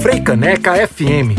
Freicaneca 0.00 0.74
FM. 0.88 1.34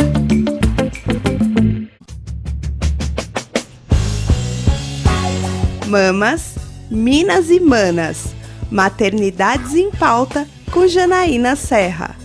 Mamas, 5.87 6.55
Minas 6.89 7.49
e 7.49 7.59
Manas. 7.59 8.33
Maternidades 8.71 9.75
em 9.75 9.91
pauta 9.91 10.47
com 10.71 10.87
Janaína 10.87 11.55
Serra. 11.55 12.20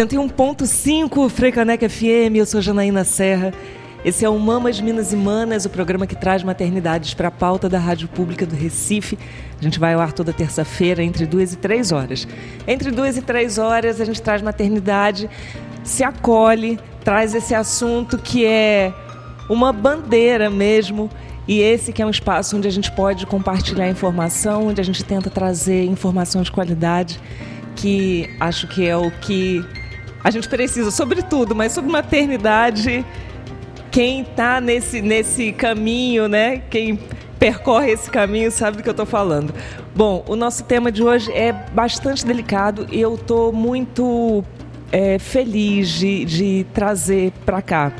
101.5 0.00 1.28
Freicaneca 1.28 1.86
FM, 1.86 2.36
eu 2.36 2.46
sou 2.46 2.62
Janaína 2.62 3.04
Serra. 3.04 3.52
Esse 4.02 4.24
é 4.24 4.30
o 4.30 4.38
Mamas 4.38 4.80
Minas 4.80 5.12
e 5.12 5.16
Manas, 5.16 5.66
o 5.66 5.68
programa 5.68 6.06
que 6.06 6.16
traz 6.16 6.42
maternidades 6.42 7.12
para 7.12 7.28
a 7.28 7.30
pauta 7.30 7.68
da 7.68 7.78
Rádio 7.78 8.08
Pública 8.08 8.46
do 8.46 8.56
Recife. 8.56 9.18
A 9.60 9.62
gente 9.62 9.78
vai 9.78 9.92
ao 9.92 10.00
ar 10.00 10.14
toda 10.14 10.32
terça-feira, 10.32 11.02
entre 11.02 11.26
duas 11.26 11.52
e 11.52 11.58
três 11.58 11.92
horas. 11.92 12.26
Entre 12.66 12.90
duas 12.90 13.18
e 13.18 13.20
três 13.20 13.58
horas, 13.58 14.00
a 14.00 14.06
gente 14.06 14.22
traz 14.22 14.40
maternidade, 14.40 15.28
se 15.84 16.02
acolhe, 16.02 16.80
traz 17.04 17.34
esse 17.34 17.54
assunto 17.54 18.16
que 18.16 18.46
é 18.46 18.94
uma 19.50 19.70
bandeira 19.70 20.48
mesmo. 20.48 21.10
E 21.46 21.60
esse 21.60 21.92
que 21.92 22.00
é 22.00 22.06
um 22.06 22.10
espaço 22.10 22.56
onde 22.56 22.66
a 22.66 22.72
gente 22.72 22.90
pode 22.92 23.26
compartilhar 23.26 23.86
informação, 23.90 24.68
onde 24.68 24.80
a 24.80 24.84
gente 24.84 25.04
tenta 25.04 25.28
trazer 25.28 25.84
informação 25.84 26.40
de 26.40 26.50
qualidade, 26.50 27.20
que 27.76 28.30
acho 28.40 28.66
que 28.66 28.86
é 28.86 28.96
o 28.96 29.10
que 29.10 29.62
a 30.22 30.30
gente 30.30 30.48
precisa, 30.48 30.90
sobretudo, 30.90 31.54
mas 31.54 31.72
sobre 31.72 31.90
maternidade, 31.90 33.04
quem 33.90 34.22
está 34.22 34.60
nesse, 34.60 35.00
nesse 35.00 35.52
caminho, 35.52 36.28
né? 36.28 36.62
Quem 36.70 36.98
percorre 37.38 37.92
esse 37.92 38.10
caminho 38.10 38.50
sabe 38.50 38.76
do 38.76 38.82
que 38.82 38.88
eu 38.88 38.92
estou 38.92 39.06
falando. 39.06 39.54
Bom, 39.94 40.24
o 40.28 40.36
nosso 40.36 40.64
tema 40.64 40.92
de 40.92 41.02
hoje 41.02 41.32
é 41.32 41.52
bastante 41.52 42.24
delicado 42.24 42.86
e 42.92 43.00
eu 43.00 43.14
estou 43.14 43.52
muito 43.52 44.44
é, 44.92 45.18
feliz 45.18 45.88
de, 45.88 46.24
de 46.24 46.66
trazer 46.74 47.32
para 47.44 47.62
cá 47.62 47.92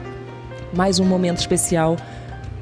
mais 0.72 1.00
um 1.00 1.04
momento 1.04 1.38
especial 1.38 1.96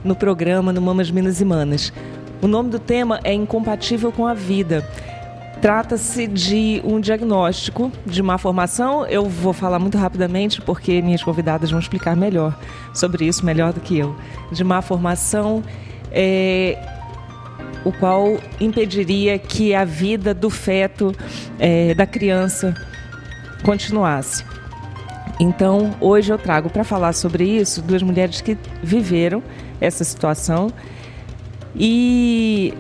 no 0.05 0.15
programa 0.15 0.73
no 0.73 0.81
Mamas 0.81 1.11
Minas 1.11 1.41
e 1.41 1.45
Manas. 1.45 1.93
O 2.41 2.47
nome 2.47 2.71
do 2.71 2.79
tema 2.79 3.21
é 3.25 3.33
Incompatível 3.33 4.13
com 4.13 4.27
a 4.27 4.33
Vida. 4.33 4.87
Trata-se 5.61 6.29
de 6.29 6.81
um 6.85 7.01
diagnóstico 7.01 7.91
de 8.07 8.23
má 8.23 8.39
formação. 8.39 9.05
Eu 9.07 9.29
vou 9.29 9.53
falar 9.53 9.81
muito 9.81 9.99
rapidamente 9.99 10.63
porque 10.63 11.03
minhas 11.03 11.23
convidadas 11.23 11.71
vão 11.71 11.81
explicar 11.81 12.17
melhor 12.17 12.57
sobre 12.95 13.27
isso, 13.27 13.45
melhor 13.45 13.73
do 13.73 13.81
que 13.81 13.99
eu. 13.99 14.15
De 14.53 14.63
má 14.63 14.81
formação, 14.81 15.65
é, 16.13 16.79
o 17.85 17.93
qual 17.93 18.39
impediria 18.61 19.37
que 19.37 19.75
a 19.75 19.85
vida 19.85 20.33
do 20.33 20.49
feto, 20.49 21.13
é, 21.59 21.93
da 21.93 22.07
criança, 22.07 22.75
continuasse. 23.65 24.45
Então, 25.41 25.95
hoje 26.01 26.33
eu 26.33 26.39
trago 26.39 26.71
para 26.71 26.85
falar 26.85 27.13
sobre 27.13 27.45
isso 27.45 27.83
duas 27.83 28.03
mulheres 28.03 28.41
que 28.41 28.57
viveram 28.83 29.43
essa 29.81 30.05
situação 30.05 30.71
e 31.75 32.75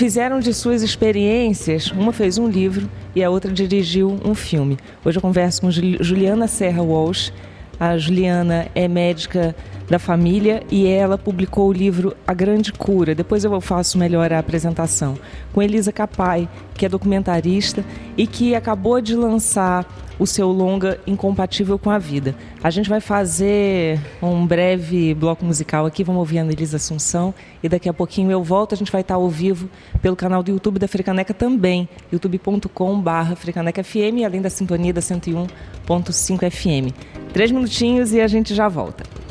fizeram 0.00 0.40
de 0.40 0.54
suas 0.54 0.80
experiências, 0.80 1.90
uma 1.90 2.10
fez 2.10 2.38
um 2.38 2.48
livro 2.48 2.88
e 3.14 3.22
a 3.22 3.28
outra 3.28 3.52
dirigiu 3.52 4.18
um 4.24 4.34
filme. 4.34 4.78
Hoje 5.04 5.18
eu 5.18 5.20
converso 5.20 5.60
com 5.60 5.70
Juliana 5.70 6.48
Serra 6.48 6.82
Walsh. 6.82 7.30
A 7.78 7.98
Juliana 7.98 8.66
é 8.74 8.88
médica 8.88 9.54
da 9.90 9.98
família 9.98 10.62
e 10.70 10.86
ela 10.86 11.18
publicou 11.18 11.68
o 11.68 11.72
livro 11.72 12.16
A 12.24 12.32
Grande 12.32 12.72
Cura. 12.72 13.12
Depois 13.12 13.42
eu 13.42 13.60
faço 13.60 13.98
melhor 13.98 14.32
a 14.32 14.38
apresentação. 14.38 15.18
Com 15.52 15.60
Elisa 15.60 15.90
Capai, 15.90 16.48
que 16.74 16.86
é 16.86 16.88
documentarista 16.88 17.84
e 18.16 18.24
que 18.24 18.54
acabou 18.54 19.00
de 19.00 19.16
lançar 19.16 19.84
o 20.16 20.26
seu 20.26 20.48
longa 20.52 21.00
Incompatível 21.06 21.78
com 21.78 21.90
a 21.90 21.98
Vida. 21.98 22.36
A 22.62 22.70
gente 22.70 22.88
vai 22.88 23.00
fazer 23.00 23.98
um 24.22 24.46
breve 24.46 25.14
bloco 25.14 25.44
musical 25.44 25.86
aqui, 25.86 26.04
vamos 26.04 26.20
ouvir 26.20 26.38
a 26.38 26.42
Anelisa 26.42 26.76
Assunção 26.76 27.34
e 27.62 27.68
daqui 27.68 27.88
a 27.88 27.92
pouquinho 27.92 28.30
eu 28.30 28.44
volto, 28.44 28.74
a 28.74 28.76
gente 28.76 28.92
vai 28.92 29.00
estar 29.00 29.14
ao 29.14 29.28
vivo 29.28 29.68
pelo 30.02 30.14
canal 30.14 30.42
do 30.42 30.50
YouTube 30.50 30.78
da 30.78 30.86
Frecaneca 30.86 31.32
também, 31.32 31.88
youtube.com.br 32.12 33.34
frecanecafm, 33.34 34.24
além 34.24 34.42
da 34.42 34.50
sintonia 34.50 34.92
da 34.92 35.00
101.5 35.00 36.50
FM. 36.50 36.94
Três 37.32 37.50
minutinhos 37.50 38.12
e 38.12 38.20
a 38.20 38.28
gente 38.28 38.54
já 38.54 38.68
volta. 38.68 39.29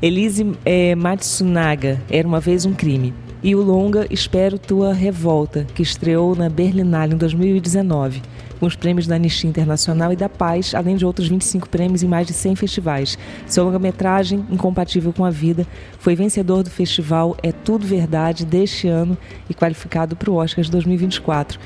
Elise 0.03 0.53
é, 0.65 0.95
Matsunaga, 0.97 2.01
Era 2.11 2.27
Uma 2.27 2.41
Vez 2.41 2.67
um 2.67 2.73
Crime. 2.73 3.15
E 3.43 3.55
o 3.55 3.63
longa 3.63 4.07
Espero 4.11 4.59
Tua 4.59 4.93
Revolta, 4.93 5.67
que 5.75 5.83
estreou 5.83 6.37
na 6.37 6.49
Berlinale 6.49 7.15
em 7.15 7.17
2019 7.17 8.23
com 8.61 8.67
os 8.67 8.77
prêmios 8.77 9.07
da 9.07 9.17
Anistia 9.17 9.49
Internacional 9.49 10.13
e 10.13 10.17
da 10.17 10.29
Paz, 10.29 10.75
além 10.75 10.95
de 10.95 11.07
outros 11.07 11.27
25 11.29 11.69
prêmios 11.69 12.03
em 12.03 12.07
mais 12.07 12.27
de 12.27 12.35
100 12.35 12.55
festivais. 12.57 13.19
Seu 13.47 13.65
longa-metragem, 13.65 14.45
Incompatível 14.51 15.15
com 15.15 15.25
a 15.25 15.31
Vida, 15.31 15.67
foi 15.99 16.15
vencedor 16.15 16.63
do 16.63 16.69
festival 16.71 17.35
É 17.43 17.51
Tudo 17.51 17.87
Verdade 17.87 18.45
deste 18.45 18.87
ano 18.87 19.17
e 19.49 19.55
qualificado 19.55 20.15
para 20.15 20.31
o 20.31 20.35
Oscar 20.35 20.63
de 20.63 20.71
2024. 20.71 21.59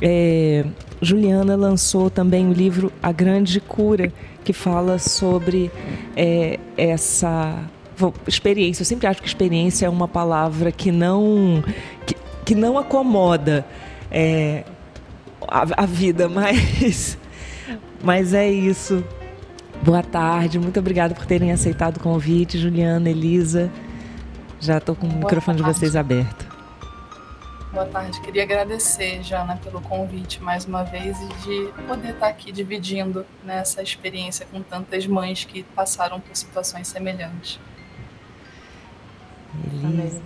É, 0.00 0.64
Juliana 1.02 1.54
lançou 1.54 2.08
também 2.08 2.48
o 2.48 2.52
livro 2.52 2.90
A 3.02 3.12
Grande 3.12 3.60
Cura, 3.60 4.10
que 4.42 4.54
fala 4.54 4.98
sobre 4.98 5.70
é, 6.16 6.58
essa 6.78 7.62
experiência. 8.26 8.82
Eu 8.82 8.86
sempre 8.86 9.06
acho 9.06 9.20
que 9.20 9.28
experiência 9.28 9.86
é 9.86 9.88
uma 9.88 10.08
palavra 10.08 10.70
que 10.72 10.90
não 10.90 11.62
que, 12.06 12.16
que 12.44 12.54
não 12.54 12.78
acomoda. 12.78 13.64
É, 14.10 14.64
a, 15.46 15.82
a 15.82 15.86
vida, 15.86 16.28
mas, 16.30 17.18
mas 18.02 18.34
é 18.34 18.50
isso. 18.50 19.04
Boa 19.82 20.02
tarde, 20.02 20.58
muito 20.58 20.80
obrigada 20.80 21.14
por 21.14 21.24
terem 21.24 21.52
aceitado 21.52 21.98
o 21.98 22.00
convite, 22.00 22.58
Juliana, 22.58 23.08
Elisa. 23.08 23.70
Já 24.60 24.78
estou 24.78 24.96
com 24.96 25.06
o 25.06 25.12
microfone 25.12 25.58
tarde. 25.58 25.72
de 25.72 25.78
vocês 25.78 25.96
aberto. 25.96 26.48
Boa 27.72 27.86
tarde, 27.86 28.20
queria 28.22 28.42
agradecer, 28.42 29.22
Jana, 29.22 29.56
pelo 29.56 29.80
convite 29.80 30.42
mais 30.42 30.64
uma 30.64 30.82
vez 30.82 31.16
e 31.20 31.28
de 31.44 31.82
poder 31.86 32.10
estar 32.10 32.28
aqui 32.28 32.50
dividindo 32.50 33.24
nessa 33.44 33.82
experiência 33.82 34.46
com 34.50 34.62
tantas 34.62 35.06
mães 35.06 35.44
que 35.44 35.62
passaram 35.62 36.18
por 36.18 36.34
situações 36.34 36.88
semelhantes. 36.88 37.60
Elisa. 39.82 40.20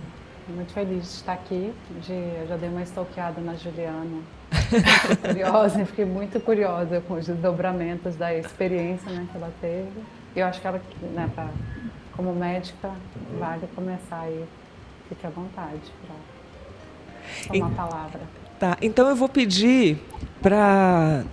Muito 0.49 0.73
feliz 0.73 1.03
de 1.03 1.09
estar 1.09 1.33
aqui. 1.33 1.73
De, 2.05 2.11
eu 2.11 2.47
já 2.47 2.57
dei 2.57 2.69
uma 2.69 2.83
stalkeada 2.83 3.39
na 3.41 3.55
Juliana 3.55 4.21
curiosa, 5.25 5.85
fiquei 5.85 6.05
muito 6.05 6.39
curiosa 6.39 7.01
com 7.01 7.15
os 7.15 7.25
desdobramentos 7.25 8.15
da 8.15 8.35
experiência 8.35 9.09
né, 9.11 9.27
que 9.31 9.37
ela 9.37 9.51
teve. 9.61 9.91
E 10.35 10.39
eu 10.39 10.45
acho 10.45 10.59
que 10.59 10.67
ela, 10.67 10.81
né, 11.13 11.29
pra, 11.33 11.49
como 12.15 12.33
médica, 12.33 12.91
vale 13.39 13.67
começar 13.75 14.21
aí. 14.21 14.43
Fique 15.07 15.25
à 15.25 15.29
vontade 15.29 15.81
para 16.05 17.53
tomar 17.53 17.67
a 17.67 17.87
palavra. 17.87 18.21
Tá, 18.59 18.77
então 18.81 19.09
eu 19.09 19.15
vou 19.15 19.29
pedir 19.29 19.97
para 20.41 21.23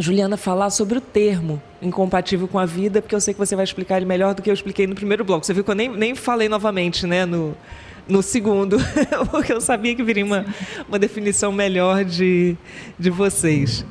Juliana 0.00 0.36
falar 0.36 0.70
sobre 0.70 0.98
o 0.98 1.00
termo 1.00 1.60
incompatível 1.82 2.48
com 2.48 2.58
a 2.58 2.66
vida, 2.66 3.02
porque 3.02 3.14
eu 3.14 3.20
sei 3.20 3.34
que 3.34 3.40
você 3.40 3.54
vai 3.54 3.64
explicar 3.64 3.96
ele 3.96 4.06
melhor 4.06 4.34
do 4.34 4.42
que 4.42 4.50
eu 4.50 4.54
expliquei 4.54 4.86
no 4.86 4.94
primeiro 4.94 5.24
bloco. 5.24 5.44
Você 5.44 5.52
viu 5.52 5.64
que 5.64 5.70
eu 5.70 5.74
nem, 5.74 5.88
nem 5.88 6.14
falei 6.14 6.48
novamente 6.48 7.06
né, 7.06 7.24
no, 7.24 7.56
no 8.08 8.22
segundo, 8.22 8.76
porque 9.30 9.52
eu 9.52 9.60
sabia 9.60 9.94
que 9.94 10.02
viria 10.02 10.24
uma, 10.24 10.44
uma 10.88 10.98
definição 10.98 11.52
melhor 11.52 12.04
de, 12.04 12.56
de 12.98 13.10
vocês. 13.10 13.84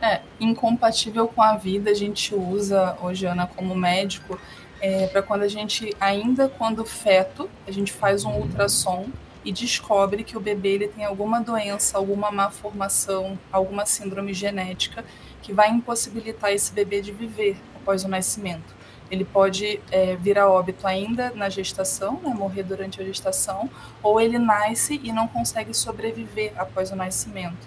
É, 0.00 0.20
incompatível 0.38 1.26
com 1.26 1.42
a 1.42 1.56
vida, 1.56 1.90
a 1.90 1.94
gente 1.94 2.34
usa 2.34 2.96
hoje, 3.02 3.26
Ana, 3.26 3.46
como 3.46 3.74
médico, 3.74 4.38
é, 4.80 5.08
para 5.08 5.22
quando 5.22 5.42
a 5.42 5.48
gente, 5.48 5.94
ainda 6.00 6.48
quando 6.48 6.84
feto, 6.84 7.50
a 7.66 7.70
gente 7.72 7.92
faz 7.92 8.24
um 8.24 8.32
ultrassom 8.32 9.06
e 9.44 9.52
descobre 9.52 10.24
que 10.24 10.36
o 10.36 10.40
bebê 10.40 10.70
ele 10.70 10.88
tem 10.88 11.04
alguma 11.04 11.40
doença, 11.40 11.96
alguma 11.96 12.30
má 12.30 12.50
formação, 12.50 13.38
alguma 13.52 13.86
síndrome 13.86 14.34
genética 14.34 15.04
que 15.42 15.52
vai 15.52 15.70
impossibilitar 15.70 16.52
esse 16.52 16.72
bebê 16.72 17.00
de 17.00 17.12
viver 17.12 17.56
após 17.76 18.04
o 18.04 18.08
nascimento 18.08 18.78
ele 19.10 19.24
pode 19.24 19.80
é, 19.90 20.16
vir 20.16 20.38
a 20.38 20.48
óbito 20.48 20.86
ainda 20.86 21.32
na 21.34 21.48
gestação, 21.48 22.20
né, 22.22 22.30
morrer 22.34 22.62
durante 22.62 23.00
a 23.00 23.04
gestação, 23.04 23.70
ou 24.02 24.20
ele 24.20 24.38
nasce 24.38 25.00
e 25.02 25.12
não 25.12 25.26
consegue 25.26 25.74
sobreviver 25.74 26.52
após 26.56 26.90
o 26.90 26.96
nascimento. 26.96 27.66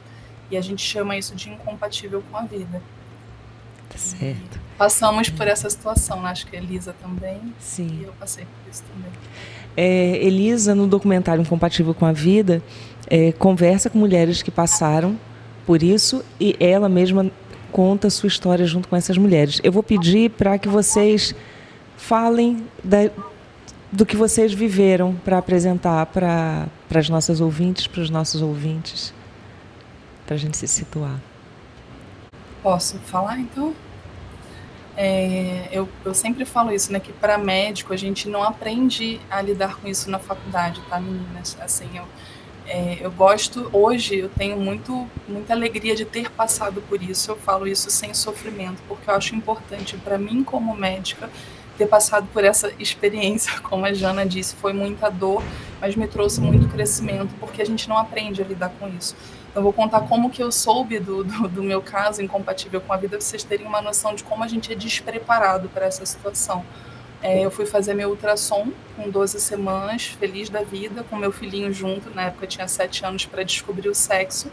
E 0.50 0.58
a 0.58 0.62
gente 0.62 0.84
chama 0.84 1.18
isso 1.18 1.36
de 1.36 1.50
incompatível 1.50 2.24
com 2.30 2.38
a 2.38 2.44
vida. 2.44 2.82
Tá 3.90 3.98
certo. 3.98 4.58
E 4.58 4.78
passamos 4.78 5.30
por 5.30 5.48
essa 5.48 5.70
situação, 5.70 6.22
né? 6.22 6.30
acho 6.30 6.46
que 6.46 6.56
a 6.56 6.60
Elisa 6.60 6.94
também. 7.02 7.54
Sim. 7.60 8.00
E 8.02 8.04
eu 8.04 8.14
passei 8.14 8.46
por 8.46 8.72
isso 8.72 8.84
também. 8.84 9.12
É, 9.76 10.18
Elisa, 10.18 10.76
no 10.76 10.88
documentário 10.88 11.42
Incompatível 11.42 11.94
com 11.94 12.06
a 12.06 12.12
Vida, 12.12 12.62
é, 13.08 13.32
conversa 13.32 13.90
com 13.90 13.98
mulheres 13.98 14.42
que 14.42 14.52
passaram 14.52 15.18
por 15.66 15.82
isso 15.82 16.24
e 16.40 16.56
ela 16.60 16.90
mesma 16.90 17.32
conta 17.72 18.10
sua 18.10 18.28
história 18.28 18.66
junto 18.66 18.88
com 18.88 18.96
essas 18.96 19.18
mulheres. 19.18 19.60
Eu 19.64 19.72
vou 19.72 19.84
pedir 19.84 20.32
para 20.32 20.58
que 20.58 20.68
vocês 20.68 21.34
falem 21.96 22.66
da, 22.84 23.10
do 23.92 24.06
que 24.06 24.16
vocês 24.16 24.54
viveram 24.54 25.16
para 25.24 25.38
apresentar 25.38 26.06
para 26.08 26.68
as 26.94 27.10
nossas 27.10 27.42
ouvintes, 27.42 27.88
para 27.88 28.02
os 28.02 28.10
nossos 28.10 28.42
ouvintes, 28.42 29.14
para 30.26 30.36
a 30.36 30.40
gente 30.40 30.58
se 30.58 30.68
situar. 30.68 31.20
Posso 32.62 32.98
falar 33.00 33.40
então? 33.40 33.74
É, 34.98 35.70
eu, 35.72 35.88
eu 36.04 36.14
sempre 36.14 36.46
falo 36.46 36.72
isso, 36.72 36.92
né? 36.92 37.00
Que 37.00 37.14
para 37.14 37.38
médico 37.38 37.94
a 37.94 37.98
gente 37.98 38.28
não 38.28 38.44
aprende 38.44 39.20
a 39.30 39.42
lidar 39.42 39.78
com 39.78 39.88
isso 39.88 40.10
na 40.10 40.20
faculdade, 40.20 40.82
tá, 40.90 41.00
meninas? 41.00 41.58
Assim, 41.62 41.90
eu, 41.96 42.06
é, 42.68 42.98
eu 43.02 43.12
gosto, 43.12 43.70
hoje 43.74 44.20
eu 44.20 44.30
tenho 44.30 44.58
muito, 44.58 45.08
muita 45.28 45.54
alegria 45.54 45.96
de 45.96 46.06
ter 46.06 46.30
passado 46.32 46.82
por 46.82 47.02
isso. 47.02 47.32
Eu 47.32 47.36
falo 47.36 47.68
isso 47.68 47.90
sem 47.90 48.14
sofrimento, 48.14 48.82
porque 48.88 49.10
eu 49.10 49.16
acho 49.16 49.36
importante 49.36 49.98
para 49.98 50.18
mim, 50.18 50.44
como 50.44 50.76
médica, 50.76 51.30
ter 51.78 51.88
passado 51.88 52.28
por 52.32 52.44
essa 52.44 52.72
experiência. 52.78 53.60
Como 53.62 53.86
a 53.86 53.94
Jana 53.94 54.26
disse, 54.26 54.56
foi 54.56 54.74
muita 54.74 55.10
dor, 55.10 55.44
mas 55.80 55.96
me 55.96 56.08
trouxe 56.08 56.40
muito 56.40 56.68
crescimento, 56.68 57.34
porque 57.40 57.62
a 57.62 57.66
gente 57.66 57.90
não 57.90 57.98
aprende 57.98 58.42
a 58.42 58.46
lidar 58.46 58.70
com 58.80 58.88
isso. 58.88 59.16
Eu 59.54 59.62
vou 59.62 59.74
contar 59.74 60.02
como 60.02 60.30
que 60.30 60.42
eu 60.42 60.52
soube 60.52 60.98
do, 61.00 61.24
do, 61.24 61.48
do 61.48 61.64
meu 61.64 61.82
caso 61.82 62.22
incompatível 62.22 62.80
com 62.80 62.94
a 62.94 62.98
vida, 62.98 63.18
para 63.18 63.26
vocês 63.26 63.44
terem 63.44 63.66
uma 63.68 63.82
noção 63.82 64.16
de 64.16 64.24
como 64.24 64.44
a 64.44 64.48
gente 64.48 64.72
é 64.72 64.76
despreparado 64.76 65.68
para 65.70 65.86
essa 65.86 66.06
situação. 66.06 66.66
É, 67.22 67.46
eu 67.46 67.52
fui 67.52 67.66
fazer 67.66 67.94
meu 67.94 68.10
ultrassom 68.10 68.72
com 68.96 69.10
12 69.10 69.40
semanas, 69.40 70.08
feliz 70.08 70.50
da 70.50 70.64
vida, 70.64 71.04
com 71.04 71.16
meu 71.18 71.32
filhinho 71.32 71.72
junto. 71.72 72.10
Na 72.10 72.24
época 72.24 72.48
tinha 72.48 72.68
7 72.68 73.06
anos 73.06 73.26
para 73.26 73.44
descobrir 73.44 73.90
o 73.90 73.96
sexo. 73.96 74.50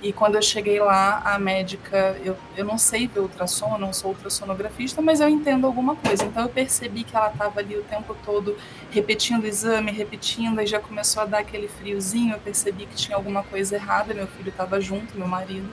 E 0.00 0.12
quando 0.12 0.36
eu 0.36 0.42
cheguei 0.42 0.78
lá, 0.78 1.20
a 1.24 1.38
médica, 1.40 2.16
eu, 2.24 2.36
eu 2.56 2.64
não 2.64 2.78
sei 2.78 3.08
ver 3.08 3.18
ultrassom, 3.18 3.72
eu 3.72 3.78
não 3.78 3.92
sou 3.92 4.10
ultrassonografista, 4.10 5.02
mas 5.02 5.20
eu 5.20 5.28
entendo 5.28 5.66
alguma 5.66 5.96
coisa. 5.96 6.24
Então 6.24 6.44
eu 6.44 6.48
percebi 6.48 7.02
que 7.02 7.16
ela 7.16 7.30
estava 7.30 7.58
ali 7.58 7.76
o 7.76 7.82
tempo 7.82 8.16
todo 8.24 8.56
repetindo 8.92 9.42
o 9.42 9.46
exame, 9.46 9.90
repetindo, 9.90 10.60
e 10.60 10.66
já 10.66 10.78
começou 10.78 11.22
a 11.24 11.26
dar 11.26 11.38
aquele 11.38 11.66
friozinho. 11.66 12.34
Eu 12.34 12.38
percebi 12.38 12.86
que 12.86 12.94
tinha 12.94 13.16
alguma 13.16 13.42
coisa 13.42 13.74
errada. 13.74 14.14
Meu 14.14 14.28
filho 14.28 14.50
estava 14.50 14.80
junto, 14.80 15.18
meu 15.18 15.26
marido. 15.26 15.68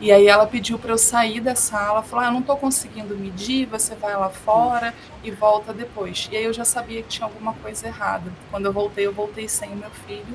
E 0.00 0.10
aí 0.10 0.28
ela 0.28 0.46
pediu 0.46 0.78
para 0.78 0.92
eu 0.92 0.98
sair 0.98 1.40
da 1.40 1.54
sala, 1.54 2.02
falou: 2.02 2.24
ah, 2.24 2.28
"Eu 2.28 2.32
não 2.32 2.40
estou 2.40 2.56
conseguindo 2.56 3.14
medir, 3.14 3.66
você 3.66 3.94
vai 3.94 4.16
lá 4.16 4.30
fora 4.30 4.94
e 5.22 5.30
volta 5.30 5.74
depois". 5.74 6.26
E 6.32 6.36
aí 6.38 6.44
eu 6.44 6.54
já 6.54 6.64
sabia 6.64 7.02
que 7.02 7.08
tinha 7.08 7.26
alguma 7.26 7.52
coisa 7.52 7.86
errada. 7.86 8.32
Quando 8.50 8.64
eu 8.64 8.72
voltei, 8.72 9.06
eu 9.06 9.12
voltei 9.12 9.46
sem 9.46 9.70
o 9.70 9.76
meu 9.76 9.90
filho. 9.90 10.34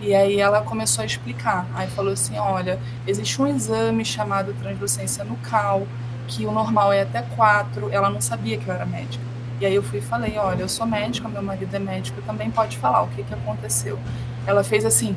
E 0.00 0.14
aí 0.14 0.40
ela 0.40 0.62
começou 0.62 1.02
a 1.02 1.06
explicar. 1.06 1.66
Aí 1.74 1.86
falou 1.88 2.14
assim: 2.14 2.38
"Olha, 2.38 2.80
existe 3.06 3.40
um 3.42 3.46
exame 3.46 4.06
chamado 4.06 4.54
translucência 4.54 5.22
nucal, 5.22 5.86
que 6.26 6.46
o 6.46 6.50
normal 6.50 6.90
é 6.90 7.02
até 7.02 7.20
4". 7.36 7.90
Ela 7.92 8.08
não 8.08 8.22
sabia 8.22 8.56
que 8.56 8.66
eu 8.66 8.74
era 8.74 8.86
médica. 8.86 9.22
E 9.60 9.66
aí 9.66 9.74
eu 9.74 9.82
fui 9.82 9.98
e 9.98 10.02
falei: 10.02 10.38
"Olha, 10.38 10.62
eu 10.62 10.68
sou 10.68 10.86
médica, 10.86 11.28
meu 11.28 11.42
marido 11.42 11.74
é 11.76 11.78
médico, 11.78 12.22
também 12.22 12.50
pode 12.50 12.78
falar 12.78 13.02
o 13.02 13.08
que 13.08 13.22
que 13.22 13.34
aconteceu". 13.34 13.98
Ela 14.46 14.64
fez 14.64 14.86
assim: 14.86 15.14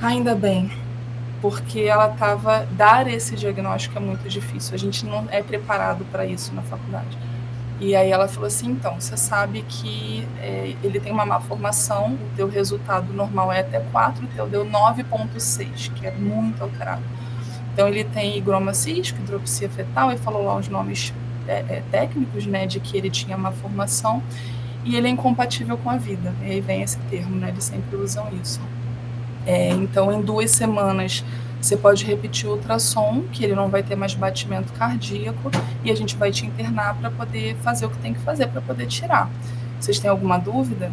"Ainda 0.00 0.34
bem" 0.34 0.72
porque 1.42 1.80
ela 1.80 2.12
estava 2.12 2.64
dar 2.70 3.08
esse 3.08 3.34
diagnóstico 3.34 3.98
é 3.98 4.00
muito 4.00 4.28
difícil. 4.28 4.74
A 4.74 4.78
gente 4.78 5.04
não 5.04 5.26
é 5.28 5.42
preparado 5.42 6.04
para 6.04 6.24
isso 6.24 6.54
na 6.54 6.62
faculdade. 6.62 7.18
E 7.80 7.96
aí 7.96 8.12
ela 8.12 8.28
falou 8.28 8.46
assim, 8.46 8.70
então, 8.70 9.00
você 9.00 9.16
sabe 9.16 9.62
que 9.68 10.24
é, 10.40 10.76
ele 10.84 11.00
tem 11.00 11.10
uma 11.10 11.26
má 11.26 11.40
formação, 11.40 12.12
o 12.12 12.36
teu 12.36 12.48
resultado 12.48 13.12
normal 13.12 13.50
é 13.50 13.58
até 13.58 13.80
4, 13.80 14.24
o 14.24 14.28
teu 14.28 14.46
deu 14.46 14.64
9.6, 14.64 15.92
que 15.92 16.06
é 16.06 16.12
muito 16.12 16.62
alterado. 16.62 17.02
Então 17.72 17.88
ele 17.88 18.04
tem 18.04 18.38
higroma 18.38 18.72
cístico, 18.72 19.20
hidropsia 19.20 19.68
fetal, 19.68 20.12
e 20.12 20.16
falou 20.16 20.44
lá 20.44 20.56
os 20.56 20.68
nomes 20.68 21.12
é, 21.48 21.64
é, 21.68 21.82
técnicos, 21.90 22.46
né, 22.46 22.66
de 22.68 22.78
que 22.78 22.96
ele 22.96 23.10
tinha 23.10 23.36
má 23.36 23.50
formação, 23.50 24.22
e 24.84 24.94
ele 24.94 25.08
é 25.08 25.10
incompatível 25.10 25.76
com 25.76 25.90
a 25.90 25.96
vida. 25.96 26.32
E 26.42 26.52
aí 26.52 26.60
vem 26.60 26.82
esse 26.82 26.98
termo, 27.10 27.34
né, 27.34 27.48
eles 27.48 27.64
sempre 27.64 27.96
usam 27.96 28.28
isso. 28.40 28.60
É, 29.46 29.70
então, 29.70 30.12
em 30.12 30.20
duas 30.22 30.50
semanas, 30.50 31.24
você 31.60 31.76
pode 31.76 32.04
repetir 32.04 32.48
o 32.48 32.52
ultrassom, 32.52 33.22
que 33.32 33.44
ele 33.44 33.54
não 33.54 33.68
vai 33.68 33.82
ter 33.82 33.96
mais 33.96 34.14
batimento 34.14 34.72
cardíaco, 34.72 35.50
e 35.84 35.90
a 35.90 35.96
gente 35.96 36.16
vai 36.16 36.30
te 36.30 36.44
internar 36.46 36.94
para 36.96 37.10
poder 37.10 37.56
fazer 37.62 37.86
o 37.86 37.90
que 37.90 37.98
tem 37.98 38.14
que 38.14 38.20
fazer 38.20 38.48
para 38.48 38.60
poder 38.60 38.86
tirar. 38.86 39.30
Vocês 39.80 39.98
têm 39.98 40.10
alguma 40.10 40.38
dúvida? 40.38 40.90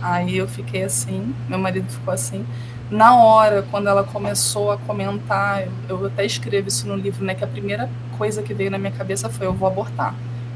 Aí 0.00 0.36
eu 0.36 0.48
fiquei 0.48 0.82
assim, 0.82 1.32
meu 1.48 1.58
marido 1.58 1.88
ficou 1.88 2.12
assim. 2.12 2.44
Na 2.90 3.16
hora, 3.16 3.64
quando 3.70 3.88
ela 3.88 4.04
começou 4.04 4.70
a 4.70 4.76
comentar, 4.76 5.66
eu 5.88 6.04
até 6.06 6.26
escrevo 6.26 6.68
isso 6.68 6.86
no 6.86 6.96
livro, 6.96 7.24
né? 7.24 7.34
Que 7.34 7.44
a 7.44 7.46
primeira 7.46 7.88
coisa 8.18 8.42
que 8.42 8.52
veio 8.52 8.70
na 8.70 8.78
minha 8.78 8.92
cabeça 8.92 9.30
foi: 9.30 9.46
eu 9.46 9.52
vou 9.54 9.66
abortar. 9.66 10.14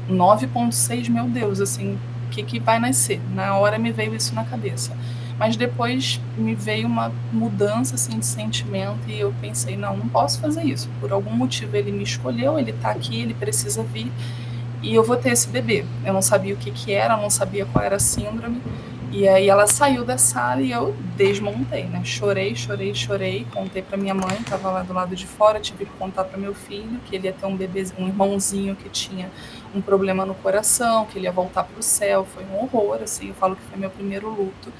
9,6, 0.09 1.09
meu 1.09 1.25
Deus, 1.25 1.59
assim, 1.59 1.97
o 2.25 2.29
que, 2.29 2.43
que 2.43 2.59
vai 2.59 2.79
nascer? 2.79 3.19
Na 3.33 3.55
hora 3.55 3.79
me 3.79 3.91
veio 3.91 4.13
isso 4.13 4.35
na 4.35 4.43
cabeça. 4.43 4.95
Mas 5.37 5.55
depois 5.55 6.19
me 6.35 6.55
veio 6.55 6.87
uma 6.87 7.11
mudança 7.31 7.95
assim 7.95 8.17
de 8.17 8.25
sentimento 8.25 9.07
e 9.07 9.19
eu 9.19 9.33
pensei, 9.39 9.77
não, 9.77 9.95
não 9.95 10.07
posso 10.07 10.39
fazer 10.39 10.63
isso. 10.63 10.89
Por 10.99 11.11
algum 11.11 11.31
motivo 11.31 11.75
ele 11.75 11.91
me 11.91 12.03
escolheu, 12.03 12.57
ele 12.57 12.71
está 12.71 12.89
aqui, 12.89 13.21
ele 13.21 13.33
precisa 13.33 13.83
vir 13.83 14.11
e 14.81 14.93
eu 14.93 15.03
vou 15.03 15.15
ter 15.15 15.29
esse 15.29 15.47
bebê. 15.47 15.85
Eu 16.03 16.13
não 16.13 16.21
sabia 16.21 16.53
o 16.53 16.57
que 16.57 16.71
que 16.71 16.91
era, 16.91 17.15
não 17.17 17.29
sabia 17.29 17.65
qual 17.65 17.83
era 17.83 17.97
a 17.97 17.99
síndrome. 17.99 18.61
E 19.09 19.27
aí 19.27 19.47
ela 19.47 19.65
saiu 19.67 20.03
da 20.03 20.17
sala 20.17 20.61
e 20.61 20.71
eu 20.71 20.93
desmontei, 21.15 21.85
né? 21.85 22.01
Chorei, 22.03 22.53
chorei, 22.55 22.93
chorei, 22.93 23.47
contei 23.53 23.81
para 23.81 23.97
minha 23.97 24.13
mãe, 24.13 24.35
estava 24.39 24.69
lá 24.69 24.83
do 24.83 24.93
lado 24.93 25.15
de 25.15 25.25
fora, 25.25 25.61
tive 25.61 25.85
que 25.85 25.91
contar 25.91 26.25
para 26.25 26.37
meu 26.37 26.53
filho 26.53 26.99
que 27.05 27.15
ele 27.15 27.27
ia 27.27 27.33
ter 27.33 27.45
um 27.45 27.55
bebê, 27.55 27.85
um 27.97 28.07
irmãozinho 28.07 28.75
que 28.75 28.89
tinha 28.89 29.31
um 29.73 29.81
problema 29.81 30.25
no 30.25 30.35
coração, 30.35 31.05
que 31.05 31.17
ele 31.17 31.25
ia 31.25 31.31
voltar 31.31 31.63
para 31.63 31.79
o 31.79 31.83
céu. 31.83 32.27
Foi 32.33 32.43
um 32.45 32.61
horror, 32.61 32.99
assim. 33.01 33.29
Eu 33.29 33.33
falo 33.33 33.55
que 33.55 33.61
foi 33.63 33.79
meu 33.79 33.89
primeiro 33.89 34.29
luto. 34.29 34.73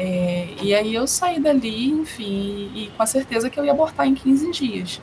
É, 0.00 0.46
e 0.62 0.72
aí 0.72 0.94
eu 0.94 1.08
saí 1.08 1.40
dali, 1.40 1.90
enfim, 1.90 2.70
e, 2.72 2.88
com 2.96 3.02
a 3.02 3.06
certeza 3.06 3.50
que 3.50 3.58
eu 3.58 3.64
ia 3.64 3.72
abortar 3.72 4.06
em 4.06 4.14
15 4.14 4.52
dias. 4.52 5.00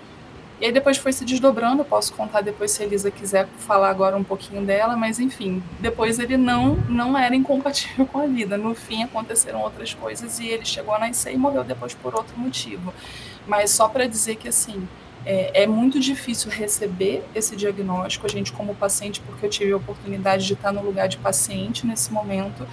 E 0.61 0.65
aí 0.65 0.71
depois 0.71 0.95
foi 0.97 1.11
se 1.11 1.25
desdobrando, 1.25 1.81
eu 1.81 1.85
posso 1.85 2.13
contar 2.13 2.39
depois 2.39 2.71
se 2.71 2.81
a 2.81 2.85
Elisa 2.85 3.11
quiser 3.11 3.45
falar 3.57 3.89
agora 3.89 4.15
um 4.15 4.23
pouquinho 4.23 4.65
dela, 4.65 4.95
mas 4.95 5.19
enfim, 5.19 5.61
depois 5.81 6.17
ele 6.17 6.37
não 6.37 6.75
não 6.87 7.17
era 7.17 7.35
incompatível 7.35 8.05
com 8.07 8.19
a 8.19 8.25
vida. 8.25 8.57
No 8.57 8.73
fim 8.73 9.03
aconteceram 9.03 9.59
outras 9.59 9.93
coisas 9.93 10.39
e 10.39 10.47
ele 10.47 10.63
chegou 10.63 10.95
a 10.95 10.99
nascer 10.99 11.33
e 11.33 11.37
morreu 11.37 11.65
depois 11.65 11.93
por 11.93 12.15
outro 12.15 12.37
motivo. 12.39 12.93
Mas 13.45 13.71
só 13.71 13.89
para 13.89 14.07
dizer 14.07 14.37
que 14.37 14.47
assim, 14.47 14.87
é, 15.25 15.63
é, 15.63 15.67
muito 15.67 15.99
difícil 15.99 16.49
receber 16.49 17.21
esse 17.35 17.53
diagnóstico, 17.53 18.25
a 18.25 18.29
gente 18.29 18.53
como 18.53 18.73
paciente, 18.73 19.19
porque 19.25 19.45
eu 19.45 19.49
tive 19.49 19.73
a 19.73 19.77
oportunidade 19.77 20.47
de 20.47 20.53
estar 20.53 20.71
no 20.71 20.81
lugar 20.81 21.09
de 21.09 21.17
paciente 21.17 21.85
nesse 21.85 22.13
momento. 22.13 22.65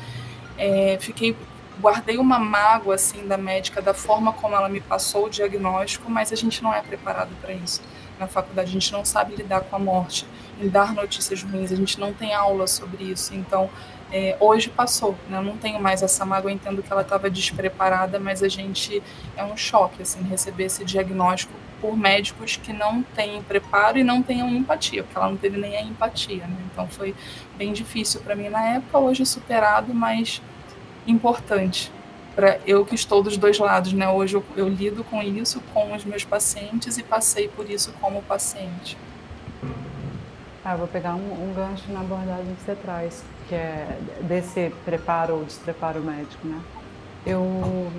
É, 0.56 0.98
fiquei 1.00 1.34
guardei 1.80 2.18
uma 2.18 2.38
mágoa 2.38 2.94
assim 2.94 3.26
da 3.26 3.36
médica 3.36 3.80
da 3.80 3.94
forma 3.94 4.32
como 4.32 4.54
ela 4.54 4.68
me 4.68 4.80
passou 4.80 5.26
o 5.26 5.30
diagnóstico, 5.30 6.10
mas 6.10 6.32
a 6.32 6.36
gente 6.36 6.62
não 6.62 6.72
é 6.74 6.80
preparado 6.80 7.30
para 7.40 7.52
isso. 7.52 7.82
Na 8.18 8.26
faculdade 8.26 8.70
a 8.70 8.72
gente 8.72 8.92
não 8.92 9.04
sabe 9.04 9.34
lidar 9.34 9.62
com 9.62 9.76
a 9.76 9.78
morte, 9.78 10.26
em 10.60 10.68
dar 10.68 10.94
notícias 10.94 11.42
ruins, 11.42 11.72
a 11.72 11.76
gente 11.76 11.98
não 11.98 12.12
tem 12.12 12.34
aula 12.34 12.66
sobre 12.66 13.04
isso. 13.04 13.34
Então, 13.34 13.68
é, 14.12 14.36
hoje 14.38 14.68
passou, 14.68 15.16
né? 15.28 15.38
Eu 15.38 15.42
não 15.42 15.56
tenho 15.56 15.80
mais 15.80 16.02
essa 16.02 16.24
mágoa, 16.24 16.50
eu 16.50 16.54
entendo 16.54 16.82
que 16.82 16.92
ela 16.92 17.00
estava 17.00 17.30
despreparada, 17.30 18.20
mas 18.20 18.42
a 18.42 18.48
gente 18.48 19.02
é 19.36 19.42
um 19.42 19.56
choque 19.56 20.02
assim 20.02 20.22
receber 20.22 20.64
esse 20.64 20.84
diagnóstico 20.84 21.52
por 21.80 21.96
médicos 21.96 22.56
que 22.56 22.72
não 22.72 23.02
têm 23.02 23.42
preparo 23.42 23.98
e 23.98 24.04
não 24.04 24.22
tenham 24.22 24.48
empatia, 24.50 25.02
porque 25.02 25.18
ela 25.18 25.28
não 25.28 25.36
teve 25.36 25.58
nem 25.58 25.76
a 25.76 25.82
empatia, 25.82 26.46
né? 26.46 26.56
Então 26.70 26.86
foi 26.86 27.14
bem 27.56 27.72
difícil 27.72 28.20
para 28.20 28.36
mim 28.36 28.50
na 28.50 28.62
época, 28.62 28.98
hoje 28.98 29.24
superado, 29.24 29.94
mas 29.94 30.40
importante 31.06 31.90
para 32.34 32.58
eu 32.66 32.84
que 32.84 32.94
estou 32.94 33.22
dos 33.22 33.36
dois 33.36 33.58
lados, 33.58 33.92
né? 33.92 34.08
Hoje 34.08 34.36
eu, 34.36 34.44
eu, 34.56 34.68
lido 34.68 35.04
com 35.04 35.22
isso 35.22 35.62
com 35.74 35.94
os 35.94 36.04
meus 36.04 36.24
pacientes 36.24 36.96
e 36.96 37.02
passei 37.02 37.48
por 37.48 37.68
isso 37.70 37.92
como 38.00 38.22
paciente. 38.22 38.96
Ah, 40.64 40.76
vou 40.76 40.86
pegar 40.86 41.14
um, 41.14 41.50
um, 41.50 41.52
gancho 41.54 41.90
na 41.92 42.00
abordagem 42.00 42.54
que 42.54 42.64
você 42.64 42.74
traz, 42.74 43.22
que 43.48 43.54
é 43.54 43.98
desse 44.22 44.72
preparo 44.84 45.34
ou 45.34 45.44
despreparo 45.44 46.00
médico, 46.00 46.46
né? 46.46 46.60
Eu 47.26 47.90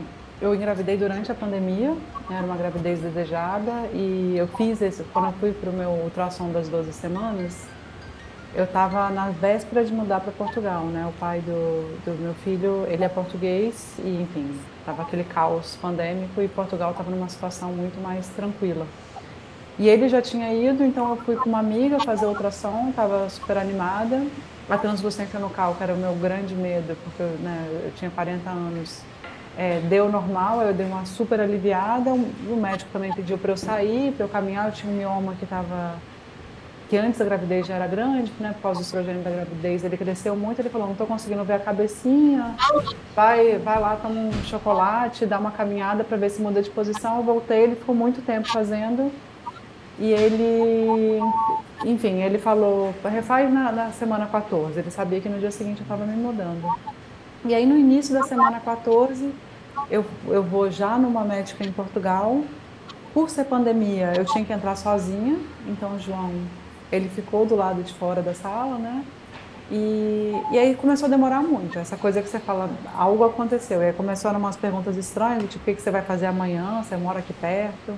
eu 0.42 0.54
engravidei 0.54 0.98
durante 0.98 1.32
a 1.32 1.36
pandemia, 1.36 1.92
né? 2.30 2.38
era 2.38 2.46
uma 2.46 2.58
gravidez 2.58 3.00
desejada 3.00 3.72
e 3.94 4.36
eu 4.36 4.48
fiz 4.48 4.82
isso 4.82 5.06
quando 5.14 5.28
eu 5.28 5.34
fui 5.34 5.52
para 5.54 5.70
o 5.70 5.74
meu 5.74 5.90
ultrassom 5.90 6.52
das 6.52 6.68
12 6.68 6.92
semanas 6.92 7.66
eu 8.56 8.66
estava 8.66 9.10
na 9.10 9.30
véspera 9.30 9.84
de 9.84 9.92
mudar 9.92 10.20
para 10.20 10.32
Portugal, 10.32 10.84
né? 10.86 11.08
O 11.08 11.20
pai 11.20 11.40
do, 11.40 11.98
do 12.06 12.22
meu 12.22 12.34
filho, 12.36 12.86
ele 12.88 13.04
é 13.04 13.10
português 13.10 13.96
e, 14.00 14.22
enfim, 14.22 14.56
estava 14.80 15.02
aquele 15.02 15.24
caos 15.24 15.76
pandêmico 15.82 16.42
e 16.42 16.48
Portugal 16.48 16.92
estava 16.92 17.10
numa 17.10 17.28
situação 17.28 17.72
muito 17.72 18.00
mais 18.02 18.28
tranquila. 18.30 18.86
E 19.80 19.90
ele 19.90 20.08
já 20.08 20.22
tinha 20.22 20.54
ido, 20.54 20.84
então 20.84 21.10
eu 21.10 21.16
fui 21.18 21.36
com 21.36 21.50
uma 21.50 21.60
amiga 21.60 22.00
fazer 22.00 22.28
ultrassom, 22.28 22.90
estava 22.90 23.28
super 23.30 23.58
animada. 23.58 24.24
A 24.70 24.78
translucência 24.78 25.40
no 25.40 25.50
que 25.50 25.84
era 25.84 25.94
o 25.94 25.98
meu 25.98 26.14
grande 26.14 26.56
medo, 26.56 26.96
porque 27.04 27.24
né, 27.42 27.68
eu 27.84 27.92
tinha 27.96 28.10
40 28.12 28.50
anos, 28.50 29.02
é, 29.58 29.80
deu 29.82 30.10
normal, 30.10 30.62
eu 30.62 30.74
dei 30.74 30.86
uma 30.86 31.06
super 31.06 31.40
aliviada. 31.40 32.12
O 32.12 32.56
médico 32.56 32.90
também 32.94 33.12
pediu 33.12 33.38
para 33.38 33.52
eu 33.52 33.58
sair, 33.58 34.14
para 34.14 34.26
eu 34.26 34.30
caminhar. 34.30 34.68
Eu 34.68 34.72
tinha 34.72 34.94
um 34.94 34.96
mioma 34.96 35.34
que 35.34 35.44
estava 35.44 35.96
que 36.94 36.98
antes 36.98 37.18
da 37.18 37.26
gravidez 37.26 37.66
já 37.66 37.74
era 37.74 37.88
grande, 37.88 38.32
né, 38.40 38.54
por 38.54 38.62
causa 38.62 38.80
do 38.80 38.84
estrogênio 38.84 39.24
da 39.24 39.32
gravidez, 39.32 39.84
ele 39.84 39.98
cresceu 39.98 40.36
muito, 40.36 40.60
ele 40.60 40.70
falou, 40.70 40.86
não 40.86 40.92
estou 40.92 41.08
conseguindo 41.08 41.44
ver 41.44 41.54
a 41.54 41.60
cabecinha, 41.60 42.56
vai, 43.16 43.58
vai 43.58 43.80
lá, 43.80 43.96
toma 43.96 44.14
um 44.14 44.32
chocolate, 44.44 45.26
dá 45.26 45.40
uma 45.40 45.50
caminhada 45.50 46.04
para 46.04 46.18
ver 46.18 46.30
se 46.30 46.40
muda 46.40 46.62
de 46.62 46.70
posição. 46.70 47.18
Eu 47.18 47.24
voltei, 47.24 47.64
ele 47.64 47.76
ficou 47.76 47.96
muito 47.96 48.22
tempo 48.22 48.48
fazendo, 48.48 49.12
e 49.98 50.12
ele, 50.12 51.20
enfim, 51.84 52.22
ele 52.22 52.38
falou, 52.38 52.94
refaz 53.04 53.52
na, 53.52 53.72
na 53.72 53.90
semana 53.90 54.28
14, 54.28 54.80
ele 54.80 54.92
sabia 54.92 55.20
que 55.20 55.28
no 55.28 55.40
dia 55.40 55.50
seguinte 55.50 55.80
eu 55.80 55.86
estava 55.86 56.06
me 56.06 56.16
mudando. 56.16 56.64
E 57.44 57.56
aí 57.56 57.66
no 57.66 57.76
início 57.76 58.14
da 58.14 58.22
semana 58.22 58.60
14, 58.60 59.34
eu, 59.90 60.06
eu 60.28 60.44
vou 60.44 60.70
já 60.70 60.96
numa 60.96 61.24
médica 61.24 61.66
em 61.66 61.72
Portugal, 61.72 62.44
por 63.16 63.32
ser 63.32 63.46
pandemia, 63.46 64.14
eu 64.16 64.26
tinha 64.26 64.46
que 64.46 64.54
entrar 64.54 64.76
sozinha, 64.76 65.40
então 65.68 65.98
João 65.98 66.30
ele 66.96 67.10
ficou 67.10 67.46
do 67.46 67.56
lado 67.56 67.82
de 67.82 67.94
fora 67.94 68.22
da 68.22 68.34
sala, 68.34 68.78
né? 68.78 69.04
E, 69.72 70.34
e 70.52 70.60
aí 70.60 70.76
começou 70.76 71.08
a 71.08 71.10
demorar 71.10 71.42
muito. 71.42 71.80
Essa 71.80 71.98
coisa 71.98 72.22
que 72.22 72.30
você 72.30 72.40
fala, 72.40 72.70
algo 72.96 73.24
aconteceu. 73.24 73.82
E 73.82 73.86
aí 73.86 73.94
começaram 73.94 74.38
umas 74.38 74.56
perguntas 74.56 74.96
estranhas, 74.98 75.50
tipo, 75.50 75.70
o 75.70 75.76
que, 75.76 75.82
você 75.82 75.90
vai 75.90 76.02
fazer 76.02 76.28
amanhã? 76.28 76.84
Você 76.84 76.96
mora 76.96 77.20
aqui 77.20 77.34
perto? 77.34 77.98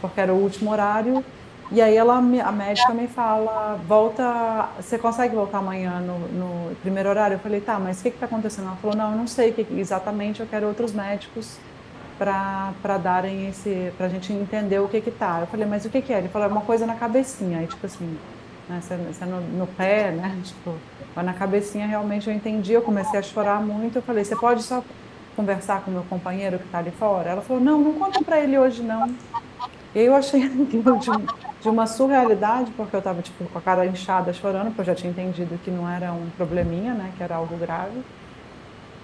Porque 0.00 0.20
era 0.20 0.32
o 0.32 0.36
último 0.36 0.70
horário. 0.70 1.24
E 1.72 1.82
aí 1.82 1.96
ela, 1.96 2.18
a 2.18 2.52
médica 2.52 2.94
me 2.94 3.08
fala, 3.08 3.76
volta, 3.88 4.68
você 4.80 4.96
consegue 4.96 5.34
voltar 5.34 5.58
amanhã 5.58 5.98
no, 5.98 6.18
no 6.28 6.76
primeiro 6.76 7.08
horário? 7.08 7.34
Eu 7.34 7.40
falei, 7.40 7.60
tá, 7.60 7.76
mas 7.80 7.98
o 7.98 8.02
que 8.02 8.08
está 8.10 8.26
acontecendo? 8.26 8.68
Ela 8.68 8.76
falou, 8.76 8.96
não, 8.96 9.10
eu 9.10 9.16
não 9.16 9.26
sei 9.26 9.50
que, 9.50 9.66
exatamente, 9.76 10.38
eu 10.38 10.46
quero 10.46 10.68
outros 10.68 10.92
médicos 10.92 11.58
para 12.16 12.98
darem 13.02 13.48
esse, 13.48 13.92
para 13.96 14.06
a 14.06 14.08
gente 14.08 14.32
entender 14.32 14.78
o 14.78 14.86
que 14.86 15.00
que 15.00 15.10
tá. 15.10 15.40
Eu 15.40 15.46
falei, 15.48 15.66
mas 15.66 15.84
o 15.84 15.90
que 15.90 16.00
que 16.00 16.12
é? 16.12 16.18
Ele 16.18 16.28
falou, 16.28 16.48
é 16.48 16.50
uma 16.52 16.60
coisa 16.60 16.86
na 16.86 16.94
cabecinha, 16.94 17.58
aí 17.58 17.66
tipo 17.66 17.84
assim, 17.84 18.16
né, 18.68 18.80
você, 18.80 18.96
você 18.96 19.24
no, 19.24 19.40
no, 19.40 19.66
pé, 19.66 20.10
né, 20.10 20.38
tipo, 20.44 20.74
na 21.16 21.32
cabecinha 21.32 21.86
realmente 21.86 22.28
eu 22.28 22.34
entendi, 22.34 22.72
eu 22.72 22.82
comecei 22.82 23.18
a 23.18 23.22
chorar 23.22 23.60
muito, 23.60 23.96
eu 23.96 24.02
falei, 24.02 24.24
você 24.24 24.36
pode 24.36 24.62
só 24.62 24.82
conversar 25.34 25.82
com 25.82 25.90
meu 25.90 26.02
companheiro 26.08 26.58
que 26.58 26.64
está 26.64 26.78
ali 26.78 26.90
fora? 26.90 27.30
Ela 27.30 27.42
falou, 27.42 27.62
não, 27.62 27.80
não 27.80 27.92
conta 27.94 28.22
para 28.22 28.40
ele 28.40 28.58
hoje 28.58 28.82
não. 28.82 29.14
E 29.94 30.00
eu 30.00 30.14
achei 30.14 30.42
aquilo 30.44 30.98
de, 30.98 31.10
de 31.62 31.68
uma 31.68 31.86
surrealidade, 31.86 32.70
porque 32.76 32.96
eu 32.96 32.98
estava 32.98 33.22
tipo, 33.22 33.44
com 33.44 33.58
a 33.58 33.62
cara 33.62 33.86
inchada 33.86 34.32
chorando, 34.32 34.66
porque 34.66 34.80
eu 34.82 34.84
já 34.86 34.94
tinha 34.94 35.10
entendido 35.10 35.58
que 35.64 35.70
não 35.70 35.88
era 35.88 36.12
um 36.12 36.28
probleminha, 36.36 36.94
né, 36.94 37.12
que 37.16 37.22
era 37.22 37.36
algo 37.36 37.56
grave. 37.56 38.02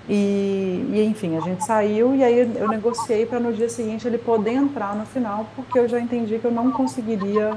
E, 0.08 0.90
e, 0.92 1.04
enfim, 1.04 1.36
a 1.36 1.40
gente 1.40 1.64
saiu 1.64 2.14
e 2.14 2.24
aí 2.24 2.52
eu 2.56 2.68
negociei 2.68 3.24
para 3.24 3.38
no 3.38 3.52
dia 3.52 3.68
seguinte 3.68 4.06
ele 4.06 4.18
poder 4.18 4.52
entrar 4.52 4.96
no 4.96 5.06
final, 5.06 5.46
porque 5.54 5.78
eu 5.78 5.88
já 5.88 6.00
entendi 6.00 6.38
que 6.38 6.44
eu 6.44 6.50
não 6.50 6.72
conseguiria 6.72 7.56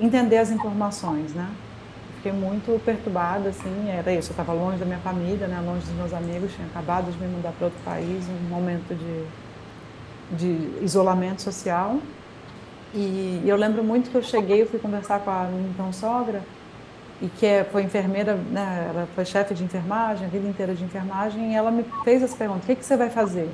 entender 0.00 0.38
as 0.38 0.50
informações, 0.50 1.32
né? 1.34 1.48
Fiquei 2.16 2.32
muito 2.32 2.78
perturbada, 2.84 3.48
assim, 3.48 3.88
era 3.88 4.12
isso, 4.12 4.28
eu 4.28 4.32
estava 4.32 4.52
longe 4.52 4.76
da 4.76 4.84
minha 4.84 4.98
família, 4.98 5.46
né, 5.46 5.58
longe 5.64 5.86
dos 5.86 5.94
meus 5.94 6.12
amigos, 6.12 6.52
tinha 6.54 6.66
acabado 6.66 7.10
de 7.10 7.18
me 7.18 7.26
mudar 7.26 7.50
para 7.52 7.66
outro 7.66 7.80
país, 7.82 8.26
um 8.28 8.48
momento 8.48 8.94
de, 8.94 10.36
de 10.36 10.84
isolamento 10.84 11.40
social. 11.40 11.96
E, 12.92 13.40
e 13.42 13.44
eu 13.46 13.56
lembro 13.56 13.82
muito 13.82 14.10
que 14.10 14.16
eu 14.16 14.22
cheguei, 14.22 14.60
eu 14.60 14.66
fui 14.66 14.78
conversar 14.78 15.20
com 15.20 15.30
a 15.30 15.44
minha 15.44 15.70
então 15.70 15.90
sogra, 15.94 16.42
e 17.22 17.28
que 17.28 17.46
é, 17.46 17.64
foi 17.64 17.84
enfermeira, 17.84 18.34
né, 18.34 18.88
ela 18.90 19.08
foi 19.14 19.24
chefe 19.24 19.54
de 19.54 19.64
enfermagem, 19.64 20.26
a 20.26 20.28
vida 20.28 20.46
inteira 20.46 20.74
de 20.74 20.84
enfermagem, 20.84 21.52
e 21.52 21.54
ela 21.54 21.70
me 21.70 21.86
fez 22.04 22.22
as 22.22 22.34
perguntas: 22.34 22.64
o 22.64 22.66
que, 22.66 22.76
que 22.76 22.84
você 22.84 22.98
vai 22.98 23.08
fazer? 23.08 23.50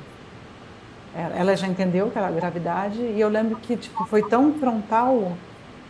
Ela 1.15 1.55
já 1.55 1.67
entendeu 1.67 2.11
que 2.11 2.17
era 2.17 2.29
gravidade, 2.29 2.99
e 2.99 3.19
eu 3.19 3.29
lembro 3.29 3.55
que 3.55 3.77
tipo, 3.77 4.05
foi 4.05 4.23
tão 4.23 4.53
frontal, 4.55 5.37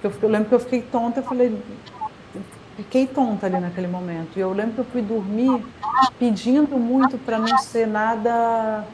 eu, 0.04 0.12
eu 0.22 0.30
lembro 0.30 0.50
que 0.50 0.56
eu 0.56 0.60
fiquei 0.60 0.82
tonta, 0.82 1.20
eu 1.20 1.24
falei, 1.24 1.58
fiquei 2.76 3.08
tonta 3.08 3.46
ali 3.48 3.60
naquele 3.60 3.88
momento. 3.88 4.38
E 4.38 4.40
eu 4.40 4.52
lembro 4.54 4.74
que 4.74 4.80
eu 4.80 4.86
fui 4.86 5.02
dormir 5.02 5.64
pedindo 6.20 6.78
muito 6.78 7.18
para 7.18 7.40
não 7.40 7.58
ser 7.58 7.88
nada, 7.88 8.86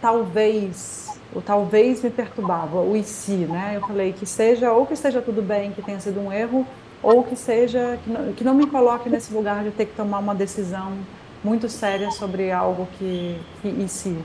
talvez 0.00 1.00
o 1.32 1.40
talvez 1.40 2.02
me 2.02 2.10
perturbava, 2.10 2.80
o 2.80 2.96
e 2.96 3.04
se, 3.04 3.32
né? 3.32 3.74
Eu 3.76 3.82
falei 3.82 4.12
que 4.12 4.26
seja, 4.26 4.72
ou 4.72 4.84
que 4.84 4.94
esteja 4.94 5.22
tudo 5.22 5.40
bem, 5.40 5.70
que 5.70 5.80
tenha 5.80 6.00
sido 6.00 6.20
um 6.20 6.32
erro, 6.32 6.66
ou 7.02 7.22
que 7.22 7.36
seja, 7.36 7.98
que 8.02 8.10
não, 8.10 8.32
que 8.32 8.44
não 8.44 8.54
me 8.54 8.66
coloque 8.66 9.08
nesse 9.08 9.32
lugar 9.32 9.62
de 9.62 9.70
ter 9.70 9.86
que 9.86 9.94
tomar 9.94 10.18
uma 10.18 10.34
decisão 10.34 10.92
muito 11.42 11.68
séria 11.68 12.10
sobre 12.10 12.50
algo 12.50 12.88
que, 12.98 13.40
que 13.62 13.68
e 13.68 13.88
se. 13.88 14.16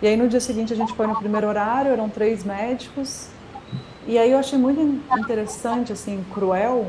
E 0.00 0.06
aí 0.06 0.16
no 0.16 0.28
dia 0.28 0.40
seguinte 0.40 0.72
a 0.72 0.76
gente 0.76 0.94
foi 0.94 1.06
no 1.06 1.16
primeiro 1.16 1.46
horário, 1.48 1.90
eram 1.90 2.08
três 2.08 2.44
médicos, 2.44 3.28
e 4.06 4.18
aí 4.18 4.30
eu 4.30 4.38
achei 4.38 4.58
muito 4.58 4.80
interessante, 5.18 5.92
assim, 5.92 6.24
cruel, 6.32 6.86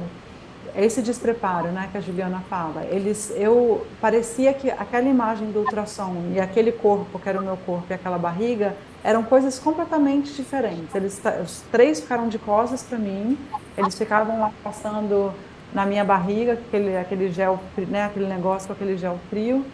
esse 0.76 1.02
despreparo, 1.02 1.68
né, 1.68 1.90
que 1.92 1.98
a 1.98 2.02
Juliana 2.02 2.44
fala. 2.50 2.86
Eles, 2.86 3.34
eu 3.36 3.86
parecia 4.00 4.54
que 4.54 4.70
aquela 4.70 5.08
imagem 5.08 5.52
do 5.52 5.60
ultrassom 5.60 6.32
e 6.34 6.40
aquele 6.40 6.72
corpo 6.72 7.20
que 7.20 7.28
era 7.28 7.40
o 7.40 7.44
meu 7.44 7.58
corpo 7.58 7.86
e 7.90 7.94
aquela 7.94 8.18
barriga 8.18 8.76
eram 9.04 9.24
coisas 9.24 9.60
completamente 9.60 10.32
diferentes. 10.34 10.94
Eles, 10.96 11.22
os 11.44 11.62
três 11.72 12.00
ficaram 12.00 12.30
de 12.30 12.40
costas 12.40 12.84
para 12.84 12.98
mim, 12.98 13.38
eles 13.78 13.98
ficavam 13.98 14.40
lá 14.40 14.52
passando 14.64 15.34
na 15.74 15.86
minha 15.86 16.04
barriga, 16.04 16.54
aquele, 16.54 16.98
aquele 16.98 17.32
gel, 17.32 17.60
né, 17.78 18.06
aquele 18.06 18.28
negócio 18.28 18.68
com 18.68 18.74
aquele 18.74 18.98
gel 18.98 19.20
frio, 19.30 19.66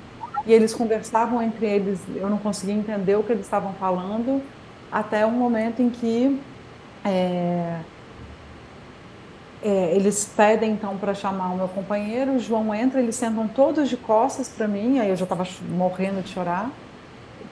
e 0.45 0.53
eles 0.53 0.73
conversavam 0.73 1.41
entre 1.41 1.65
eles, 1.65 1.99
eu 2.15 2.29
não 2.29 2.37
conseguia 2.37 2.75
entender 2.75 3.15
o 3.15 3.23
que 3.23 3.31
eles 3.31 3.45
estavam 3.45 3.73
falando, 3.73 4.41
até 4.91 5.25
um 5.25 5.31
momento 5.31 5.81
em 5.81 5.89
que 5.89 6.39
é, 7.05 7.79
é, 9.63 9.95
eles 9.95 10.25
pedem 10.25 10.71
então 10.71 10.97
para 10.97 11.13
chamar 11.13 11.51
o 11.53 11.57
meu 11.57 11.67
companheiro, 11.67 12.33
o 12.33 12.39
João 12.39 12.73
entra, 12.73 13.01
eles 13.01 13.15
sentam 13.15 13.47
todos 13.47 13.89
de 13.89 13.97
costas 13.97 14.47
para 14.47 14.67
mim, 14.67 14.99
aí 14.99 15.09
eu 15.09 15.15
já 15.15 15.23
estava 15.23 15.47
morrendo 15.69 16.21
de 16.21 16.29
chorar, 16.29 16.71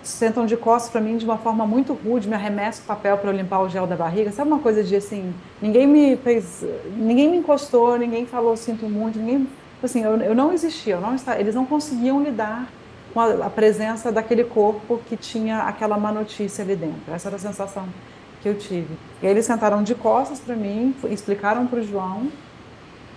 sentam 0.04 0.46
de 0.46 0.56
costas 0.56 0.92
para 0.92 1.02
mim 1.02 1.18
de 1.18 1.26
uma 1.26 1.38
forma 1.38 1.66
muito 1.66 1.94
rude, 1.94 2.28
me 2.28 2.36
arremessa 2.36 2.82
o 2.82 2.86
papel 2.86 3.18
para 3.18 3.32
eu 3.32 3.36
limpar 3.36 3.60
o 3.62 3.70
gel 3.70 3.88
da 3.88 3.96
barriga. 3.96 4.32
Sabe 4.32 4.52
uma 4.52 4.60
coisa 4.60 4.84
de 4.84 4.96
assim, 4.96 5.34
ninguém 5.62 5.88
me 5.88 6.16
fez, 6.18 6.64
ninguém 6.96 7.30
me 7.30 7.38
encostou, 7.38 7.98
ninguém 7.98 8.26
falou 8.26 8.56
sinto 8.56 8.88
muito, 8.88 9.18
ninguém, 9.18 9.48
assim, 9.84 10.04
eu, 10.04 10.16
eu 10.18 10.36
não 10.36 10.54
existia, 10.54 10.94
eu 10.94 11.02
não 11.02 11.16
estava, 11.16 11.40
eles 11.40 11.56
não 11.56 11.66
conseguiam 11.66 12.22
lidar 12.22 12.68
com 13.14 13.20
a, 13.20 13.48
a, 13.48 13.50
presença 13.50 14.12
daquele 14.12 14.44
corpo 14.44 15.00
que 15.08 15.18
tinha 15.18 15.64
aquela 15.64 15.98
má 15.98 16.12
notícia 16.12 16.64
ali 16.64 16.76
dentro. 16.76 17.14
Essa 17.14 17.30
era 17.30 17.38
a 17.38 17.40
sensação 17.40 17.88
que 18.46 18.50
eu 18.50 18.56
tive. 18.56 18.96
E 19.24 19.26
aí 19.26 19.32
eles 19.32 19.44
sentaram 19.44 19.82
de 19.82 19.96
costas 19.96 20.40
para 20.40 20.56
mim, 20.56 20.96
explicaram 21.10 21.66
para 21.66 21.80
o 21.80 21.84
João 21.84 22.28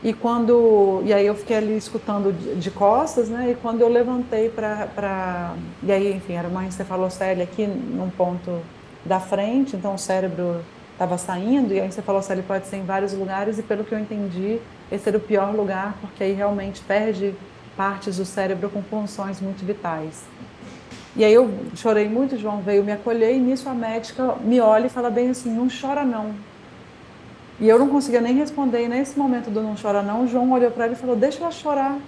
e 0.02 0.14
quando 0.14 1.02
e 1.04 1.12
aí 1.12 1.26
eu 1.26 1.34
fiquei 1.34 1.58
ali 1.58 1.76
escutando 1.76 2.32
de, 2.32 2.54
de 2.54 2.70
costas, 2.70 3.28
né? 3.28 3.50
E 3.50 3.54
quando 3.54 3.82
eu 3.82 3.88
levantei 3.90 4.48
para 4.48 5.54
e 5.82 5.92
aí 5.92 6.14
enfim 6.14 6.32
era 6.32 6.48
uma 6.48 6.64
encefalocele 6.64 7.42
aqui 7.42 7.66
num 7.66 8.08
ponto 8.08 8.58
da 9.04 9.20
frente, 9.20 9.76
então 9.76 9.94
o 9.94 9.98
cérebro 9.98 10.62
estava 10.92 11.18
saindo 11.18 11.74
e 11.74 11.80
a 11.80 11.84
encefalocele 11.84 12.42
pode 12.42 12.66
ser 12.66 12.76
em 12.76 12.84
vários 12.84 13.12
lugares 13.12 13.58
e 13.58 13.62
pelo 13.62 13.84
que 13.84 13.92
eu 13.92 13.98
entendi 13.98 14.58
esse 14.90 15.06
era 15.10 15.18
o 15.18 15.20
pior 15.20 15.54
lugar 15.54 15.98
porque 16.00 16.24
aí 16.24 16.32
realmente 16.32 16.80
perde 16.80 17.34
partes 17.76 18.16
do 18.16 18.24
cérebro 18.24 18.70
com 18.70 18.82
funções 18.82 19.42
muito 19.42 19.62
vitais. 19.62 20.24
E 21.18 21.24
aí 21.24 21.34
eu 21.34 21.52
chorei 21.74 22.08
muito, 22.08 22.38
João 22.38 22.60
veio 22.60 22.82
me 22.82 22.92
acolher 22.92 23.34
e 23.34 23.38
nisso 23.38 23.68
a 23.68 23.74
médica 23.74 24.36
me 24.36 24.60
olha 24.60 24.86
e 24.86 24.88
fala 24.88 25.10
bem 25.10 25.28
assim, 25.28 25.50
não 25.52 25.68
chora 25.68 26.04
não, 26.04 26.32
e 27.60 27.68
eu 27.68 27.78
não 27.78 27.88
conseguia 27.88 28.20
nem 28.20 28.34
responder. 28.34 28.84
E 28.84 28.88
nesse 28.88 29.18
momento 29.18 29.50
do 29.50 29.60
não 29.60 29.74
chora 29.80 30.02
não, 30.02 30.24
o 30.24 30.28
João 30.28 30.50
olhou 30.52 30.70
para 30.70 30.84
ela 30.84 30.92
e 30.92 30.96
falou: 30.96 31.16
deixa 31.16 31.40
ela 31.40 31.50
chorar. 31.50 31.98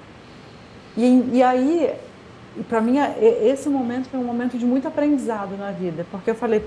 E, 0.97 1.31
e 1.33 1.43
aí, 1.43 1.93
para 2.69 2.81
mim, 2.81 2.97
esse 3.43 3.69
momento 3.69 4.09
foi 4.09 4.21
um 4.21 4.25
momento 4.25 4.59
de 4.59 4.65
muito 4.65 4.87
aprendizado 4.87 5.57
na 5.57 5.71
vida, 5.71 6.07
porque 6.11 6.31
eu 6.31 6.35
falei, 6.35 6.63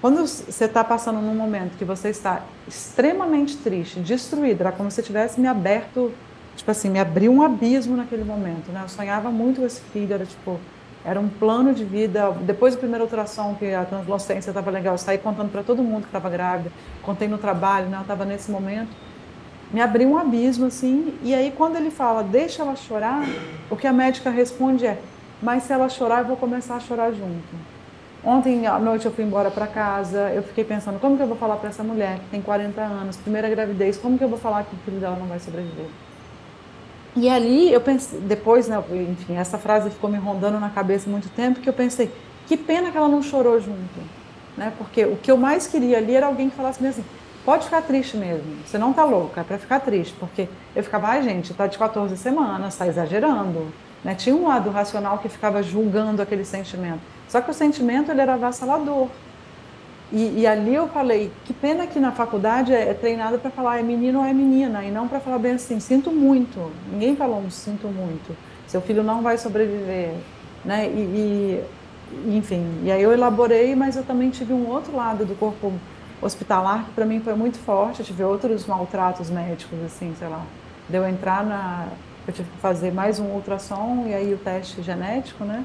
quando 0.00 0.26
você 0.26 0.64
está 0.64 0.82
passando 0.82 1.20
num 1.20 1.34
momento 1.34 1.76
que 1.76 1.84
você 1.84 2.08
está 2.08 2.42
extremamente 2.66 3.56
triste, 3.56 4.00
destruída, 4.00 4.64
era 4.64 4.72
como 4.72 4.90
se 4.90 5.00
tivesse 5.02 5.40
me 5.40 5.46
aberto, 5.46 6.12
tipo 6.56 6.70
assim, 6.70 6.90
me 6.90 6.98
abriu 6.98 7.32
um 7.32 7.40
abismo 7.40 7.96
naquele 7.96 8.24
momento, 8.24 8.70
né? 8.72 8.80
Eu 8.82 8.88
sonhava 8.88 9.30
muito 9.30 9.60
com 9.60 9.66
esse 9.66 9.80
filho, 9.80 10.12
era 10.12 10.26
tipo, 10.26 10.58
era 11.04 11.18
um 11.18 11.28
plano 11.28 11.74
de 11.74 11.84
vida. 11.84 12.30
Depois 12.42 12.74
da 12.74 12.80
primeira 12.80 13.04
ultrassom, 13.04 13.54
que 13.58 13.72
a 13.72 13.84
translucência 13.84 14.50
estava 14.50 14.70
legal, 14.70 14.94
eu 14.94 14.98
saí 14.98 15.18
contando 15.18 15.50
para 15.50 15.62
todo 15.62 15.82
mundo 15.82 16.02
que 16.02 16.08
estava 16.08 16.30
grávida, 16.30 16.70
contei 17.02 17.28
no 17.28 17.38
trabalho, 17.38 17.88
né? 17.88 17.96
eu 17.98 18.02
estava 18.02 18.24
nesse 18.24 18.50
momento. 18.50 18.90
Me 19.72 19.80
abriu 19.80 20.10
um 20.10 20.18
abismo, 20.18 20.66
assim. 20.66 21.14
E 21.22 21.34
aí, 21.34 21.52
quando 21.56 21.76
ele 21.76 21.90
fala, 21.90 22.22
deixa 22.22 22.62
ela 22.62 22.76
chorar, 22.76 23.24
o 23.70 23.76
que 23.76 23.86
a 23.86 23.92
médica 23.92 24.30
responde 24.30 24.86
é: 24.86 24.98
mas 25.42 25.64
se 25.64 25.72
ela 25.72 25.88
chorar, 25.88 26.20
eu 26.20 26.26
vou 26.26 26.36
começar 26.36 26.76
a 26.76 26.80
chorar 26.80 27.10
junto. 27.12 27.72
Ontem 28.24 28.68
à 28.68 28.78
noite 28.78 29.04
eu 29.04 29.12
fui 29.12 29.24
embora 29.24 29.50
para 29.50 29.66
casa, 29.66 30.30
eu 30.30 30.42
fiquei 30.42 30.62
pensando: 30.62 31.00
como 31.00 31.16
que 31.16 31.22
eu 31.22 31.26
vou 31.26 31.36
falar 31.36 31.56
para 31.56 31.70
essa 31.70 31.82
mulher 31.82 32.18
que 32.20 32.26
tem 32.30 32.40
40 32.40 32.80
anos, 32.80 33.16
primeira 33.16 33.48
gravidez, 33.48 33.96
como 33.96 34.16
que 34.16 34.22
eu 34.22 34.28
vou 34.28 34.38
falar 34.38 34.62
que 34.64 34.76
o 34.76 34.78
filho 34.84 35.00
dela 35.00 35.16
não 35.16 35.26
vai 35.26 35.40
sobreviver? 35.40 35.86
E 37.14 37.28
ali 37.28 37.72
eu 37.72 37.80
pensei, 37.80 38.18
depois, 38.20 38.68
né, 38.68 38.82
enfim, 39.10 39.36
essa 39.36 39.58
frase 39.58 39.90
ficou 39.90 40.08
me 40.08 40.16
rondando 40.16 40.58
na 40.58 40.70
cabeça 40.70 41.10
muito 41.10 41.28
tempo, 41.28 41.60
que 41.60 41.68
eu 41.68 41.72
pensei, 41.72 42.10
que 42.46 42.56
pena 42.56 42.90
que 42.90 42.96
ela 42.96 43.08
não 43.08 43.22
chorou 43.22 43.60
junto, 43.60 44.00
né? 44.56 44.72
Porque 44.78 45.04
o 45.04 45.16
que 45.16 45.30
eu 45.30 45.36
mais 45.36 45.66
queria 45.66 45.98
ali 45.98 46.14
era 46.14 46.26
alguém 46.26 46.48
que 46.48 46.56
falasse 46.56 46.82
mesmo 46.82 47.02
assim, 47.02 47.10
pode 47.44 47.66
ficar 47.66 47.82
triste 47.82 48.16
mesmo, 48.16 48.44
você 48.64 48.78
não 48.78 48.94
tá 48.94 49.04
louca, 49.04 49.42
é 49.42 49.44
para 49.44 49.58
ficar 49.58 49.80
triste, 49.80 50.14
porque 50.18 50.48
eu 50.74 50.82
ficava, 50.82 51.08
ai 51.08 51.22
gente, 51.22 51.52
tá 51.52 51.66
de 51.66 51.76
14 51.76 52.16
semanas, 52.16 52.76
tá 52.76 52.86
exagerando, 52.86 53.66
né? 54.02 54.14
Tinha 54.14 54.34
um 54.34 54.48
lado 54.48 54.70
racional 54.70 55.18
que 55.18 55.28
ficava 55.28 55.62
julgando 55.62 56.22
aquele 56.22 56.46
sentimento. 56.46 57.00
Só 57.28 57.40
que 57.40 57.50
o 57.50 57.54
sentimento 57.54 58.10
ele 58.10 58.20
era 58.20 58.34
avassalador. 58.34 59.08
E, 60.12 60.40
e, 60.40 60.46
ali 60.46 60.74
eu 60.74 60.88
falei, 60.88 61.32
que 61.46 61.54
pena 61.54 61.86
que 61.86 61.98
na 61.98 62.12
faculdade 62.12 62.72
é, 62.74 62.90
é 62.90 62.94
treinado 62.94 63.38
para 63.38 63.50
falar 63.50 63.78
é 63.78 63.82
menino 63.82 64.18
ou 64.18 64.24
é 64.26 64.32
menina, 64.34 64.84
e 64.84 64.90
não 64.90 65.08
para 65.08 65.18
falar 65.20 65.38
bem 65.38 65.52
assim, 65.52 65.80
sinto 65.80 66.12
muito. 66.12 66.70
Ninguém 66.92 67.16
falou 67.16 67.40
um 67.40 67.50
sinto 67.50 67.88
muito. 67.88 68.36
Seu 68.66 68.82
filho 68.82 69.02
não 69.02 69.22
vai 69.22 69.38
sobreviver. 69.38 70.12
Né? 70.64 70.86
E, 70.86 71.64
e, 72.20 72.36
enfim, 72.36 72.82
e 72.84 72.92
aí 72.92 73.02
eu 73.02 73.10
elaborei, 73.10 73.74
mas 73.74 73.96
eu 73.96 74.02
também 74.02 74.28
tive 74.28 74.52
um 74.52 74.68
outro 74.68 74.94
lado 74.94 75.24
do 75.24 75.34
corpo 75.34 75.72
hospitalar 76.20 76.84
que 76.84 76.92
para 76.92 77.06
mim 77.06 77.20
foi 77.20 77.34
muito 77.34 77.58
forte. 77.58 78.00
Eu 78.00 78.06
tive 78.06 78.22
outros 78.22 78.66
maltratos 78.66 79.30
médicos, 79.30 79.78
assim, 79.84 80.14
sei 80.18 80.28
lá. 80.28 80.42
Deu 80.88 81.06
entrar 81.08 81.44
na. 81.44 81.86
Eu 82.26 82.32
tive 82.32 82.48
que 82.50 82.58
fazer 82.58 82.92
mais 82.92 83.18
um 83.18 83.26
ultrassom 83.26 84.04
e 84.06 84.14
aí 84.14 84.32
o 84.32 84.38
teste 84.38 84.82
genético, 84.82 85.44
né? 85.44 85.64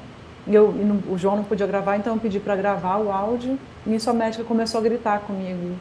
Eu, 0.50 0.72
não, 0.72 1.12
o 1.12 1.18
João 1.18 1.36
não 1.36 1.44
podia 1.44 1.66
gravar, 1.66 1.96
então 1.96 2.14
eu 2.14 2.20
pedi 2.20 2.40
para 2.40 2.56
gravar 2.56 2.96
o 2.98 3.12
áudio. 3.12 3.58
E 3.86 3.96
a 4.04 4.12
médica 4.12 4.44
começou 4.44 4.80
a 4.80 4.82
gritar 4.82 5.20
comigo 5.20 5.76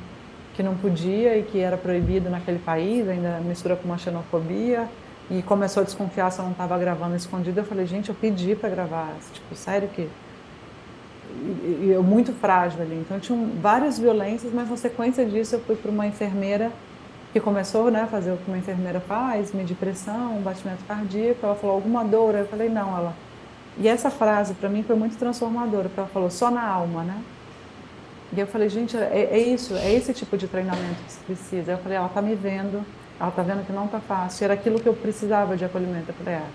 que 0.56 0.64
não 0.64 0.76
podia 0.76 1.38
e 1.38 1.44
que 1.44 1.60
era 1.60 1.78
proibido 1.78 2.30
naquele 2.30 2.60
país, 2.60 3.08
ainda 3.08 3.40
mistura 3.40 3.76
com 3.76 3.86
uma 3.86 3.98
xenofobia. 3.98 4.88
E 5.30 5.42
começou 5.42 5.82
a 5.82 5.84
desconfiar 5.86 6.32
se 6.32 6.40
eu 6.40 6.46
não 6.46 6.52
estava 6.52 6.78
gravando 6.78 7.16
escondido. 7.16 7.60
Eu 7.60 7.66
falei, 7.66 7.86
gente, 7.86 8.10
eu 8.10 8.16
pedi 8.16 8.56
para 8.56 8.70
gravar. 8.70 9.14
Tipo, 9.34 9.56
sério 9.56 9.88
que. 9.90 10.08
e 11.44 11.90
eu 11.92 12.02
muito 12.02 12.34
frágil 12.34 12.82
ali. 12.82 12.96
Então 12.96 13.20
tinham 13.20 13.52
várias 13.62 14.00
violências, 14.00 14.54
mas 14.54 14.70
na 14.70 14.78
sequência 14.78 15.26
disso 15.26 15.56
eu 15.56 15.60
fui 15.60 15.76
para 15.76 15.92
uma 15.92 16.08
enfermeira 16.08 16.72
que 17.34 17.40
começou 17.40 17.92
né, 17.92 18.02
a 18.02 18.08
fazer 18.08 18.32
o 18.32 18.38
que 18.38 18.48
uma 18.48 18.58
enfermeira 18.58 19.00
faz, 19.00 19.54
medir 19.54 19.76
pressão, 19.76 20.42
batimento 20.42 20.84
cardíaco. 20.86 21.46
Ela 21.46 21.56
falou 21.56 21.76
alguma 21.76 22.04
dor? 22.04 22.34
Eu 22.36 22.48
falei 22.48 22.70
não, 22.70 22.98
ela. 22.98 23.14
E 23.80 23.88
essa 23.88 24.10
frase 24.10 24.54
para 24.56 24.70
mim 24.70 24.84
foi 24.84 24.96
muito 24.96 25.18
transformadora, 25.18 25.84
porque 25.84 26.00
ela 26.00 26.10
falou 26.10 26.30
só 26.30 26.50
na 26.50 26.66
alma, 26.68 27.04
né? 27.04 27.22
E 28.36 28.40
eu 28.40 28.48
falei, 28.48 28.68
gente, 28.70 28.98
é, 28.98 29.30
é 29.32 29.38
isso, 29.38 29.76
é 29.76 29.94
esse 29.94 30.13
tipo 30.13 30.38
de 30.38 30.48
treinamento 30.48 31.02
que 31.06 31.12
se 31.12 31.20
precisa. 31.20 31.72
Eu 31.72 31.78
falei, 31.78 31.98
ela 31.98 32.10
tá 32.10 32.22
me 32.22 32.36
vendo, 32.36 32.84
ela 33.20 33.32
tá 33.32 33.42
vendo 33.42 33.66
que 33.66 33.72
não 33.72 33.88
tá 33.88 34.00
fácil. 34.00 34.46
Era 34.46 34.54
aquilo 34.56 34.80
que 34.80 34.88
eu 34.88 34.94
precisava 34.94 35.56
de 35.56 35.63
acolhimento. 35.63 36.10
Eu 36.10 36.16
falei, 36.16 36.36
ah, 36.36 36.48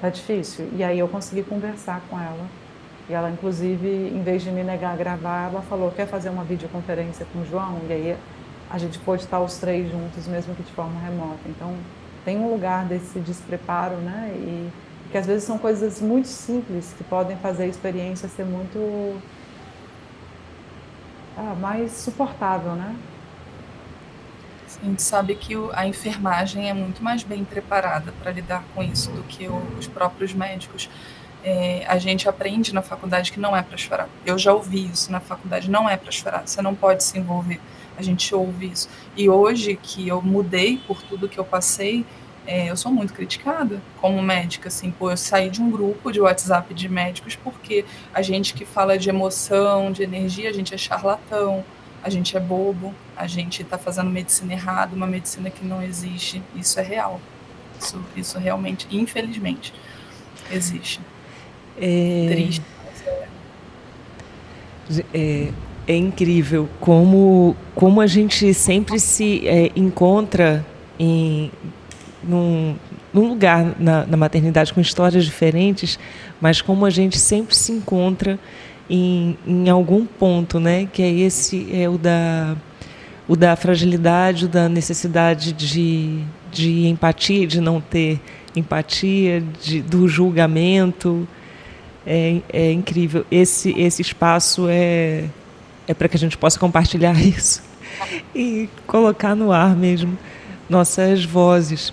tá 0.00 0.08
difícil. 0.08 0.68
E 0.74 0.82
aí 0.82 0.98
eu 0.98 1.06
consegui 1.06 1.42
conversar 1.42 2.00
com 2.10 2.18
ela. 2.18 2.46
E 3.08 3.12
ela, 3.12 3.30
inclusive, 3.30 3.88
em 3.88 4.22
vez 4.22 4.42
de 4.42 4.50
me 4.50 4.62
negar 4.62 4.94
a 4.94 4.96
gravar, 4.96 5.50
ela 5.50 5.62
falou, 5.62 5.90
quer 5.90 6.06
fazer 6.06 6.30
uma 6.30 6.44
videoconferência 6.44 7.26
com 7.32 7.40
o 7.40 7.44
João? 7.44 7.78
E 7.88 7.92
aí 7.92 8.16
a 8.70 8.78
gente 8.78 8.98
pôde 9.00 9.22
estar 9.22 9.40
os 9.40 9.58
três 9.58 9.90
juntos, 9.90 10.26
mesmo 10.26 10.54
que 10.54 10.62
de 10.62 10.72
forma 10.72 10.98
remota. 11.00 11.40
Então, 11.46 11.74
tem 12.24 12.38
um 12.38 12.50
lugar 12.50 12.84
desse 12.84 13.18
despreparo, 13.18 13.96
né? 13.96 14.32
E 14.34 14.70
que 15.10 15.18
às 15.18 15.26
vezes 15.26 15.44
são 15.44 15.58
coisas 15.58 16.00
muito 16.00 16.28
simples 16.28 16.94
que 16.96 17.04
podem 17.04 17.36
fazer 17.38 17.64
a 17.64 17.66
experiência 17.66 18.28
ser 18.28 18.44
muito 18.44 19.20
ah, 21.36 21.54
mais 21.58 21.92
suportável, 21.92 22.74
né? 22.74 22.94
A 24.82 24.86
gente 24.86 25.02
sabe 25.02 25.34
que 25.34 25.54
a 25.72 25.86
enfermagem 25.86 26.70
é 26.70 26.72
muito 26.72 27.02
mais 27.02 27.22
bem 27.22 27.44
preparada 27.44 28.12
para 28.22 28.30
lidar 28.30 28.64
com 28.74 28.82
isso 28.82 29.10
do 29.10 29.22
que 29.24 29.46
os 29.78 29.86
próprios 29.86 30.32
médicos. 30.32 30.88
É, 31.42 31.84
a 31.86 31.98
gente 31.98 32.28
aprende 32.28 32.72
na 32.72 32.80
faculdade 32.80 33.32
que 33.32 33.40
não 33.40 33.56
é 33.56 33.62
para 33.62 33.76
chorar. 33.76 34.08
Eu 34.24 34.38
já 34.38 34.52
ouvi 34.52 34.86
isso 34.90 35.10
na 35.10 35.20
faculdade, 35.20 35.70
não 35.70 35.88
é 35.88 35.96
para 35.96 36.10
chorar, 36.10 36.46
você 36.46 36.62
não 36.62 36.74
pode 36.74 37.02
se 37.02 37.18
envolver. 37.18 37.60
A 37.98 38.02
gente 38.02 38.34
ouve 38.34 38.70
isso. 38.70 38.88
E 39.16 39.28
hoje 39.28 39.78
que 39.82 40.08
eu 40.08 40.22
mudei 40.22 40.78
por 40.86 41.02
tudo 41.02 41.28
que 41.28 41.38
eu 41.38 41.44
passei, 41.44 42.06
é, 42.50 42.68
eu 42.68 42.76
sou 42.76 42.90
muito 42.90 43.14
criticada 43.14 43.80
como 44.00 44.20
médica, 44.20 44.66
assim, 44.66 44.90
pô, 44.90 45.08
eu 45.08 45.16
saí 45.16 45.48
de 45.48 45.62
um 45.62 45.70
grupo 45.70 46.10
de 46.10 46.20
WhatsApp 46.20 46.74
de 46.74 46.88
médicos 46.88 47.36
porque 47.36 47.84
a 48.12 48.22
gente 48.22 48.54
que 48.54 48.64
fala 48.64 48.98
de 48.98 49.08
emoção, 49.08 49.92
de 49.92 50.02
energia, 50.02 50.50
a 50.50 50.52
gente 50.52 50.74
é 50.74 50.76
charlatão, 50.76 51.64
a 52.02 52.10
gente 52.10 52.36
é 52.36 52.40
bobo, 52.40 52.92
a 53.16 53.28
gente 53.28 53.62
está 53.62 53.78
fazendo 53.78 54.10
medicina 54.10 54.52
errada, 54.52 54.96
uma 54.96 55.06
medicina 55.06 55.48
que 55.48 55.64
não 55.64 55.80
existe. 55.80 56.42
Isso 56.56 56.80
é 56.80 56.82
real. 56.82 57.20
Isso, 57.80 58.04
isso 58.16 58.36
realmente, 58.36 58.88
infelizmente, 58.90 59.72
existe. 60.50 61.00
É... 61.80 62.26
Triste. 62.32 62.62
É, 65.14 65.52
é 65.86 65.96
incrível 65.96 66.68
como, 66.80 67.54
como 67.76 68.00
a 68.00 68.08
gente 68.08 68.52
sempre 68.52 68.98
se 68.98 69.46
é, 69.46 69.70
encontra 69.76 70.66
em 70.98 71.52
num, 72.22 72.76
num 73.12 73.28
lugar 73.28 73.74
na, 73.78 74.06
na, 74.06 74.16
maternidade 74.16 74.72
com 74.72 74.80
histórias 74.80 75.24
diferentes, 75.24 75.98
mas 76.40 76.60
como 76.60 76.84
a 76.84 76.90
gente 76.90 77.18
sempre 77.18 77.54
se 77.54 77.72
encontra 77.72 78.38
em, 78.88 79.36
em 79.46 79.68
algum 79.68 80.04
ponto, 80.04 80.60
né? 80.60 80.88
Que 80.92 81.02
é 81.02 81.10
esse 81.10 81.68
é 81.72 81.88
o 81.88 81.96
da 81.96 82.56
o 83.28 83.36
da 83.36 83.54
fragilidade, 83.54 84.46
o 84.46 84.48
da 84.48 84.68
necessidade 84.68 85.52
de, 85.52 86.20
de 86.50 86.88
empatia, 86.88 87.46
de 87.46 87.60
não 87.60 87.80
ter 87.80 88.20
empatia, 88.56 89.40
de, 89.62 89.80
do 89.80 90.08
julgamento. 90.08 91.28
É, 92.04 92.40
é 92.52 92.72
incrível. 92.72 93.24
Esse, 93.30 93.70
esse 93.78 94.02
espaço 94.02 94.66
é, 94.68 95.26
é 95.86 95.94
para 95.94 96.08
que 96.08 96.16
a 96.16 96.18
gente 96.18 96.36
possa 96.36 96.58
compartilhar 96.58 97.14
isso 97.22 97.62
e 98.34 98.68
colocar 98.84 99.36
no 99.36 99.52
ar 99.52 99.76
mesmo 99.76 100.18
nossas 100.68 101.24
vozes. 101.24 101.92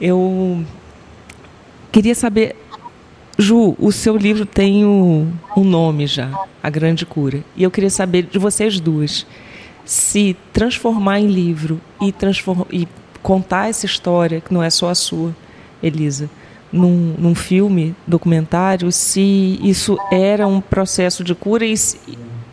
Eu 0.00 0.64
queria 1.92 2.14
saber, 2.14 2.56
Ju, 3.38 3.76
o 3.78 3.92
seu 3.92 4.16
livro 4.16 4.44
tem 4.44 4.84
um, 4.84 5.32
um 5.56 5.64
nome 5.64 6.06
já, 6.06 6.30
A 6.62 6.68
Grande 6.68 7.06
Cura. 7.06 7.44
E 7.56 7.62
eu 7.62 7.70
queria 7.70 7.90
saber 7.90 8.24
de 8.24 8.38
vocês 8.38 8.80
duas, 8.80 9.26
se 9.84 10.36
transformar 10.52 11.20
em 11.20 11.28
livro 11.28 11.80
e, 12.00 12.10
transform, 12.10 12.62
e 12.70 12.88
contar 13.22 13.68
essa 13.68 13.86
história, 13.86 14.40
que 14.40 14.52
não 14.52 14.62
é 14.62 14.70
só 14.70 14.88
a 14.88 14.94
sua, 14.94 15.34
Elisa, 15.82 16.28
num, 16.72 17.14
num 17.18 17.34
filme, 17.34 17.94
documentário, 18.06 18.90
se 18.90 19.60
isso 19.62 19.96
era 20.10 20.46
um 20.46 20.60
processo 20.60 21.22
de 21.22 21.34
cura 21.34 21.64
e, 21.64 21.74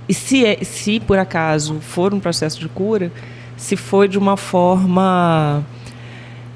e 0.07 0.13
se, 0.13 0.45
é, 0.45 0.63
se 0.63 0.99
por 0.99 1.17
acaso 1.17 1.79
for 1.79 2.13
um 2.13 2.19
processo 2.19 2.59
de 2.59 2.69
cura, 2.69 3.11
se 3.57 3.75
foi 3.75 4.07
de 4.07 4.17
uma 4.17 4.37
forma 4.37 5.65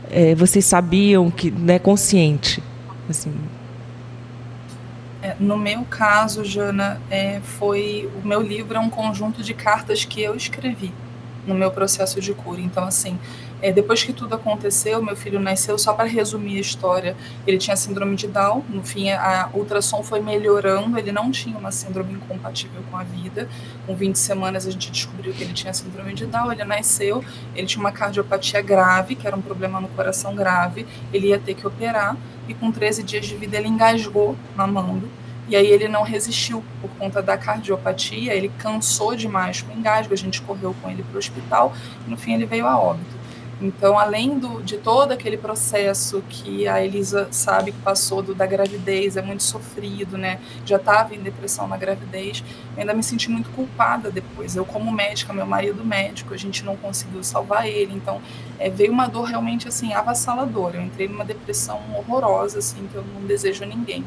é, 0.10 0.36
vocês 0.36 0.66
sabiam 0.66 1.30
que 1.30 1.52
né, 1.52 1.80
consciente 1.80 2.62
assim? 3.10 3.34
É, 5.22 5.36
no 5.40 5.58
meu 5.58 5.84
caso 5.86 6.44
Jana 6.44 7.02
é, 7.10 7.40
foi 7.42 8.10
o 8.24 8.28
meu 8.28 8.42
livro 8.42 8.78
é 8.78 8.80
um 8.80 8.90
conjunto 8.90 9.42
de 9.42 9.54
cartas 9.54 10.06
que 10.06 10.22
eu 10.22 10.36
escrevi 10.36 10.94
no 11.48 11.56
meu 11.56 11.72
processo 11.72 12.20
de 12.22 12.34
cura. 12.34 12.62
Então 12.62 12.84
assim 12.84 13.18
é, 13.62 13.72
depois 13.72 14.04
que 14.04 14.14
tudo 14.14 14.36
aconteceu, 14.36 15.02
meu 15.02 15.16
filho 15.16 15.40
nasceu, 15.40 15.78
só 15.78 15.94
para 15.94 16.06
resumir 16.06 16.58
a 16.58 16.62
história, 16.62 17.16
ele 17.48 17.58
tinha 17.58 17.76
síndrome 17.76 18.16
de 18.16 18.28
Down, 18.28 18.64
no 18.70 18.84
fim 18.84 19.10
a 19.12 19.50
ultrassom 19.54 20.04
foi 20.04 20.20
melhorando, 20.20 20.98
ele 20.98 21.12
não 21.12 21.32
tinha 21.32 21.58
uma 21.58 21.72
síndrome 21.72 22.14
incompatível 22.14 22.82
com 22.92 22.98
a 22.98 23.04
vida, 23.04 23.50
com 23.86 23.96
20 23.96 24.16
semanas 24.18 24.68
a 24.68 24.72
gente 24.72 24.92
descobriu 24.92 25.34
que 25.34 25.44
ele 25.44 25.54
tinha 25.54 25.74
síndrome 25.74 26.14
de 26.14 26.26
Down, 26.26 26.52
ele 26.52 26.64
nasceu, 26.64 27.24
ele 27.56 27.66
tinha 27.66 27.82
uma 27.82 27.92
cardiopatia 27.92 28.62
grave, 28.62 29.16
que 29.16 29.26
era 29.26 29.36
um 29.36 29.42
problema 29.42 29.80
no 29.80 29.88
coração 29.90 30.36
grave, 30.36 30.86
ele 31.14 31.28
ia 31.28 31.40
ter 31.40 31.56
que 31.56 31.66
operar, 31.66 32.18
e 32.48 32.54
com 32.54 32.72
13 32.72 33.04
dias 33.04 33.26
de 33.26 33.36
vida 33.36 33.58
ele 33.58 33.68
engasgou 33.68 34.36
mamando, 34.56 35.10
e 35.48 35.56
aí 35.56 35.68
ele 35.68 35.88
não 35.88 36.04
resistiu 36.04 36.64
por 36.82 36.90
conta 36.98 37.22
da 37.22 37.38
cardiopatia, 37.38 38.34
ele 38.34 38.50
cansou 38.58 39.16
demais 39.16 39.62
com 39.62 39.74
o 39.74 39.78
engasgo, 39.78 40.14
a 40.14 40.18
gente 40.18 40.42
correu 40.42 40.76
com 40.82 40.90
ele 40.90 41.04
para 41.04 41.16
o 41.16 41.20
hospital, 41.20 41.74
e 42.06 42.10
no 42.10 42.18
fim 42.18 42.34
ele 42.34 42.46
veio 42.46 42.68
a 42.68 42.78
óbito. 42.78 43.25
Então, 43.62 43.98
além 43.98 44.38
do, 44.38 44.62
de 44.62 44.78
todo 44.78 45.14
aquele 45.14 45.38
processo 45.38 46.22
que 46.28 46.68
a 46.68 46.84
Elisa 46.84 47.30
sabe 47.32 47.72
que 47.72 47.80
passou 47.80 48.22
do, 48.22 48.36
da 48.36 48.46
gravidez, 48.46 49.16
é 49.16 49.22
muito 49.22 49.44
sofrido, 49.44 50.18
né? 50.18 50.40
Já 50.66 50.76
estava 50.76 51.16
em 51.16 51.20
depressão 51.20 51.66
na 51.68 51.78
gravidez, 51.78 52.44
eu 52.76 52.82
ainda 52.82 52.94
me 52.94 53.02
senti 53.02 53.30
muito 53.30 53.50
culpada 53.52 54.12
depois. 54.12 54.56
Eu, 54.58 54.66
como 54.66 54.92
médica, 54.92 55.32
meu 55.32 55.46
marido 55.46 55.86
médico, 55.86 56.34
a 56.34 56.38
gente 56.38 56.66
não 56.66 56.76
conseguiu 56.76 57.24
salvar 57.24 57.66
ele. 57.66 57.94
Então, 57.94 58.22
é, 58.60 58.70
veio 58.70 58.92
uma 58.92 59.08
dor 59.08 59.24
realmente 59.24 59.68
assim 59.70 59.94
avassaladora. 59.94 60.78
Eu 60.78 60.82
entrei 60.82 61.08
numa 61.08 61.24
depressão 61.24 61.80
horrorosa, 61.98 62.60
assim, 62.60 62.88
que 62.92 62.96
eu 62.96 63.06
não 63.14 63.26
desejo 63.26 63.64
a 63.64 63.68
ninguém. 63.68 64.04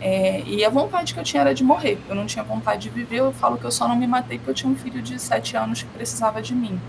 É, 0.00 0.42
e 0.46 0.64
a 0.64 0.70
vontade 0.70 1.12
que 1.12 1.18
eu 1.18 1.24
tinha 1.24 1.40
era 1.40 1.52
de 1.52 1.64
morrer. 1.64 1.98
Eu 2.08 2.14
não 2.14 2.26
tinha 2.26 2.44
vontade 2.44 2.82
de 2.82 2.90
viver. 2.90 3.18
Eu 3.18 3.32
falo 3.32 3.58
que 3.58 3.64
eu 3.64 3.72
só 3.72 3.88
não 3.88 3.96
me 3.96 4.06
matei 4.06 4.38
porque 4.38 4.50
eu 4.50 4.54
tinha 4.54 4.72
um 4.72 4.76
filho 4.76 5.02
de 5.02 5.18
sete 5.20 5.56
anos 5.56 5.82
que 5.82 5.88
precisava 5.88 6.40
de 6.40 6.54
mim. 6.54 6.80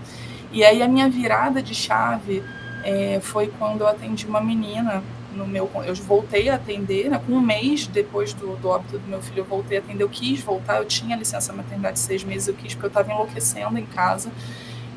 E 0.50 0.64
aí 0.64 0.82
a 0.82 0.88
minha 0.88 1.08
virada 1.08 1.62
de 1.62 1.74
chave 1.74 2.42
é, 2.82 3.20
foi 3.20 3.48
quando 3.58 3.82
eu 3.82 3.88
atendi 3.88 4.26
uma 4.26 4.40
menina 4.40 5.02
no 5.34 5.46
meu, 5.46 5.70
eu 5.86 5.94
voltei 5.94 6.48
a 6.48 6.56
atender, 6.56 7.08
né, 7.08 7.20
um 7.28 7.40
mês 7.40 7.86
depois 7.86 8.32
do, 8.32 8.56
do 8.56 8.68
óbito 8.68 8.98
do 8.98 9.06
meu 9.08 9.22
filho, 9.22 9.40
eu 9.40 9.44
voltei 9.44 9.78
a 9.78 9.80
atender, 9.80 10.02
eu 10.02 10.08
quis 10.08 10.40
voltar, 10.40 10.78
eu 10.78 10.84
tinha 10.84 11.16
licença 11.16 11.52
maternidade 11.52 11.94
de 11.94 12.00
seis 12.00 12.24
meses, 12.24 12.48
eu 12.48 12.54
quis 12.54 12.74
porque 12.74 12.86
eu 12.86 12.88
estava 12.88 13.12
enlouquecendo 13.12 13.78
em 13.78 13.86
casa, 13.86 14.30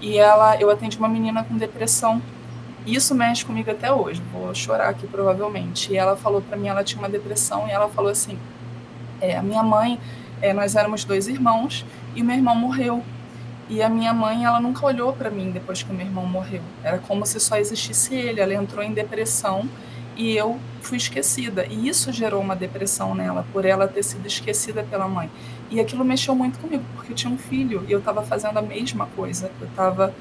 e 0.01 0.17
ela, 0.17 0.55
eu 0.59 0.69
atendi 0.69 0.97
uma 0.97 1.07
menina 1.07 1.43
com 1.43 1.55
depressão, 1.55 2.21
isso 2.87 3.13
mexe 3.13 3.45
comigo 3.45 3.69
até 3.69 3.93
hoje, 3.93 4.21
vou 4.33 4.53
chorar 4.55 4.89
aqui 4.89 5.05
provavelmente, 5.05 5.93
e 5.93 5.97
ela 5.97 6.15
falou 6.15 6.41
para 6.41 6.57
mim, 6.57 6.69
ela 6.69 6.83
tinha 6.83 6.99
uma 6.99 7.09
depressão, 7.09 7.67
e 7.67 7.71
ela 7.71 7.87
falou 7.87 8.09
assim, 8.09 8.39
é, 9.19 9.37
a 9.37 9.43
minha 9.43 9.61
mãe, 9.61 9.99
é, 10.41 10.53
nós 10.53 10.75
éramos 10.75 11.03
dois 11.03 11.27
irmãos, 11.27 11.85
e 12.15 12.21
o 12.21 12.25
meu 12.25 12.35
irmão 12.35 12.55
morreu, 12.55 13.03
e 13.71 13.81
a 13.81 13.87
minha 13.87 14.13
mãe, 14.13 14.43
ela 14.43 14.59
nunca 14.59 14.85
olhou 14.85 15.13
para 15.13 15.29
mim 15.29 15.49
depois 15.49 15.81
que 15.81 15.89
o 15.89 15.93
meu 15.93 16.05
irmão 16.05 16.25
morreu. 16.25 16.61
Era 16.83 16.97
como 16.97 17.25
se 17.25 17.39
só 17.39 17.55
existisse 17.55 18.13
ele. 18.13 18.41
Ela 18.41 18.53
entrou 18.53 18.83
em 18.83 18.91
depressão 18.91 19.65
e 20.17 20.35
eu 20.35 20.59
fui 20.81 20.97
esquecida. 20.97 21.65
E 21.65 21.87
isso 21.87 22.11
gerou 22.11 22.41
uma 22.41 22.53
depressão 22.53 23.15
nela, 23.15 23.45
por 23.53 23.63
ela 23.63 23.87
ter 23.87 24.03
sido 24.03 24.27
esquecida 24.27 24.83
pela 24.83 25.07
mãe. 25.07 25.31
E 25.69 25.79
aquilo 25.79 26.03
mexeu 26.03 26.35
muito 26.35 26.59
comigo, 26.59 26.83
porque 26.93 27.13
eu 27.13 27.15
tinha 27.15 27.31
um 27.31 27.37
filho 27.37 27.85
e 27.87 27.93
eu 27.93 27.99
estava 27.99 28.21
fazendo 28.21 28.57
a 28.57 28.61
mesma 28.61 29.05
coisa. 29.15 29.49
Eu 29.61 29.67
estava 29.67 30.13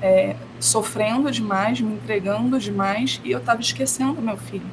é, 0.00 0.36
sofrendo 0.60 1.28
demais, 1.28 1.80
me 1.80 1.94
entregando 1.94 2.56
demais 2.60 3.20
e 3.24 3.32
eu 3.32 3.40
estava 3.40 3.60
esquecendo 3.60 4.22
meu 4.22 4.36
filho. 4.36 4.70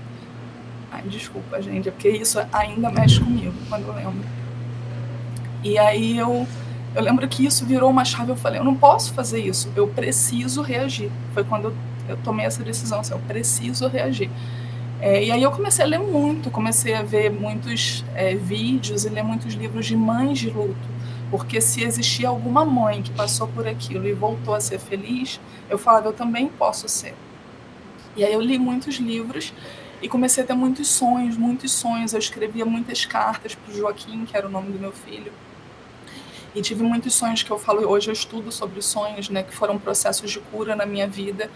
Ai, 0.92 1.02
desculpa, 1.08 1.60
gente, 1.64 1.90
é 1.90 1.92
porque 1.92 2.10
isso 2.10 2.40
ainda 2.54 2.92
mexe 2.92 3.20
comigo 3.20 3.56
quando 3.68 3.88
eu 3.88 3.96
lembro. 3.96 4.30
E 5.64 5.80
aí 5.80 6.16
eu 6.16 6.48
eu 6.96 7.02
lembro 7.02 7.28
que 7.28 7.46
isso 7.46 7.66
virou 7.66 7.90
uma 7.90 8.04
chave. 8.06 8.32
Eu 8.32 8.36
falei, 8.36 8.60
eu 8.60 8.64
não 8.64 8.76
posso 8.76 9.14
fazer 9.14 9.40
isso. 9.40 9.72
Eu 9.76 9.88
preciso 9.88 10.62
reagir. 10.62 11.12
Foi 11.34 11.44
quando 11.44 11.66
eu, 11.66 11.74
eu 12.10 12.18
tomei 12.18 12.46
essa 12.46 12.64
decisão. 12.64 13.00
Assim, 13.00 13.14
eu 13.14 13.20
preciso 13.20 13.88
reagir. 13.88 14.30
É, 15.02 15.24
e 15.24 15.32
aí 15.32 15.42
eu 15.42 15.52
comecei 15.52 15.86
a 15.86 15.88
ler 15.88 16.00
muito, 16.00 16.52
comecei 16.52 16.94
a 16.94 17.02
ver 17.02 17.32
muitos 17.32 18.04
é, 18.16 18.36
vídeos 18.36 19.06
e 19.06 19.10
ler 19.10 19.24
muitos 19.24 19.54
livros 19.54 19.86
de 19.86 19.96
mães 19.96 20.40
de 20.40 20.50
luto, 20.50 20.76
porque 21.32 21.62
se 21.62 21.84
existia 21.84 22.28
alguma 22.28 22.66
mãe 22.66 23.02
que 23.02 23.12
passou 23.12 23.48
por 23.48 23.66
aquilo 23.66 24.06
e 24.06 24.12
voltou 24.12 24.54
a 24.54 24.60
ser 24.60 24.78
feliz, 24.78 25.40
eu 25.70 25.78
falava, 25.78 26.10
eu 26.10 26.14
também 26.14 26.50
posso 26.50 26.90
ser. 26.90 27.16
E 28.14 28.26
aí 28.26 28.34
eu 28.34 28.42
li 28.42 28.60
muitos 28.60 28.96
livros 28.96 29.54
e 30.02 30.10
comecei 30.10 30.44
a 30.44 30.48
ter 30.48 30.54
muitos 30.54 30.90
sonhos, 30.90 31.38
muitos 31.38 31.72
sonhos. 31.72 32.12
Eu 32.12 32.20
escrevia 32.20 32.66
muitas 32.66 33.06
cartas 33.06 33.56
para 33.56 33.74
o 33.74 33.78
Joaquim, 33.78 34.26
que 34.26 34.36
era 34.36 34.48
o 34.48 34.52
nome 34.52 34.72
do 34.72 34.80
meu 34.80 34.92
filho. 34.92 35.32
E 36.56 36.62
tive 36.62 36.84
muitos 36.84 37.14
sonhos 37.14 37.44
que 37.44 37.52
eu 37.52 37.60
falo, 37.60 37.88
hoje 37.88 38.10
eu 38.10 38.14
estudo 38.14 38.52
sobre 38.52 38.82
sonhos, 38.82 39.30
né, 39.30 39.44
que 39.44 39.56
foram 39.56 39.78
processos 39.78 40.32
de 40.32 40.40
cura 40.40 40.76
na 40.76 40.86
minha 40.86 41.08
vida. 41.08 41.50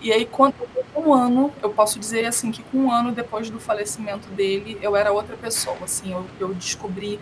E 0.00 0.12
aí, 0.12 0.26
quando 0.26 0.54
um 0.94 1.12
ano, 1.12 1.52
eu 1.62 1.70
posso 1.70 1.98
dizer 1.98 2.26
assim 2.26 2.50
que 2.50 2.62
com 2.62 2.78
um 2.78 2.92
ano 2.92 3.12
depois 3.12 3.50
do 3.50 3.58
falecimento 3.58 4.28
dele, 4.28 4.78
eu 4.82 4.94
era 4.94 5.12
outra 5.12 5.36
pessoa. 5.36 5.76
Assim, 5.82 6.12
eu, 6.12 6.26
eu 6.38 6.54
descobri 6.54 7.18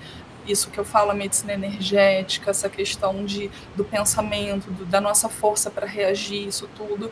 isso 0.47 0.71
que 0.71 0.79
eu 0.79 0.85
falo, 0.85 1.11
a 1.11 1.15
medicina 1.15 1.53
energética, 1.53 2.51
essa 2.51 2.69
questão 2.69 3.25
de, 3.25 3.51
do 3.77 3.85
pensamento, 3.85 4.71
do, 4.71 4.85
da 4.85 5.01
nossa 5.01 5.29
força 5.29 5.71
para 5.71 5.87
reagir, 5.87 6.49
isso 6.49 6.69
tudo. 6.77 7.11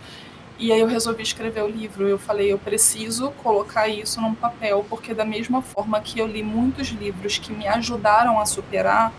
E 0.58 0.72
aí 0.72 0.80
eu 0.80 0.88
resolvi 0.88 1.22
escrever 1.22 1.62
o 1.62 1.68
livro. 1.68 2.08
Eu 2.08 2.18
falei, 2.18 2.52
eu 2.52 2.58
preciso 2.58 3.30
colocar 3.42 3.88
isso 3.88 4.20
num 4.20 4.34
papel, 4.34 4.84
porque 4.88 5.14
da 5.14 5.24
mesma 5.24 5.62
forma 5.62 6.00
que 6.00 6.18
eu 6.18 6.26
li 6.26 6.42
muitos 6.42 6.88
livros 6.88 7.38
que 7.38 7.52
me 7.52 7.68
ajudaram 7.68 8.40
a 8.40 8.46
superar, 8.46 9.12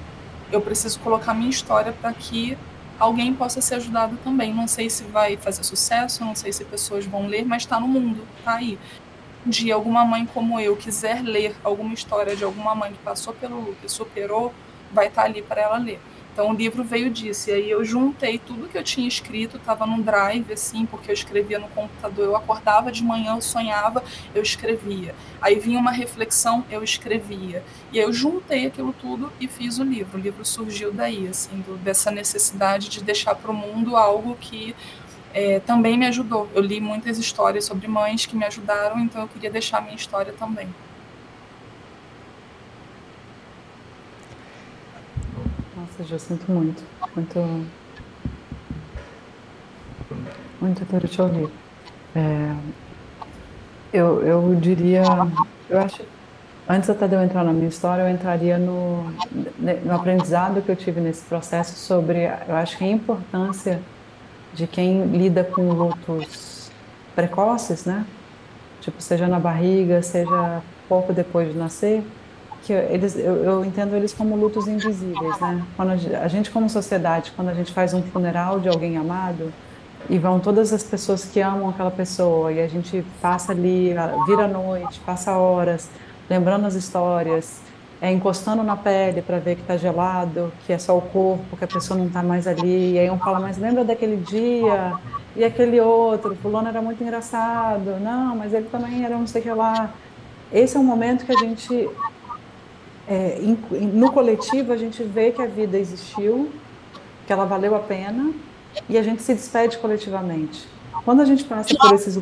eu 0.51 0.61
preciso 0.61 0.99
colocar 0.99 1.33
minha 1.33 1.49
história 1.49 1.93
para 1.93 2.13
que 2.13 2.57
alguém 2.99 3.33
possa 3.33 3.61
ser 3.61 3.75
ajudado 3.75 4.17
também. 4.23 4.53
Não 4.53 4.67
sei 4.67 4.89
se 4.89 5.03
vai 5.03 5.37
fazer 5.37 5.63
sucesso, 5.63 6.23
não 6.23 6.35
sei 6.35 6.51
se 6.51 6.65
pessoas 6.65 7.05
vão 7.05 7.27
ler, 7.27 7.45
mas 7.45 7.63
está 7.63 7.79
no 7.79 7.87
mundo, 7.87 8.25
está 8.37 8.55
aí. 8.55 8.77
Dia 9.45 9.75
alguma 9.75 10.03
mãe 10.03 10.25
como 10.25 10.59
eu 10.59 10.75
quiser 10.75 11.21
ler 11.23 11.55
alguma 11.63 11.93
história 11.93 12.35
de 12.35 12.43
alguma 12.43 12.75
mãe 12.75 12.91
que 12.91 12.99
passou 12.99 13.33
pelo 13.33 13.59
luto 13.59 13.85
e 13.85 13.89
superou, 13.89 14.53
vai 14.91 15.07
estar 15.07 15.21
tá 15.23 15.27
ali 15.27 15.41
para 15.41 15.61
ela 15.61 15.77
ler. 15.77 15.99
Então 16.39 16.51
o 16.51 16.53
livro 16.53 16.85
veio 16.85 17.09
disso. 17.09 17.49
E 17.49 17.53
aí 17.53 17.69
eu 17.69 17.83
juntei 17.83 18.39
tudo 18.39 18.69
que 18.69 18.77
eu 18.77 18.83
tinha 18.83 19.05
escrito, 19.05 19.57
estava 19.57 19.85
num 19.85 20.01
drive, 20.01 20.53
assim, 20.53 20.85
porque 20.85 21.11
eu 21.11 21.13
escrevia 21.13 21.59
no 21.59 21.67
computador. 21.67 22.23
Eu 22.23 22.33
acordava 22.33 22.93
de 22.93 23.03
manhã, 23.03 23.35
eu 23.35 23.41
sonhava, 23.41 24.01
eu 24.33 24.41
escrevia. 24.41 25.13
Aí 25.41 25.59
vinha 25.59 25.77
uma 25.77 25.91
reflexão, 25.91 26.63
eu 26.71 26.81
escrevia. 26.81 27.61
E 27.91 27.99
aí 27.99 28.05
eu 28.05 28.13
juntei 28.13 28.67
aquilo 28.67 28.93
tudo 28.93 29.33
e 29.37 29.49
fiz 29.49 29.79
o 29.79 29.83
livro. 29.83 30.17
O 30.17 30.21
livro 30.21 30.45
surgiu 30.45 30.93
daí, 30.93 31.27
assim, 31.27 31.59
do, 31.59 31.75
dessa 31.75 32.09
necessidade 32.09 32.87
de 32.87 33.03
deixar 33.03 33.35
para 33.35 33.51
o 33.51 33.53
mundo 33.53 33.97
algo 33.97 34.37
que 34.39 34.73
é, 35.33 35.59
também 35.59 35.97
me 35.97 36.07
ajudou. 36.07 36.47
Eu 36.55 36.61
li 36.61 36.79
muitas 36.79 37.17
histórias 37.17 37.65
sobre 37.65 37.85
mães 37.89 38.25
que 38.25 38.37
me 38.37 38.45
ajudaram, 38.45 38.97
então 39.01 39.23
eu 39.23 39.27
queria 39.27 39.51
deixar 39.51 39.79
a 39.79 39.81
minha 39.81 39.95
história 39.97 40.31
também. 40.31 40.69
Eu 45.99 46.17
sinto 46.17 46.49
muito. 46.49 46.81
Muito. 47.13 47.65
Muito 50.61 50.85
duro 50.85 51.07
te 51.07 51.21
ouvir. 51.21 51.49
É, 52.15 52.55
eu, 53.91 54.25
eu 54.25 54.55
diria. 54.55 55.03
Eu 55.69 55.79
acho. 55.81 56.01
Antes 56.67 56.89
até 56.89 57.07
de 57.07 57.15
eu 57.15 57.21
entrar 57.21 57.43
na 57.43 57.51
minha 57.51 57.67
história, 57.67 58.03
eu 58.03 58.09
entraria 58.09 58.57
no, 58.57 59.11
no 59.83 59.93
aprendizado 59.93 60.61
que 60.61 60.69
eu 60.69 60.75
tive 60.75 61.01
nesse 61.01 61.25
processo 61.25 61.75
sobre, 61.75 62.25
eu 62.47 62.55
acho 62.55 62.77
que 62.77 62.83
a 62.83 62.87
importância 62.87 63.81
de 64.53 64.67
quem 64.67 65.05
lida 65.07 65.43
com 65.43 65.71
lutos 65.71 66.71
precoces, 67.15 67.85
né? 67.85 68.05
Tipo, 68.81 69.01
seja 69.01 69.27
na 69.27 69.39
barriga, 69.39 70.01
seja 70.03 70.61
pouco 70.87 71.11
depois 71.11 71.51
de 71.51 71.57
nascer, 71.57 72.03
que 72.63 72.73
eles, 72.73 73.17
eu, 73.17 73.43
eu, 73.43 73.65
entendo 73.65 73.95
eles 73.95 74.13
como 74.13 74.35
lutos 74.35 74.67
invisíveis, 74.67 75.39
né? 75.39 75.63
Quando 75.75 75.91
a 75.91 76.27
gente, 76.27 76.51
como 76.51 76.69
sociedade, 76.69 77.31
quando 77.35 77.49
a 77.49 77.53
gente 77.53 77.71
faz 77.73 77.93
um 77.93 78.01
funeral 78.01 78.59
de 78.59 78.69
alguém 78.69 78.97
amado 78.97 79.53
e 80.09 80.17
vão 80.17 80.39
todas 80.39 80.71
as 80.73 80.83
pessoas 80.83 81.25
que 81.25 81.41
amam 81.41 81.69
aquela 81.69 81.91
pessoa 81.91 82.51
e 82.51 82.61
a 82.61 82.67
gente 82.67 83.03
passa 83.21 83.51
ali, 83.51 83.93
vira 84.25 84.45
a 84.45 84.47
noite, 84.47 84.99
passa 85.05 85.37
horas, 85.37 85.89
lembrando 86.29 86.65
as 86.65 86.75
histórias, 86.75 87.61
é, 88.01 88.11
encostando 88.11 88.63
na 88.63 88.77
pele 88.77 89.21
para 89.21 89.39
ver 89.39 89.55
que 89.55 89.61
está 89.61 89.75
gelado, 89.75 90.53
que 90.65 90.71
é 90.71 90.77
só 90.77 90.97
o 90.97 91.01
corpo, 91.01 91.57
que 91.57 91.63
a 91.63 91.67
pessoa 91.67 91.97
não 91.97 92.07
está 92.07 92.23
mais 92.23 92.47
ali. 92.47 92.93
E 92.93 92.99
aí 92.99 93.09
um 93.09 93.19
fala, 93.19 93.39
mas 93.39 93.57
lembra 93.57 93.83
daquele 93.83 94.17
dia 94.17 94.93
e 95.35 95.43
aquele 95.43 95.79
outro, 95.79 96.35
fulano 96.35 96.67
era 96.67 96.81
muito 96.81 97.03
engraçado, 97.03 97.99
não, 97.99 98.35
mas 98.35 98.53
ele 98.53 98.67
também 98.69 99.03
era 99.03 99.15
não 99.17 99.27
sei 99.27 99.41
o 99.41 99.43
que 99.43 99.51
lá. 99.51 99.91
Esse 100.51 100.77
é 100.77 100.79
um 100.79 100.83
momento 100.83 101.25
que 101.25 101.31
a 101.31 101.37
gente 101.37 101.89
é, 103.09 103.39
no 103.71 104.11
coletivo 104.11 104.71
a 104.71 104.77
gente 104.77 105.01
vê 105.03 105.31
que 105.31 105.41
a 105.41 105.47
vida 105.47 105.77
existiu, 105.77 106.49
que 107.25 107.33
ela 107.33 107.45
valeu 107.45 107.75
a 107.75 107.79
pena 107.79 108.31
e 108.87 108.97
a 108.97 109.03
gente 109.03 109.23
se 109.23 109.33
despede 109.33 109.79
coletivamente. 109.79 110.67
Quando 111.03 111.21
a 111.21 111.25
gente 111.25 111.43
passa 111.43 111.75
por 111.75 111.93
esses 111.95 112.19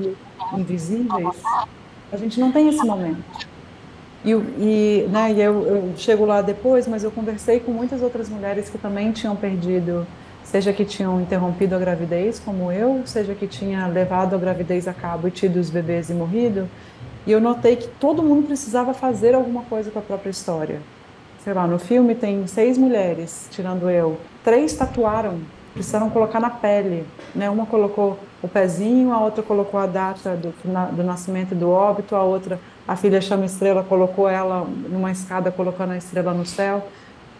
invisíveis, 0.58 1.36
a 2.12 2.16
gente 2.16 2.40
não 2.40 2.54
tem 2.54 2.70
esse 2.70 2.86
momento. 2.86 3.48
E, 4.24 4.32
e, 4.32 5.08
né, 5.10 5.34
e 5.34 5.42
eu, 5.42 5.68
eu, 5.68 5.94
chego 5.98 6.26
lá 6.26 6.42
depois, 6.42 6.88
mas 6.88 7.04
eu 7.04 7.12
conversei 7.12 7.60
com 7.60 7.72
muitas 7.72 8.02
outras 8.02 8.30
mulheres 8.30 8.70
que 8.70 8.78
também 8.78 9.12
tinham 9.12 9.36
perdido, 9.36 10.08
seja 10.44 10.72
que 10.72 10.86
tinham 10.86 11.20
interrompido 11.20 11.76
a 11.76 11.80
gravidez, 11.80 12.40
como 12.40 12.72
eu, 12.72 13.02
seja 13.06 13.36
que 13.36 13.46
tinha 13.46 13.88
levado 13.88 14.36
a 14.36 14.38
gravidez 14.38 14.88
a 14.88 14.94
cabo 14.94 15.28
e 15.28 15.32
tido 15.32 15.60
os 15.60 15.70
bebês 15.70 16.10
e 16.10 16.14
morrido. 16.14 16.70
E 17.28 17.32
eu 17.34 17.42
notei 17.42 17.76
que 17.76 17.90
todo 18.00 18.24
mundo 18.24 18.48
precisava 18.48 18.94
fazer 18.94 19.36
alguma 19.36 19.64
coisa 19.64 19.92
com 19.92 20.00
a 20.00 20.02
própria 20.02 20.30
história. 20.30 20.82
Sei 21.44 21.54
lá, 21.54 21.68
no 21.68 21.78
filme 21.78 22.16
tem 22.16 22.48
seis 22.48 22.78
mulheres, 22.78 23.50
tirando 23.52 23.90
eu. 23.90 24.18
Três 24.46 24.74
tatuaram, 24.74 25.42
precisaram 25.74 26.10
colocar 26.10 26.40
na 26.40 26.50
pele. 26.50 27.06
Né? 27.36 27.50
Uma 27.50 27.66
colocou 27.66 28.18
o 28.42 28.48
pezinho, 28.48 29.12
a 29.12 29.20
outra 29.20 29.44
colocou 29.44 29.78
a 29.78 29.86
data 29.86 30.38
do, 30.38 30.54
do 30.96 31.04
nascimento 31.04 31.52
e 31.52 31.56
do 31.56 31.70
óbito, 31.70 32.16
a 32.16 32.24
outra, 32.24 32.62
a 32.88 32.96
filha 32.96 33.20
chama 33.20 33.46
estrela, 33.46 33.84
colocou 33.84 34.30
ela 34.30 34.66
numa 34.90 35.12
escada, 35.12 35.52
colocando 35.52 35.92
a 35.92 35.98
estrela 35.98 36.34
no 36.34 36.46
céu. 36.46 36.88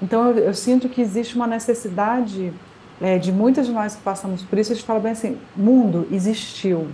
Então 0.02 0.32
eu, 0.32 0.38
eu 0.38 0.54
sinto 0.54 0.90
que 0.90 1.00
existe 1.00 1.38
uma 1.38 1.48
necessidade 1.48 2.52
é, 3.00 3.18
de 3.18 3.32
muitas 3.32 3.68
de 3.68 3.72
nós 3.72 3.96
que 3.96 4.02
passamos 4.02 4.42
por 4.42 4.60
isso, 4.60 4.74
a 4.74 4.76
gente 4.76 4.86
fala 4.86 5.00
bem 5.00 5.14
assim: 5.14 5.38
mundo 5.56 6.06
existiu, 6.12 6.88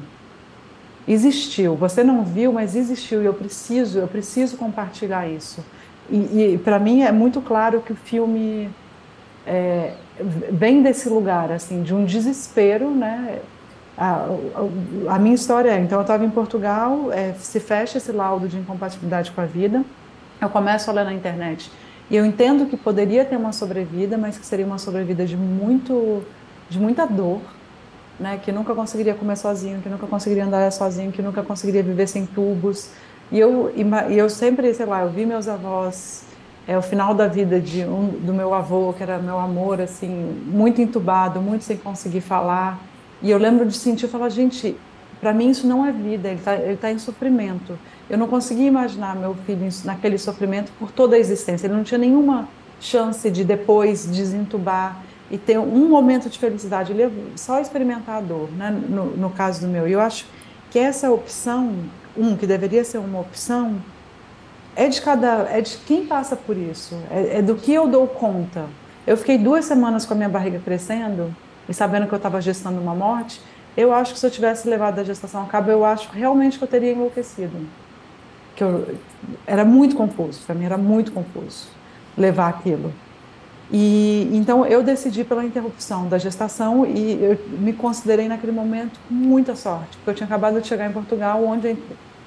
existiu. 1.07 1.75
Você 1.75 2.03
não 2.03 2.23
viu, 2.23 2.51
mas 2.53 2.75
existiu 2.75 3.21
e 3.21 3.25
eu 3.25 3.33
preciso, 3.33 3.99
eu 3.99 4.07
preciso 4.07 4.57
compartilhar 4.57 5.27
isso. 5.27 5.63
E, 6.09 6.53
e 6.53 6.57
para 6.57 6.79
mim 6.79 7.01
é 7.01 7.11
muito 7.11 7.41
claro 7.41 7.81
que 7.81 7.93
o 7.93 7.95
filme 7.95 8.69
é, 9.45 9.93
vem 10.51 10.81
desse 10.81 11.09
lugar, 11.09 11.51
assim, 11.51 11.83
de 11.83 11.93
um 11.93 12.05
desespero, 12.05 12.89
né? 12.89 13.39
A, 13.97 14.27
a, 15.07 15.15
a 15.15 15.19
minha 15.19 15.35
história 15.35 15.69
é, 15.69 15.79
então 15.79 15.99
eu 15.99 16.01
estava 16.01 16.25
em 16.25 16.29
Portugal, 16.29 17.11
é, 17.11 17.33
se 17.33 17.59
fecha 17.59 17.99
esse 17.99 18.11
laudo 18.11 18.47
de 18.47 18.57
incompatibilidade 18.57 19.31
com 19.31 19.39
a 19.39 19.45
vida, 19.45 19.83
eu 20.41 20.49
começo 20.49 20.89
a 20.89 20.93
ler 20.93 21.05
na 21.05 21.13
internet 21.13 21.71
e 22.09 22.15
eu 22.15 22.25
entendo 22.25 22.65
que 22.65 22.75
poderia 22.75 23.23
ter 23.23 23.37
uma 23.37 23.51
sobrevida, 23.51 24.17
mas 24.17 24.37
que 24.37 24.45
seria 24.45 24.65
uma 24.65 24.77
sobrevida 24.77 25.25
de 25.25 25.37
muito, 25.37 26.23
de 26.69 26.79
muita 26.79 27.05
dor, 27.05 27.41
né, 28.23 28.39
que 28.41 28.53
nunca 28.53 28.73
conseguiria 28.73 29.13
comer 29.13 29.35
sozinho, 29.35 29.81
que 29.81 29.89
nunca 29.89 30.07
conseguiria 30.07 30.45
andar 30.45 30.71
sozinho, 30.71 31.11
que 31.11 31.21
nunca 31.21 31.43
conseguiria 31.43 31.83
viver 31.83 32.07
sem 32.07 32.25
tubos. 32.25 32.89
E 33.29 33.37
eu, 33.37 33.71
e 33.75 34.17
eu 34.17 34.29
sempre, 34.29 34.73
sei 34.73 34.85
lá, 34.85 35.01
eu 35.01 35.09
vi 35.09 35.25
meus 35.25 35.49
avós, 35.49 36.23
é 36.65 36.77
o 36.77 36.81
final 36.81 37.13
da 37.13 37.27
vida 37.27 37.59
de 37.59 37.83
um, 37.83 38.07
do 38.07 38.33
meu 38.33 38.53
avô, 38.53 38.93
que 38.93 39.03
era 39.03 39.19
meu 39.19 39.37
amor, 39.37 39.81
assim, 39.81 40.07
muito 40.45 40.81
entubado, 40.81 41.41
muito 41.41 41.65
sem 41.65 41.75
conseguir 41.75 42.21
falar. 42.21 42.79
E 43.21 43.29
eu 43.29 43.37
lembro 43.37 43.65
de 43.65 43.75
sentir, 43.75 44.07
falar, 44.07 44.29
gente, 44.29 44.77
para 45.19 45.33
mim 45.33 45.49
isso 45.49 45.67
não 45.67 45.85
é 45.85 45.91
vida, 45.91 46.29
ele 46.29 46.39
está 46.39 46.55
ele 46.55 46.77
tá 46.77 46.91
em 46.91 46.97
sofrimento. 46.97 47.77
Eu 48.09 48.17
não 48.17 48.27
conseguia 48.27 48.67
imaginar 48.67 49.17
meu 49.17 49.35
filho 49.45 49.67
naquele 49.83 50.17
sofrimento 50.17 50.71
por 50.79 50.91
toda 50.91 51.17
a 51.17 51.19
existência. 51.19 51.67
Ele 51.67 51.73
não 51.73 51.83
tinha 51.83 51.97
nenhuma 51.97 52.47
chance 52.79 53.29
de 53.29 53.43
depois 53.43 54.05
desentubar 54.05 55.01
e 55.33 55.37
ter 55.39 55.57
um 55.57 55.89
momento 55.89 56.29
de 56.29 56.37
felicidade, 56.37 56.93
só 57.35 57.59
experimentar 57.59 58.17
a 58.17 58.21
dor, 58.21 58.51
né? 58.51 58.69
no, 58.69 59.17
no 59.17 59.31
caso 59.31 59.61
do 59.61 59.67
meu. 59.67 59.87
E 59.87 59.91
eu 59.91 59.99
acho 59.99 60.27
que 60.69 60.77
essa 60.77 61.09
opção, 61.09 61.73
um, 62.15 62.37
que 62.37 62.45
deveria 62.45 62.83
ser 62.83 62.99
uma 62.99 63.19
opção, 63.19 63.81
é 64.75 64.87
de 64.87 65.01
cada, 65.01 65.47
é 65.49 65.59
de 65.59 65.75
quem 65.87 66.05
passa 66.05 66.35
por 66.35 66.55
isso, 66.55 66.95
é, 67.09 67.39
é 67.39 67.41
do 67.41 67.55
que 67.55 67.73
eu 67.73 67.87
dou 67.87 68.05
conta. 68.05 68.67
Eu 69.07 69.17
fiquei 69.17 69.39
duas 69.39 69.65
semanas 69.65 70.05
com 70.05 70.13
a 70.13 70.17
minha 70.17 70.29
barriga 70.29 70.61
crescendo 70.63 71.35
e 71.67 71.73
sabendo 71.73 72.05
que 72.05 72.13
eu 72.13 72.17
estava 72.17 72.39
gestando 72.39 72.79
uma 72.79 72.93
morte, 72.93 73.41
eu 73.75 73.91
acho 73.91 74.13
que 74.13 74.19
se 74.19 74.27
eu 74.27 74.29
tivesse 74.29 74.69
levado 74.69 74.99
a 74.99 75.03
gestação 75.03 75.41
a 75.41 75.45
cabo, 75.47 75.71
eu 75.71 75.83
acho 75.83 76.11
realmente 76.11 76.59
que 76.59 76.63
eu 76.63 76.67
teria 76.67 76.91
enlouquecido. 76.91 77.57
Que 78.55 78.63
eu, 78.63 78.99
era 79.47 79.65
muito 79.65 79.95
confuso, 79.95 80.41
para 80.45 80.53
mim 80.53 80.65
era 80.65 80.77
muito 80.77 81.11
confuso 81.11 81.69
levar 82.15 82.49
aquilo. 82.49 82.93
E 83.71 84.29
então 84.33 84.65
eu 84.65 84.83
decidi 84.83 85.23
pela 85.23 85.43
interrupção 85.43 86.07
da 86.07 86.17
gestação 86.17 86.85
e 86.85 87.23
eu 87.23 87.39
me 87.59 87.73
considerei 87.73 88.27
naquele 88.27 88.51
momento 88.51 88.99
com 89.07 89.13
muita 89.13 89.55
sorte, 89.55 89.97
porque 89.97 90.09
eu 90.09 90.13
tinha 90.13 90.27
acabado 90.27 90.59
de 90.61 90.67
chegar 90.67 90.89
em 90.89 90.93
Portugal, 90.93 91.43
onde 91.43 91.77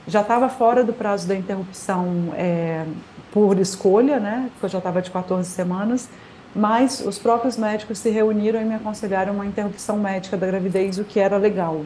já 0.06 0.22
estava 0.22 0.48
fora 0.48 0.82
do 0.82 0.92
prazo 0.92 1.26
da 1.26 1.34
interrupção 1.34 2.32
é, 2.34 2.84
por 3.32 3.58
escolha, 3.58 4.18
né? 4.18 4.48
Porque 4.52 4.66
eu 4.66 4.70
já 4.70 4.78
estava 4.78 5.02
de 5.02 5.10
14 5.10 5.48
semanas, 5.50 6.08
mas 6.54 7.00
os 7.04 7.18
próprios 7.18 7.56
médicos 7.56 7.98
se 7.98 8.08
reuniram 8.08 8.60
e 8.60 8.64
me 8.64 8.74
aconselharam 8.74 9.34
uma 9.34 9.44
interrupção 9.44 9.98
médica 9.98 10.36
da 10.36 10.46
gravidez, 10.46 10.98
o 10.98 11.04
que 11.04 11.20
era 11.20 11.36
legal. 11.36 11.82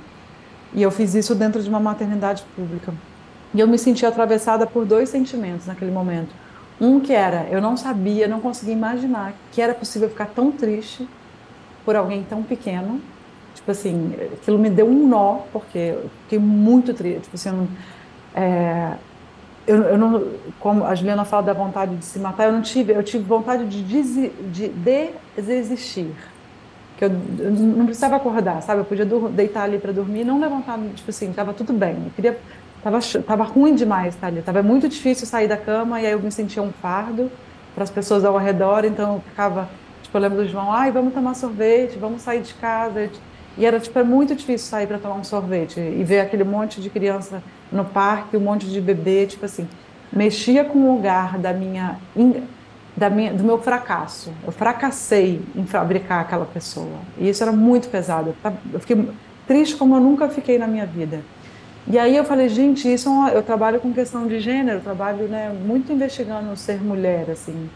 E 0.72 0.82
eu 0.82 0.90
fiz 0.90 1.14
isso 1.14 1.34
dentro 1.34 1.62
de 1.62 1.68
uma 1.68 1.80
maternidade 1.80 2.44
pública. 2.54 2.94
E 3.52 3.58
eu 3.58 3.66
me 3.66 3.76
senti 3.78 4.06
atravessada 4.06 4.66
por 4.66 4.84
dois 4.86 5.08
sentimentos 5.08 5.66
naquele 5.66 5.90
momento. 5.90 6.32
Um 6.80 6.98
que 6.98 7.12
era, 7.12 7.46
eu 7.50 7.60
não 7.60 7.76
sabia, 7.76 8.26
não 8.26 8.40
conseguia 8.40 8.72
imaginar 8.72 9.34
que 9.52 9.60
era 9.60 9.74
possível 9.74 10.08
ficar 10.08 10.26
tão 10.26 10.50
triste 10.50 11.06
por 11.84 11.94
alguém 11.94 12.24
tão 12.28 12.42
pequeno. 12.42 13.00
Tipo 13.54 13.70
assim, 13.72 14.14
aquilo 14.32 14.58
me 14.58 14.70
deu 14.70 14.86
um 14.86 15.06
nó, 15.06 15.40
porque 15.52 15.78
eu 15.78 16.10
fiquei 16.22 16.38
muito 16.38 16.94
triste. 16.94 17.22
Tipo 17.22 17.36
assim, 17.36 17.68
é, 18.34 18.94
eu, 19.66 19.82
eu, 19.82 19.98
não, 19.98 20.26
como 20.58 20.84
a 20.84 20.94
Juliana 20.94 21.24
fala 21.24 21.42
da 21.42 21.52
vontade 21.52 21.94
de 21.96 22.04
se 22.04 22.18
matar, 22.18 22.46
eu 22.46 22.52
não 22.52 22.62
tive, 22.62 22.92
eu 22.92 23.02
tive 23.02 23.24
vontade 23.24 23.66
de, 23.66 23.82
des, 23.82 24.30
de 24.50 24.68
desistir. 25.36 26.14
Que 26.96 27.04
eu, 27.04 27.10
eu, 27.38 27.50
não 27.50 27.84
precisava 27.86 28.16
acordar, 28.16 28.62
sabe? 28.62 28.80
Eu 28.80 28.84
podia 28.84 29.04
deitar 29.04 29.64
ali 29.64 29.78
para 29.78 29.92
dormir, 29.92 30.24
não 30.24 30.40
levantar, 30.40 30.78
tipo 30.94 31.10
assim, 31.10 31.30
estava 31.30 31.52
tudo 31.52 31.72
bem. 31.72 31.96
Eu 32.04 32.10
queria, 32.16 32.38
tava, 32.82 32.98
tava 33.26 33.44
ruim 33.44 33.74
demais 33.74 34.14
estar 34.14 34.28
ali, 34.28 34.42
tava 34.42 34.62
muito 34.62 34.88
difícil 34.88 35.26
sair 35.26 35.48
da 35.48 35.56
cama 35.56 36.00
e 36.00 36.06
aí 36.06 36.12
eu 36.12 36.20
me 36.20 36.30
sentia 36.30 36.62
um 36.62 36.72
fardo 36.72 37.30
para 37.74 37.84
as 37.84 37.90
pessoas 37.90 38.24
ao 38.24 38.36
redor, 38.36 38.84
então 38.84 39.14
eu 39.14 39.20
ficava, 39.20 39.68
tipo, 40.02 40.16
eu 40.16 40.20
lembro 40.20 40.38
do 40.38 40.48
João, 40.48 40.72
ai, 40.72 40.90
vamos 40.90 41.14
tomar 41.14 41.34
sorvete, 41.34 41.98
vamos 41.98 42.22
sair 42.22 42.42
de 42.42 42.54
casa. 42.54 43.10
E 43.56 43.66
era 43.66 43.78
tipo 43.78 43.98
é 43.98 44.02
muito 44.02 44.34
difícil 44.34 44.68
sair 44.68 44.86
para 44.86 44.98
tomar 44.98 45.16
um 45.16 45.24
sorvete 45.24 45.78
e 45.80 46.02
ver 46.04 46.20
aquele 46.20 46.44
monte 46.44 46.80
de 46.80 46.88
criança 46.88 47.42
no 47.70 47.84
parque, 47.84 48.36
um 48.36 48.40
monte 48.40 48.66
de 48.66 48.80
bebê, 48.80 49.26
tipo 49.26 49.44
assim, 49.44 49.68
mexia 50.12 50.64
com 50.64 50.78
o 50.78 50.94
lugar 50.94 51.38
da 51.38 51.52
minha, 51.52 51.98
da 52.96 53.10
minha, 53.10 53.32
do 53.32 53.44
meu 53.44 53.58
fracasso. 53.58 54.32
Eu 54.44 54.52
fracassei 54.52 55.42
em 55.54 55.64
fabricar 55.64 56.20
aquela 56.20 56.46
pessoa. 56.46 56.98
E 57.18 57.28
isso 57.28 57.42
era 57.42 57.52
muito 57.52 57.88
pesado. 57.88 58.34
Eu 58.72 58.80
fiquei 58.80 59.08
triste 59.46 59.76
como 59.76 59.96
eu 59.96 60.00
nunca 60.00 60.28
fiquei 60.28 60.58
na 60.58 60.66
minha 60.66 60.86
vida. 60.86 61.20
E 61.86 61.98
aí 61.98 62.16
eu 62.16 62.24
falei, 62.24 62.48
gente, 62.48 62.92
isso 62.92 63.08
é 63.08 63.12
uma, 63.12 63.30
eu 63.30 63.42
trabalho 63.42 63.80
com 63.80 63.92
questão 63.92 64.26
de 64.26 64.38
gênero, 64.40 64.80
trabalho 64.80 65.26
né, 65.28 65.52
muito 65.66 65.92
investigando 65.92 66.56
ser 66.56 66.82
mulher, 66.82 67.30
assim. 67.30 67.68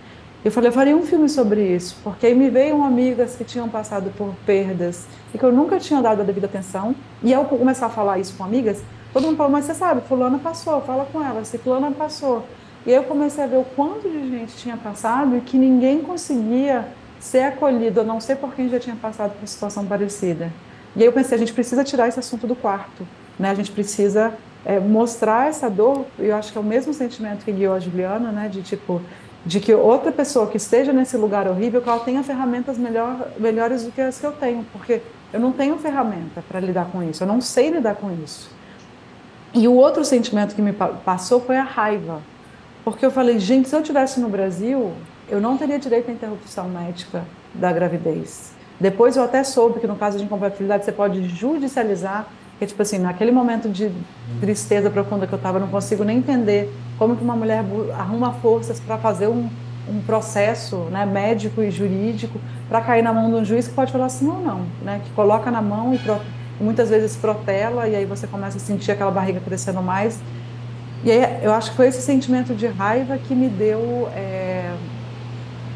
Eu 0.44 0.52
falei, 0.52 0.68
eu 0.68 0.72
faria 0.72 0.96
um 0.96 1.02
filme 1.02 1.28
sobre 1.28 1.74
isso, 1.74 1.96
porque 2.04 2.26
aí 2.26 2.34
me 2.34 2.50
veio 2.50 2.82
amigas 2.82 3.34
que 3.34 3.44
tinham 3.44 3.68
passado 3.68 4.12
por 4.16 4.34
perdas 4.44 5.06
e 5.34 5.38
que 5.38 5.44
eu 5.44 5.50
nunca 5.50 5.78
tinha 5.78 6.02
dado 6.02 6.20
a 6.20 6.24
devida 6.24 6.46
atenção. 6.46 6.94
E 7.22 7.32
ao 7.32 7.46
começar 7.46 7.86
a 7.86 7.90
falar 7.90 8.18
isso 8.18 8.34
com 8.36 8.44
amigas, 8.44 8.82
Todo 9.14 9.26
mundo 9.26 9.36
falou, 9.36 9.52
mas 9.52 9.64
você 9.64 9.74
sabe, 9.74 10.00
fulana 10.08 10.40
passou, 10.40 10.80
fala 10.80 11.06
com 11.06 11.22
ela, 11.22 11.44
ciclana 11.44 11.88
passou. 11.92 12.44
E 12.84 12.90
aí 12.90 12.96
eu 12.96 13.04
comecei 13.04 13.44
a 13.44 13.46
ver 13.46 13.58
o 13.58 13.64
quanto 13.64 14.10
de 14.10 14.28
gente 14.28 14.56
tinha 14.56 14.76
passado 14.76 15.36
e 15.36 15.40
que 15.40 15.56
ninguém 15.56 16.00
conseguia 16.02 16.88
ser 17.20 17.44
acolhido, 17.44 18.00
a 18.00 18.04
não 18.04 18.20
ser 18.20 18.34
por 18.38 18.52
quem 18.56 18.68
já 18.68 18.80
tinha 18.80 18.96
passado 18.96 19.38
por 19.38 19.46
situação 19.46 19.86
parecida. 19.86 20.52
E 20.96 21.00
aí 21.00 21.06
eu 21.06 21.12
pensei, 21.12 21.36
a 21.36 21.38
gente 21.38 21.52
precisa 21.52 21.84
tirar 21.84 22.08
esse 22.08 22.18
assunto 22.18 22.44
do 22.44 22.56
quarto, 22.56 23.06
né? 23.38 23.50
A 23.50 23.54
gente 23.54 23.70
precisa 23.70 24.32
é, 24.64 24.78
mostrar 24.78 25.48
essa 25.48 25.68
dor, 25.68 26.06
e 26.18 26.26
eu 26.26 26.36
acho 26.36 26.52
que 26.52 26.58
é 26.58 26.60
o 26.60 26.64
mesmo 26.64 26.92
sentimento 26.94 27.44
que 27.44 27.52
guiou 27.52 27.74
a 27.74 27.80
Juliana, 27.80 28.30
né? 28.32 28.48
De 28.48 28.62
tipo, 28.62 29.00
de 29.44 29.60
que 29.60 29.74
outra 29.74 30.10
pessoa 30.10 30.46
que 30.46 30.56
esteja 30.56 30.92
nesse 30.92 31.16
lugar 31.16 31.46
horrível, 31.46 31.82
que 31.82 31.88
ela 31.88 32.00
tenha 32.00 32.22
ferramentas 32.22 32.78
melhor, 32.78 33.28
melhores 33.38 33.84
do 33.84 33.92
que 33.92 34.00
as 34.00 34.18
que 34.18 34.26
eu 34.26 34.32
tenho, 34.32 34.64
porque 34.72 35.02
eu 35.32 35.40
não 35.40 35.52
tenho 35.52 35.76
ferramenta 35.78 36.42
para 36.48 36.60
lidar 36.60 36.86
com 36.86 37.02
isso, 37.02 37.22
eu 37.22 37.26
não 37.26 37.40
sei 37.40 37.70
lidar 37.70 37.96
com 37.96 38.10
isso. 38.22 38.50
E 39.52 39.68
o 39.68 39.74
outro 39.74 40.04
sentimento 40.04 40.54
que 40.54 40.62
me 40.62 40.72
passou 40.72 41.40
foi 41.40 41.56
a 41.56 41.62
raiva. 41.62 42.20
Porque 42.84 43.06
eu 43.06 43.10
falei, 43.10 43.38
gente, 43.38 43.68
se 43.68 43.76
eu 43.76 43.82
tivesse 43.82 44.18
no 44.20 44.28
Brasil, 44.28 44.92
eu 45.28 45.40
não 45.40 45.56
teria 45.56 45.78
direito 45.78 46.10
à 46.10 46.12
interrupção 46.12 46.68
médica 46.68 47.24
da 47.54 47.72
gravidez. 47.72 48.52
Depois 48.80 49.16
eu 49.16 49.22
até 49.22 49.44
soube 49.44 49.78
que 49.78 49.86
no 49.86 49.96
caso 49.96 50.18
de 50.18 50.24
incompatibilidade 50.24 50.84
você 50.84 50.92
pode 50.92 51.28
judicializar, 51.28 52.26
que 52.58 52.66
tipo 52.66 52.80
assim, 52.80 52.98
naquele 52.98 53.30
momento 53.30 53.68
de 53.68 53.90
tristeza 54.40 54.88
profunda 54.90 55.26
que 55.26 55.32
eu 55.32 55.36
estava, 55.36 55.58
não 55.58 55.68
consigo 55.68 56.04
nem 56.04 56.18
entender 56.18 56.72
como 56.98 57.16
que 57.16 57.24
uma 57.24 57.34
mulher 57.34 57.64
arruma 57.98 58.32
forças 58.34 58.78
para 58.78 58.96
fazer 58.96 59.28
um, 59.28 59.48
um 59.88 60.00
processo 60.00 60.76
né, 60.90 61.04
médico 61.04 61.62
e 61.62 61.70
jurídico 61.70 62.40
para 62.68 62.80
cair 62.80 63.02
na 63.02 63.12
mão 63.12 63.28
de 63.30 63.36
um 63.36 63.44
juiz 63.44 63.68
que 63.68 63.74
pode 63.74 63.90
falar 63.92 64.06
assim, 64.06 64.26
não, 64.26 64.40
não, 64.40 64.60
né, 64.82 65.00
que 65.04 65.10
coloca 65.10 65.50
na 65.50 65.60
mão 65.60 65.94
e 65.94 66.00
muitas 66.62 66.88
vezes 66.88 67.16
protela 67.16 67.88
e 67.88 67.96
aí 67.96 68.04
você 68.04 68.26
começa 68.26 68.56
a 68.56 68.60
sentir 68.60 68.92
aquela 68.92 69.10
barriga 69.10 69.40
crescendo 69.40 69.82
mais. 69.82 70.20
E 71.04 71.10
aí 71.10 71.40
eu 71.42 71.52
acho 71.52 71.70
que 71.72 71.76
foi 71.76 71.88
esse 71.88 72.00
sentimento 72.00 72.54
de 72.54 72.66
raiva 72.66 73.18
que 73.18 73.34
me 73.34 73.48
deu 73.48 74.08
é, 74.14 74.72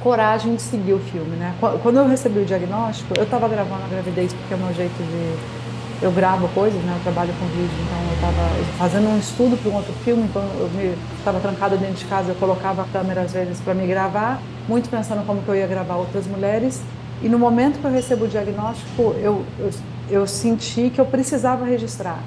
coragem 0.02 0.54
de 0.54 0.62
seguir 0.62 0.94
o 0.94 0.98
filme, 0.98 1.36
né? 1.36 1.54
Quando 1.82 1.98
eu 1.98 2.08
recebi 2.08 2.38
o 2.38 2.44
diagnóstico, 2.44 3.12
eu 3.16 3.24
estava 3.24 3.46
gravando 3.48 3.84
a 3.84 3.88
gravidez 3.88 4.32
porque 4.32 4.54
é 4.54 4.56
o 4.56 4.60
meu 4.60 4.72
jeito 4.72 4.96
de 4.96 5.67
eu 6.00 6.12
gravo 6.12 6.48
coisas, 6.48 6.80
né? 6.82 6.94
Eu 6.96 7.02
trabalho 7.02 7.32
com 7.38 7.46
vídeo, 7.46 7.70
então 7.84 7.98
eu 8.08 8.14
estava 8.14 8.78
fazendo 8.78 9.08
um 9.08 9.18
estudo 9.18 9.56
para 9.56 9.70
um 9.70 9.74
outro 9.74 9.92
filme, 10.04 10.28
quando 10.32 10.46
eu 10.80 10.94
estava 11.18 11.40
trancada 11.40 11.76
dentro 11.76 11.96
de 11.96 12.04
casa, 12.04 12.30
eu 12.30 12.34
colocava 12.36 12.82
a 12.82 12.84
câmera 12.86 13.22
às 13.22 13.32
vezes 13.32 13.60
para 13.60 13.74
me 13.74 13.86
gravar, 13.86 14.40
muito 14.68 14.88
pensando 14.88 15.26
como 15.26 15.42
que 15.42 15.48
eu 15.48 15.56
ia 15.56 15.66
gravar 15.66 15.96
outras 15.96 16.26
mulheres. 16.26 16.80
E 17.20 17.28
no 17.28 17.38
momento 17.38 17.80
que 17.80 17.84
eu 17.84 17.90
recebo 17.90 18.26
o 18.26 18.28
diagnóstico, 18.28 19.14
eu, 19.20 19.44
eu 19.58 19.70
eu 20.10 20.26
senti 20.26 20.90
que 20.90 21.00
eu 21.00 21.04
precisava 21.04 21.64
registrar. 21.64 22.18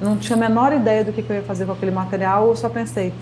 Não 0.00 0.16
tinha 0.16 0.36
a 0.36 0.40
menor 0.40 0.72
ideia 0.72 1.04
do 1.04 1.12
que, 1.12 1.24
eu 1.28 1.36
ia 1.36 1.42
fazer 1.42 1.64
com 1.64 1.72
aquele 1.72 1.90
material, 1.90 2.48
eu 2.48 2.56
só 2.56 2.68
pensei, 2.68 3.12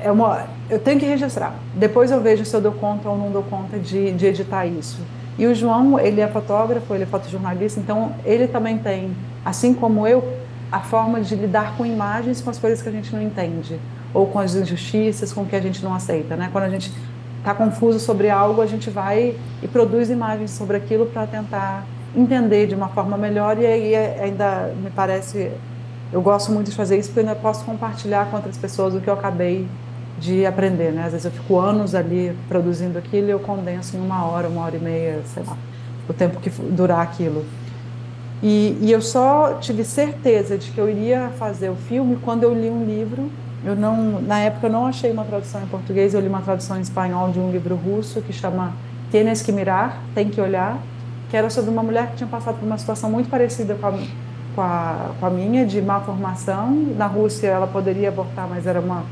é 0.00 0.10
uma, 0.10 0.46
eu 0.68 0.78
tenho 0.78 0.98
que 0.98 1.06
registrar. 1.06 1.54
Depois 1.74 2.10
eu 2.10 2.20
vejo 2.20 2.44
se 2.44 2.54
eu 2.54 2.60
dou 2.60 2.72
conta 2.72 3.08
ou 3.08 3.16
não 3.16 3.30
dou 3.30 3.42
conta 3.44 3.78
de, 3.78 4.12
de 4.12 4.26
editar 4.26 4.66
isso. 4.66 4.98
E 5.38 5.46
o 5.46 5.54
João, 5.54 5.98
ele 5.98 6.20
é 6.20 6.26
fotógrafo, 6.26 6.94
ele 6.94 7.02
é 7.02 7.06
fotojornalista, 7.06 7.78
então 7.78 8.12
ele 8.24 8.48
também 8.48 8.78
tem, 8.78 9.14
assim 9.44 9.74
como 9.74 10.06
eu, 10.06 10.24
a 10.72 10.80
forma 10.80 11.20
de 11.20 11.34
lidar 11.34 11.76
com 11.76 11.84
imagens 11.84 12.40
com 12.40 12.50
as 12.50 12.58
coisas 12.58 12.82
que 12.82 12.88
a 12.88 12.92
gente 12.92 13.14
não 13.14 13.22
entende, 13.22 13.78
ou 14.14 14.26
com 14.26 14.38
as 14.38 14.54
injustiças, 14.54 15.32
com 15.32 15.42
o 15.42 15.46
que 15.46 15.54
a 15.54 15.60
gente 15.60 15.84
não 15.84 15.94
aceita, 15.94 16.36
né? 16.36 16.48
Quando 16.50 16.64
a 16.64 16.70
gente 16.70 16.90
está 17.38 17.54
confuso 17.54 18.00
sobre 18.00 18.30
algo, 18.30 18.62
a 18.62 18.66
gente 18.66 18.90
vai 18.90 19.36
e 19.62 19.68
produz 19.68 20.10
imagens 20.10 20.50
sobre 20.50 20.76
aquilo 20.76 21.06
para 21.06 21.26
tentar 21.26 21.86
entender 22.16 22.66
de 22.66 22.74
uma 22.74 22.88
forma 22.88 23.16
melhor 23.16 23.58
e 23.58 23.66
aí 23.66 23.94
ainda 23.94 24.72
me 24.82 24.90
parece 24.90 25.52
eu 26.12 26.22
gosto 26.22 26.50
muito 26.50 26.70
de 26.70 26.76
fazer 26.76 26.96
isso 26.96 27.08
porque 27.10 27.20
eu 27.20 27.28
ainda 27.28 27.38
posso 27.38 27.64
compartilhar 27.64 28.30
com 28.30 28.36
outras 28.36 28.56
pessoas 28.56 28.94
o 28.94 29.00
que 29.00 29.08
eu 29.08 29.14
acabei 29.14 29.68
de 30.18 30.46
aprender, 30.46 30.92
né? 30.92 31.04
Às 31.04 31.12
vezes 31.12 31.24
eu 31.26 31.30
fico 31.30 31.58
anos 31.58 31.94
ali 31.94 32.36
produzindo 32.48 32.98
aquilo 32.98 33.28
e 33.28 33.30
eu 33.30 33.40
condenso 33.40 33.96
em 33.96 34.00
uma 34.00 34.24
hora, 34.24 34.48
uma 34.48 34.62
hora 34.62 34.76
e 34.76 34.80
meia, 34.80 35.20
sei 35.26 35.42
lá, 35.42 35.56
o 36.08 36.12
tempo 36.12 36.40
que 36.40 36.50
durar 36.50 37.00
aquilo. 37.00 37.44
E, 38.42 38.76
e 38.80 38.92
eu 38.92 39.00
só 39.00 39.54
tive 39.60 39.84
certeza 39.84 40.58
de 40.58 40.70
que 40.70 40.78
eu 40.78 40.88
iria 40.88 41.30
fazer 41.38 41.70
o 41.70 41.74
filme 41.74 42.16
quando 42.22 42.42
eu 42.42 42.54
li 42.54 42.68
um 42.68 42.84
livro. 42.84 43.30
Eu 43.64 43.74
não, 43.74 44.20
na 44.20 44.38
época 44.40 44.66
eu 44.66 44.72
não 44.72 44.86
achei 44.86 45.10
uma 45.10 45.24
tradução 45.24 45.62
em 45.62 45.66
português, 45.66 46.14
eu 46.14 46.20
li 46.20 46.28
uma 46.28 46.42
tradução 46.42 46.76
em 46.76 46.82
espanhol 46.82 47.30
de 47.30 47.40
um 47.40 47.50
livro 47.50 47.74
russo 47.74 48.20
que 48.20 48.32
chama 48.32 48.72
Tienes 49.10 49.42
que 49.42 49.50
mirar, 49.50 50.02
tem 50.14 50.28
que 50.28 50.40
olhar, 50.40 50.78
que 51.30 51.36
era 51.36 51.48
sobre 51.48 51.70
uma 51.70 51.82
mulher 51.82 52.10
que 52.10 52.16
tinha 52.16 52.28
passado 52.28 52.58
por 52.58 52.66
uma 52.66 52.78
situação 52.78 53.10
muito 53.10 53.28
parecida 53.28 53.74
com 53.74 53.86
a, 53.86 53.92
com 54.54 54.60
a, 54.60 55.10
com 55.18 55.26
a 55.26 55.30
minha, 55.30 55.64
de 55.64 55.80
má 55.80 56.00
formação. 56.00 56.70
Na 56.96 57.06
Rússia 57.06 57.48
ela 57.48 57.66
poderia 57.66 58.08
abortar, 58.08 58.46
mas 58.48 58.66
era 58.66 58.80
uma 58.80 59.04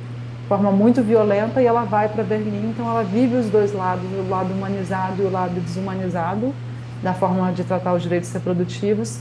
forma 0.49 0.71
muito 0.71 1.03
violenta, 1.03 1.61
e 1.63 1.67
ela 1.67 1.85
vai 1.85 2.09
para 2.09 2.23
Berlim, 2.23 2.71
então 2.71 2.89
ela 2.89 3.03
vive 3.03 3.37
os 3.37 3.47
dois 3.47 3.73
lados, 3.73 4.05
o 4.05 4.29
lado 4.29 4.53
humanizado 4.53 5.23
e 5.23 5.25
o 5.25 5.31
lado 5.31 5.61
desumanizado 5.61 6.55
da 7.03 7.15
forma 7.15 7.53
de 7.53 7.65
tratar 7.65 7.95
os 7.95 8.03
direitos 8.03 8.33
reprodutivos. 8.33 9.21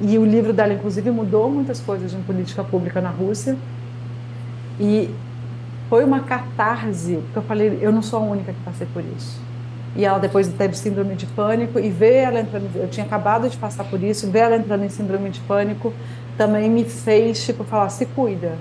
E 0.00 0.16
o 0.16 0.24
livro 0.24 0.52
dela, 0.52 0.72
inclusive, 0.72 1.10
mudou 1.10 1.50
muitas 1.50 1.80
coisas 1.80 2.14
em 2.14 2.22
política 2.22 2.64
pública 2.64 3.00
na 3.00 3.10
Rússia. 3.10 3.56
E 4.78 5.14
foi 5.88 6.04
uma 6.04 6.20
catarse, 6.20 7.16
porque 7.24 7.38
eu 7.38 7.42
falei, 7.42 7.78
eu 7.80 7.92
não 7.92 8.02
sou 8.02 8.20
a 8.20 8.22
única 8.22 8.52
que 8.52 8.60
passei 8.60 8.86
por 8.92 9.02
isso 9.16 9.50
e 9.94 10.04
ela 10.04 10.18
depois 10.18 10.48
teve 10.48 10.76
síndrome 10.76 11.14
de 11.14 11.26
pânico 11.26 11.78
e 11.78 11.88
ver 11.88 12.14
ela 12.14 12.40
entrando, 12.40 12.70
eu 12.76 12.88
tinha 12.88 13.04
acabado 13.04 13.48
de 13.48 13.56
passar 13.56 13.84
por 13.84 14.02
isso, 14.02 14.30
ver 14.30 14.40
ela 14.40 14.56
entrando 14.56 14.84
em 14.84 14.88
síndrome 14.88 15.30
de 15.30 15.40
pânico 15.40 15.92
também 16.36 16.70
me 16.70 16.84
fez 16.84 17.44
tipo 17.44 17.64
falar 17.64 17.88
se 17.88 18.06
cuida, 18.06 18.56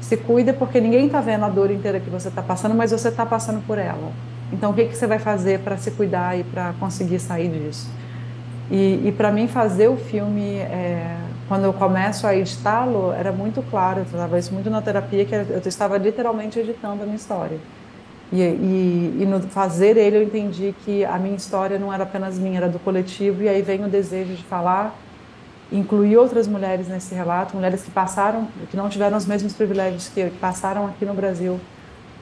se 0.00 0.16
cuida 0.16 0.52
porque 0.52 0.80
ninguém 0.80 1.06
está 1.06 1.20
vendo 1.20 1.44
a 1.44 1.48
dor 1.48 1.70
inteira 1.70 2.00
que 2.00 2.10
você 2.10 2.28
está 2.28 2.42
passando, 2.42 2.74
mas 2.74 2.90
você 2.90 3.08
está 3.08 3.26
passando 3.26 3.64
por 3.66 3.78
ela. 3.78 4.12
Então 4.52 4.70
o 4.70 4.74
que 4.74 4.84
que 4.84 4.96
você 4.96 5.06
vai 5.06 5.18
fazer 5.18 5.60
para 5.60 5.76
se 5.76 5.90
cuidar 5.90 6.38
e 6.38 6.44
para 6.44 6.72
conseguir 6.78 7.18
sair 7.18 7.48
disso? 7.48 7.88
E, 8.70 9.02
e 9.04 9.14
para 9.16 9.30
mim 9.30 9.48
fazer 9.48 9.88
o 9.88 9.96
filme 9.96 10.56
é, 10.58 11.16
quando 11.48 11.64
eu 11.64 11.72
começo 11.72 12.26
a 12.26 12.34
editá-lo 12.34 13.12
era 13.12 13.32
muito 13.32 13.62
claro, 13.70 14.00
eu 14.00 14.04
tratava 14.04 14.38
isso 14.38 14.52
muito 14.52 14.68
na 14.68 14.82
terapia 14.82 15.24
que 15.24 15.34
eu 15.34 15.62
estava 15.64 15.96
literalmente 15.96 16.58
editando 16.58 17.02
a 17.02 17.04
minha 17.04 17.16
história. 17.16 17.58
E, 18.32 18.40
e, 18.40 19.18
e, 19.20 19.24
no 19.24 19.40
fazer 19.42 19.96
ele 19.96 20.16
eu 20.16 20.22
entendi 20.22 20.74
que 20.84 21.04
a 21.04 21.16
minha 21.16 21.36
história 21.36 21.78
não 21.78 21.92
era 21.92 22.02
apenas 22.02 22.36
minha, 22.36 22.56
era 22.56 22.68
do 22.68 22.78
coletivo, 22.80 23.44
e 23.44 23.48
aí 23.48 23.62
vem 23.62 23.84
o 23.84 23.88
desejo 23.88 24.34
de 24.34 24.42
falar 24.42 24.98
incluir 25.70 26.16
outras 26.16 26.46
mulheres 26.46 26.88
nesse 26.88 27.14
relato, 27.14 27.56
mulheres 27.56 27.82
que 27.82 27.90
passaram, 27.90 28.48
que 28.70 28.76
não 28.76 28.88
tiveram 28.88 29.16
os 29.16 29.26
mesmos 29.26 29.52
privilégios 29.52 30.08
que 30.08 30.30
passaram 30.40 30.86
aqui 30.86 31.04
no 31.04 31.14
Brasil 31.14 31.60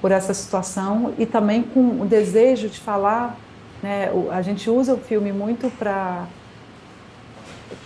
por 0.01 0.11
essa 0.11 0.35
situação 0.35 1.15
e 1.19 1.27
também 1.27 1.63
com 1.63 2.01
o 2.01 2.07
desejo 2.07 2.69
de 2.69 2.79
falar, 2.79 3.37
né, 3.83 4.11
a 4.31 4.43
gente 4.43 4.69
usa 4.69 4.95
o 4.95 4.99
filme 4.99 5.33
muito 5.33 5.71
para 5.79 6.27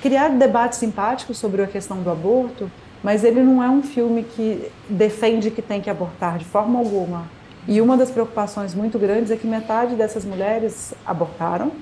criar 0.00 0.28
debates 0.28 0.78
simpáticos 0.78 1.38
sobre 1.38 1.62
a 1.62 1.66
questão 1.66 2.02
do 2.02 2.10
aborto, 2.10 2.70
mas 3.02 3.24
ele 3.24 3.42
não 3.42 3.62
é 3.62 3.68
um 3.68 3.82
filme 3.82 4.22
que 4.22 4.70
defende 4.88 5.50
que 5.50 5.62
tem 5.62 5.80
que 5.80 5.90
abortar 5.90 6.38
de 6.38 6.44
forma 6.44 6.78
alguma. 6.78 7.26
E 7.66 7.80
uma 7.80 7.96
das 7.96 8.10
preocupações 8.10 8.74
muito 8.74 8.98
grandes 8.98 9.30
é 9.30 9.36
que 9.36 9.46
metade 9.46 9.94
dessas 9.94 10.24
mulheres 10.24 10.94
abortaram, 11.04 11.72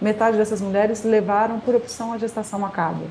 metade 0.00 0.36
dessas 0.36 0.60
mulheres 0.60 1.04
levaram 1.04 1.60
por 1.60 1.74
opção 1.74 2.12
a 2.12 2.18
gestação 2.18 2.64
a 2.64 2.70
cabo. 2.70 3.04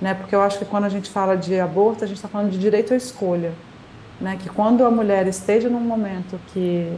Né? 0.00 0.14
Porque 0.14 0.34
eu 0.34 0.42
acho 0.42 0.58
que 0.58 0.64
quando 0.64 0.84
a 0.84 0.88
gente 0.88 1.10
fala 1.10 1.36
de 1.36 1.58
aborto, 1.58 2.04
a 2.04 2.06
gente 2.06 2.16
está 2.16 2.28
falando 2.28 2.50
de 2.50 2.58
direito 2.58 2.92
à 2.92 2.96
escolha. 2.96 3.52
Né? 4.20 4.36
Que 4.40 4.48
quando 4.48 4.84
a 4.84 4.90
mulher 4.90 5.26
esteja 5.26 5.68
num 5.68 5.80
momento 5.80 6.38
que 6.52 6.92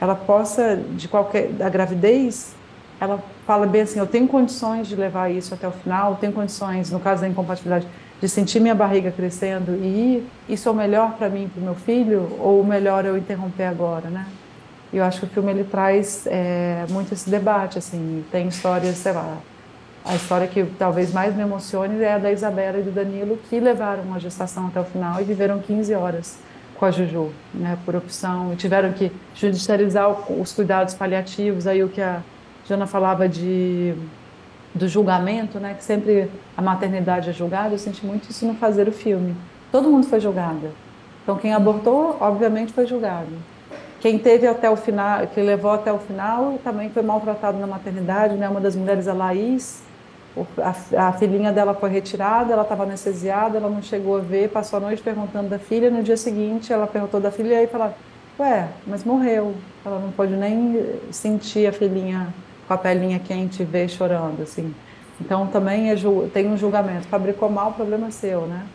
ela 0.00 0.14
possa, 0.14 0.76
de 0.76 1.08
qualquer, 1.08 1.48
da 1.48 1.68
gravidez, 1.68 2.54
ela 3.00 3.22
fala 3.46 3.66
bem 3.66 3.82
assim, 3.82 3.98
eu 3.98 4.06
tenho 4.06 4.26
condições 4.26 4.86
de 4.86 4.96
levar 4.96 5.30
isso 5.30 5.54
até 5.54 5.66
o 5.66 5.72
final, 5.72 6.16
tenho 6.16 6.32
condições, 6.32 6.90
no 6.90 6.98
caso 7.00 7.22
da 7.22 7.28
incompatibilidade, 7.28 7.86
de 8.20 8.28
sentir 8.28 8.60
minha 8.60 8.74
barriga 8.74 9.12
crescendo 9.12 9.76
e 9.76 9.86
ir, 9.86 10.28
isso 10.48 10.68
é 10.68 10.72
o 10.72 10.74
melhor 10.74 11.12
para 11.12 11.28
mim, 11.28 11.48
para 11.48 11.60
o 11.60 11.64
meu 11.64 11.74
filho, 11.74 12.36
ou 12.40 12.60
o 12.60 12.66
melhor 12.66 13.04
eu 13.04 13.16
interromper 13.16 13.64
agora, 13.64 14.10
né? 14.10 14.26
E 14.92 14.96
eu 14.96 15.04
acho 15.04 15.20
que 15.20 15.26
o 15.26 15.28
filme 15.28 15.50
ele 15.50 15.64
traz 15.64 16.26
é, 16.26 16.86
muito 16.88 17.12
esse 17.12 17.28
debate, 17.28 17.78
assim, 17.78 18.24
tem 18.30 18.48
histórias, 18.48 18.96
sei 18.96 19.12
lá, 19.12 19.36
a 20.04 20.14
história 20.14 20.46
que 20.46 20.64
talvez 20.78 21.12
mais 21.12 21.36
me 21.36 21.42
emocione 21.42 22.02
é 22.02 22.14
a 22.14 22.18
da 22.18 22.32
Isabela 22.32 22.78
e 22.78 22.82
do 22.82 22.90
Danilo, 22.90 23.38
que 23.48 23.60
levaram 23.60 24.14
a 24.14 24.18
gestação 24.18 24.68
até 24.68 24.80
o 24.80 24.84
final 24.84 25.20
e 25.20 25.24
viveram 25.24 25.58
15 25.58 25.94
horas 25.94 26.38
com 26.78 26.86
a 26.86 26.90
Juju, 26.90 27.30
né, 27.52 27.76
por 27.84 27.94
opção, 27.94 28.52
e 28.52 28.56
tiveram 28.56 28.92
que 28.92 29.12
judicializar 29.34 30.08
os 30.30 30.52
cuidados 30.52 30.94
paliativos, 30.94 31.66
aí 31.66 31.82
o 31.82 31.88
que 31.88 32.00
a 32.00 32.22
Jana 32.66 32.86
falava 32.86 33.28
de 33.28 33.94
do 34.74 34.86
julgamento, 34.86 35.58
né, 35.58 35.74
que 35.74 35.82
sempre 35.82 36.30
a 36.56 36.62
maternidade 36.62 37.28
é 37.28 37.32
julgada, 37.32 37.74
eu 37.74 37.78
senti 37.78 38.06
muito 38.06 38.30
isso 38.30 38.46
no 38.46 38.54
fazer 38.54 38.86
o 38.86 38.92
filme. 38.92 39.34
Todo 39.72 39.90
mundo 39.90 40.06
foi 40.06 40.20
julgado. 40.20 40.70
Então 41.22 41.36
quem 41.36 41.52
abortou, 41.52 42.16
obviamente, 42.20 42.72
foi 42.72 42.86
julgado. 42.86 43.32
Quem 44.00 44.18
teve 44.18 44.46
até 44.46 44.70
o 44.70 44.76
final, 44.76 45.26
que 45.26 45.40
levou 45.40 45.72
até 45.72 45.92
o 45.92 45.98
final, 45.98 46.58
também 46.62 46.88
foi 46.90 47.02
maltratado 47.02 47.58
na 47.58 47.66
maternidade, 47.66 48.34
né? 48.36 48.48
Uma 48.48 48.60
das 48.60 48.76
mulheres, 48.76 49.08
a 49.08 49.12
Laís, 49.12 49.82
a, 50.62 51.08
a 51.08 51.12
filhinha 51.12 51.52
dela 51.52 51.74
foi 51.74 51.90
retirada, 51.90 52.52
ela 52.52 52.62
estava 52.62 52.84
anestesiada, 52.84 53.58
ela 53.58 53.68
não 53.68 53.82
chegou 53.82 54.16
a 54.16 54.20
ver, 54.20 54.50
passou 54.50 54.76
a 54.76 54.80
noite 54.80 55.02
perguntando 55.02 55.48
da 55.48 55.58
filha, 55.58 55.90
no 55.90 56.02
dia 56.02 56.16
seguinte 56.16 56.72
ela 56.72 56.86
perguntou 56.86 57.20
da 57.20 57.30
filha 57.30 57.54
e 57.54 57.56
aí 57.56 57.66
falou, 57.66 57.92
ué, 58.38 58.68
mas 58.86 59.04
morreu. 59.04 59.54
Ela 59.84 59.98
não 59.98 60.12
pôde 60.12 60.36
nem 60.36 61.00
sentir 61.10 61.66
a 61.66 61.72
filhinha 61.72 62.32
com 62.66 62.74
a 62.74 62.78
pelinha 62.78 63.18
quente 63.18 63.62
e 63.62 63.64
ver 63.64 63.88
chorando, 63.88 64.42
assim. 64.42 64.74
Então 65.20 65.46
também 65.48 65.90
é, 65.90 65.96
tem 66.32 66.46
um 66.48 66.56
julgamento. 66.56 67.08
Fabricou 67.08 67.50
mal, 67.50 67.72
problema 67.72 68.08
é 68.08 68.10
seu, 68.10 68.42
né? 68.42 68.66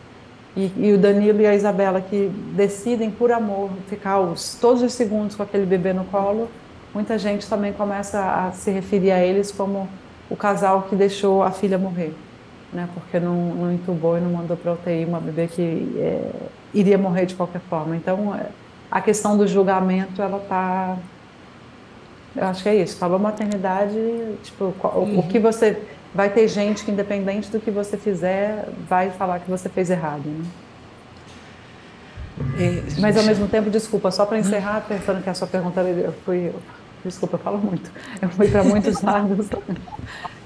E, 0.56 0.70
e, 0.76 0.92
o 0.92 0.98
Danilo 0.98 1.40
e 1.40 1.46
a 1.46 1.54
Isabela 1.54 2.00
que 2.00 2.30
decidem 2.54 3.10
por 3.10 3.32
amor 3.32 3.70
ficar 3.88 4.20
os, 4.20 4.54
todos 4.54 4.82
os 4.82 4.92
segundos 4.92 5.34
com 5.34 5.42
aquele 5.42 5.66
bebê 5.66 5.92
no 5.92 6.04
colo, 6.04 6.48
muita 6.94 7.18
gente 7.18 7.48
também 7.48 7.72
começa 7.72 8.20
a 8.20 8.52
se 8.52 8.70
referir 8.70 9.10
a 9.10 9.18
eles 9.18 9.50
como 9.50 9.88
o 10.30 10.36
casal 10.36 10.82
que 10.82 10.94
deixou 10.94 11.42
a 11.42 11.50
filha 11.50 11.76
morrer, 11.76 12.14
né? 12.72 12.88
Porque 12.94 13.18
não, 13.18 13.34
não 13.34 13.72
entubou 13.72 14.16
e 14.16 14.20
não 14.20 14.30
mandou 14.30 14.56
para 14.56 14.72
UTI 14.72 15.04
uma 15.04 15.18
bebê 15.18 15.48
que 15.48 15.92
é, 15.98 16.30
iria 16.72 16.96
morrer 16.96 17.26
de 17.26 17.34
qualquer 17.34 17.60
forma. 17.68 17.96
Então 17.96 18.32
é, 18.34 18.46
a 18.88 19.00
questão 19.00 19.36
do 19.36 19.48
julgamento 19.48 20.22
ela 20.22 20.38
está 20.38 20.96
eu 22.36 22.44
acho 22.46 22.62
que 22.62 22.68
é 22.68 22.74
isso. 22.74 22.96
Falou 22.96 23.18
maternidade, 23.18 23.96
tipo, 24.42 24.74
uhum. 24.82 25.20
o 25.20 25.22
que 25.28 25.38
você 25.38 25.80
vai 26.14 26.30
ter 26.30 26.46
gente 26.46 26.84
que, 26.84 26.90
independente 26.90 27.50
do 27.50 27.58
que 27.58 27.70
você 27.70 27.96
fizer, 27.96 28.68
vai 28.88 29.10
falar 29.10 29.40
que 29.40 29.50
você 29.50 29.68
fez 29.68 29.90
errado. 29.90 30.22
Né? 30.24 30.44
É, 32.58 33.00
Mas 33.00 33.16
ao 33.16 33.24
mesmo 33.24 33.48
tempo, 33.48 33.68
desculpa, 33.68 34.10
só 34.10 34.24
para 34.24 34.38
encerrar, 34.38 34.84
pensando 34.86 35.22
que 35.22 35.28
a 35.28 35.34
sua 35.34 35.48
pergunta 35.48 35.80
eu 35.80 36.12
fui, 36.24 36.52
desculpa, 37.04 37.34
eu 37.34 37.40
falo 37.40 37.58
muito, 37.58 37.90
eu 38.22 38.28
fui 38.28 38.48
para 38.48 38.62
muitos 38.62 39.02
lados. 39.02 39.48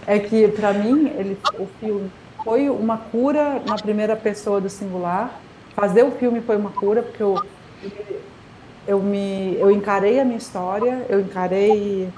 É 0.06 0.18
que 0.18 0.48
para 0.48 0.72
mim 0.72 1.12
ele, 1.18 1.38
o 1.58 1.66
filme 1.78 2.10
foi 2.42 2.70
uma 2.70 2.96
cura 2.96 3.62
na 3.66 3.76
primeira 3.76 4.16
pessoa 4.16 4.60
do 4.60 4.70
singular. 4.70 5.38
Fazer 5.74 6.02
o 6.02 6.10
filme 6.12 6.40
foi 6.40 6.56
uma 6.56 6.70
cura 6.70 7.02
porque 7.02 7.22
eu 7.22 7.40
eu 8.86 9.00
me 9.00 9.54
eu 9.58 9.70
encarei 9.70 10.18
a 10.18 10.24
minha 10.24 10.38
história, 10.38 11.04
eu 11.10 11.20
encarei 11.20 12.08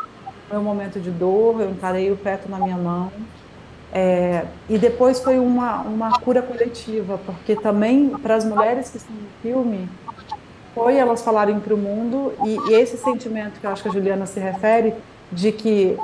meu 0.51 0.63
momento 0.63 1.01
de 1.01 1.11
dor, 1.11 1.61
eu 1.61 1.71
encarei 1.71 2.11
o 2.11 2.17
feto 2.17 2.49
na 2.49 2.59
minha 2.59 2.77
mão 2.77 3.13
é, 3.93 4.45
e 4.69 4.79
depois 4.79 5.21
foi 5.21 5.39
uma, 5.39 5.81
uma 5.81 6.19
cura 6.21 6.41
coletiva, 6.41 7.19
porque 7.27 7.57
também 7.57 8.11
para 8.11 8.37
as 8.37 8.45
mulheres 8.45 8.91
que 8.91 8.99
estão 8.99 9.15
no 9.15 9.29
filme, 9.43 9.89
foi 10.75 10.97
elas 10.97 11.23
falarem 11.23 11.59
para 11.59 11.75
o 11.75 11.77
mundo, 11.77 12.33
e, 12.45 12.57
e, 12.71 12.75
esse 12.75 12.97
sentimento 12.97 13.59
que 13.59 13.67
eu 13.67 13.71
acho 13.71 13.83
que 13.83 13.89
a 13.89 13.93
Juliana 13.93 14.27
se 14.27 14.39
refere, 14.39 14.95
de 15.33 15.51
que 15.51 15.99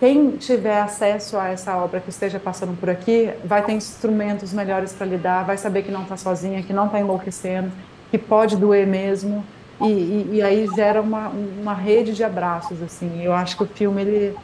quem 0.00 0.32
tiver 0.32 0.80
acesso 0.80 1.36
a 1.36 1.48
essa 1.48 1.76
obra 1.76 2.00
que 2.00 2.10
esteja 2.10 2.40
passando 2.40 2.76
por 2.78 2.90
aqui, 2.90 3.30
vai 3.44 3.62
ter 3.62 3.72
instrumentos 3.72 4.52
melhores 4.52 4.92
para 4.92 5.06
lidar, 5.06 5.44
vai 5.44 5.56
saber 5.56 5.82
que 5.82 5.90
não 5.92 6.02
está 6.02 6.16
sozinha, 6.16 6.62
que 6.62 6.72
não 6.72 6.86
está 6.86 6.98
enlouquecendo, 6.98 7.70
que 8.10 8.18
pode 8.18 8.56
doer 8.56 8.86
mesmo, 8.86 9.44
e, 9.80 9.86
e, 9.86 10.28
e 10.32 10.42
aí 10.42 10.66
gera 10.74 11.00
uma, 11.00 11.28
uma 11.28 11.74
rede 11.74 12.12
de 12.12 12.24
abraços, 12.24 12.82
assim. 12.82 13.22
Eu 13.22 13.32
acho 13.32 13.56
que 13.56 13.62
o 13.62 13.66
filme, 13.66 14.02
ele 14.02 14.36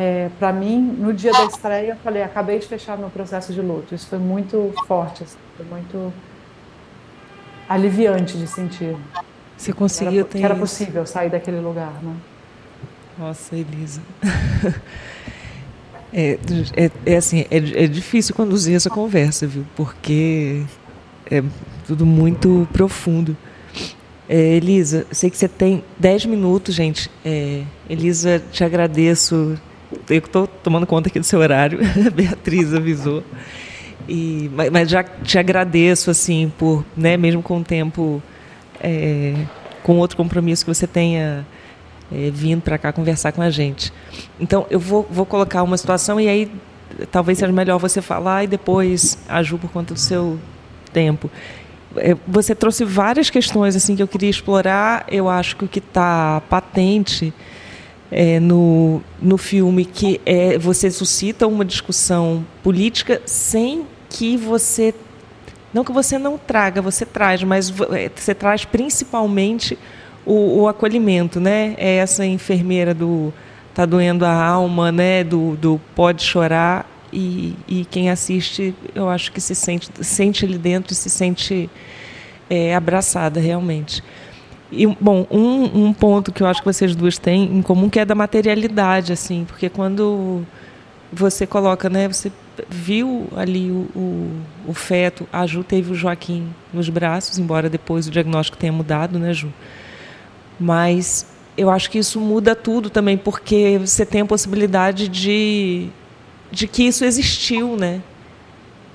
é, 0.00 0.30
para 0.38 0.52
mim, 0.52 0.80
no 0.80 1.12
dia 1.12 1.32
da 1.32 1.44
estreia, 1.44 1.90
eu 1.90 1.96
falei, 1.96 2.22
acabei 2.22 2.60
de 2.60 2.68
fechar 2.68 2.96
meu 2.96 3.10
processo 3.10 3.52
de 3.52 3.60
luto. 3.60 3.96
Isso 3.96 4.06
foi 4.06 4.20
muito 4.20 4.72
forte, 4.86 5.24
assim, 5.24 5.36
foi 5.56 5.66
muito 5.66 6.12
aliviante 7.68 8.38
de 8.38 8.46
sentir. 8.46 8.96
Você 9.56 9.72
conseguiu 9.72 10.24
ter. 10.24 10.38
Que 10.38 10.44
era 10.44 10.54
possível 10.54 11.04
sair 11.04 11.28
daquele 11.30 11.58
lugar, 11.58 11.92
né? 12.00 12.14
Nossa, 13.18 13.56
Elisa. 13.56 14.00
É, 16.10 16.38
é, 16.74 16.90
é 17.04 17.16
assim, 17.18 17.44
é, 17.50 17.84
é 17.84 17.86
difícil 17.86 18.34
conduzir 18.34 18.74
essa 18.74 18.88
conversa, 18.88 19.46
viu? 19.46 19.66
Porque 19.76 20.64
é 21.30 21.42
tudo 21.86 22.06
muito 22.06 22.66
profundo. 22.72 23.36
É, 24.26 24.54
Elisa, 24.56 25.06
sei 25.12 25.28
que 25.28 25.36
você 25.36 25.46
tem 25.46 25.84
10 25.98 26.24
minutos, 26.24 26.74
gente. 26.74 27.10
É, 27.22 27.62
Elisa, 27.90 28.42
te 28.50 28.64
agradeço 28.64 29.60
eu 30.08 30.18
estou 30.18 30.46
tomando 30.46 30.86
conta 30.86 31.08
aqui 31.08 31.18
do 31.18 31.24
seu 31.24 31.40
horário, 31.40 31.80
a 32.06 32.10
Beatriz 32.10 32.74
avisou. 32.74 33.22
E, 34.08 34.50
mas, 34.54 34.70
mas, 34.70 34.88
já 34.88 35.02
te 35.02 35.38
agradeço, 35.38 36.10
assim, 36.10 36.52
por, 36.56 36.84
né, 36.96 37.16
mesmo 37.16 37.42
com 37.42 37.58
o 37.58 37.64
tempo, 37.64 38.22
é, 38.80 39.34
com 39.82 39.98
outro 39.98 40.16
compromisso 40.16 40.64
que 40.64 40.74
você 40.74 40.86
tenha 40.86 41.46
é, 42.10 42.30
vindo 42.30 42.62
para 42.62 42.78
cá 42.78 42.92
conversar 42.92 43.32
com 43.32 43.42
a 43.42 43.50
gente. 43.50 43.92
Então, 44.40 44.66
eu 44.70 44.80
vou, 44.80 45.06
vou 45.10 45.26
colocar 45.26 45.62
uma 45.62 45.76
situação 45.76 46.20
e 46.20 46.28
aí 46.28 46.50
talvez 47.10 47.38
seja 47.38 47.52
melhor 47.52 47.78
você 47.78 48.00
falar 48.00 48.44
e 48.44 48.46
depois 48.46 49.18
a 49.28 49.42
Ju 49.42 49.58
por 49.58 49.70
conta 49.70 49.94
do 49.94 50.00
seu 50.00 50.38
tempo. 50.92 51.30
É, 51.96 52.16
você 52.26 52.54
trouxe 52.54 52.84
várias 52.84 53.30
questões 53.30 53.76
assim 53.76 53.96
que 53.96 54.02
eu 54.02 54.08
queria 54.08 54.30
explorar. 54.30 55.04
Eu 55.08 55.28
acho 55.28 55.56
que 55.56 55.64
o 55.64 55.68
que 55.68 55.78
está 55.78 56.42
patente 56.48 57.32
é, 58.10 58.40
no, 58.40 59.02
no 59.20 59.36
filme 59.36 59.84
que 59.84 60.20
é, 60.24 60.58
você 60.58 60.90
suscita 60.90 61.46
uma 61.46 61.64
discussão 61.64 62.44
política 62.62 63.20
sem 63.26 63.86
que 64.08 64.36
você. 64.36 64.94
Não 65.72 65.84
que 65.84 65.92
você 65.92 66.18
não 66.18 66.38
traga, 66.38 66.80
você 66.80 67.04
traz, 67.04 67.42
mas 67.42 67.72
é, 67.92 68.10
você 68.14 68.34
traz 68.34 68.64
principalmente 68.64 69.78
o, 70.24 70.62
o 70.62 70.68
acolhimento, 70.68 71.38
né? 71.38 71.74
É 71.76 71.96
essa 71.96 72.24
enfermeira 72.24 72.94
do 72.94 73.32
tá 73.74 73.84
doendo 73.84 74.24
a 74.24 74.32
alma, 74.32 74.90
né? 74.90 75.22
Do, 75.22 75.56
do 75.56 75.80
pode 75.94 76.22
chorar 76.22 76.88
e, 77.12 77.54
e 77.66 77.84
quem 77.84 78.10
assiste, 78.10 78.74
eu 78.94 79.08
acho 79.08 79.32
que 79.32 79.40
se 79.40 79.54
sente, 79.54 79.90
sente 80.02 80.44
ali 80.44 80.58
dentro 80.58 80.92
e 80.92 80.96
se 80.96 81.08
sente 81.08 81.70
é, 82.48 82.74
abraçada 82.74 83.40
realmente. 83.40 84.02
E, 84.70 84.86
bom, 84.86 85.26
um, 85.30 85.86
um 85.86 85.92
ponto 85.92 86.30
que 86.30 86.42
eu 86.42 86.46
acho 86.46 86.60
que 86.60 86.66
vocês 86.66 86.94
duas 86.94 87.16
têm 87.18 87.44
em 87.44 87.62
comum 87.62 87.88
que 87.88 87.98
é 87.98 88.04
da 88.04 88.14
materialidade, 88.14 89.12
assim, 89.12 89.44
porque 89.46 89.68
quando 89.68 90.44
você 91.12 91.46
coloca, 91.46 91.88
né, 91.88 92.06
você 92.06 92.30
viu 92.68 93.28
ali 93.34 93.70
o, 93.70 93.88
o, 93.96 94.40
o 94.66 94.74
feto, 94.74 95.26
a 95.32 95.46
Ju 95.46 95.64
teve 95.64 95.92
o 95.92 95.94
Joaquim 95.94 96.48
nos 96.72 96.88
braços, 96.88 97.38
embora 97.38 97.70
depois 97.70 98.06
o 98.06 98.10
diagnóstico 98.10 98.58
tenha 98.58 98.72
mudado, 98.72 99.18
né, 99.18 99.32
Ju? 99.32 99.52
Mas 100.60 101.26
eu 101.56 101.70
acho 101.70 101.90
que 101.90 101.98
isso 101.98 102.20
muda 102.20 102.54
tudo 102.54 102.90
também, 102.90 103.16
porque 103.16 103.78
você 103.78 104.04
tem 104.04 104.20
a 104.20 104.26
possibilidade 104.26 105.08
de, 105.08 105.88
de 106.50 106.68
que 106.68 106.82
isso 106.84 107.04
existiu, 107.04 107.76
né? 107.76 108.02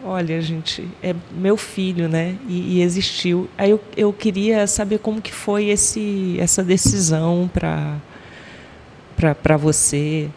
Olha, 0.04 0.42
gente, 0.42 0.88
é 1.02 1.16
meu 1.32 1.56
filho, 1.58 2.08
né? 2.10 2.36
E, 2.48 2.78
e 2.78 2.82
existiu. 2.82 3.50
Aí 3.58 3.72
eu, 3.72 3.80
eu 3.96 4.12
queria 4.14 4.68
saber 4.68 5.00
como 5.00 5.22
que 5.22 5.34
foi 5.34 5.66
esse, 5.66 6.38
essa 6.40 6.64
decisão 6.64 7.50
para 7.52 7.98
para 9.42 9.56
você 9.56 10.30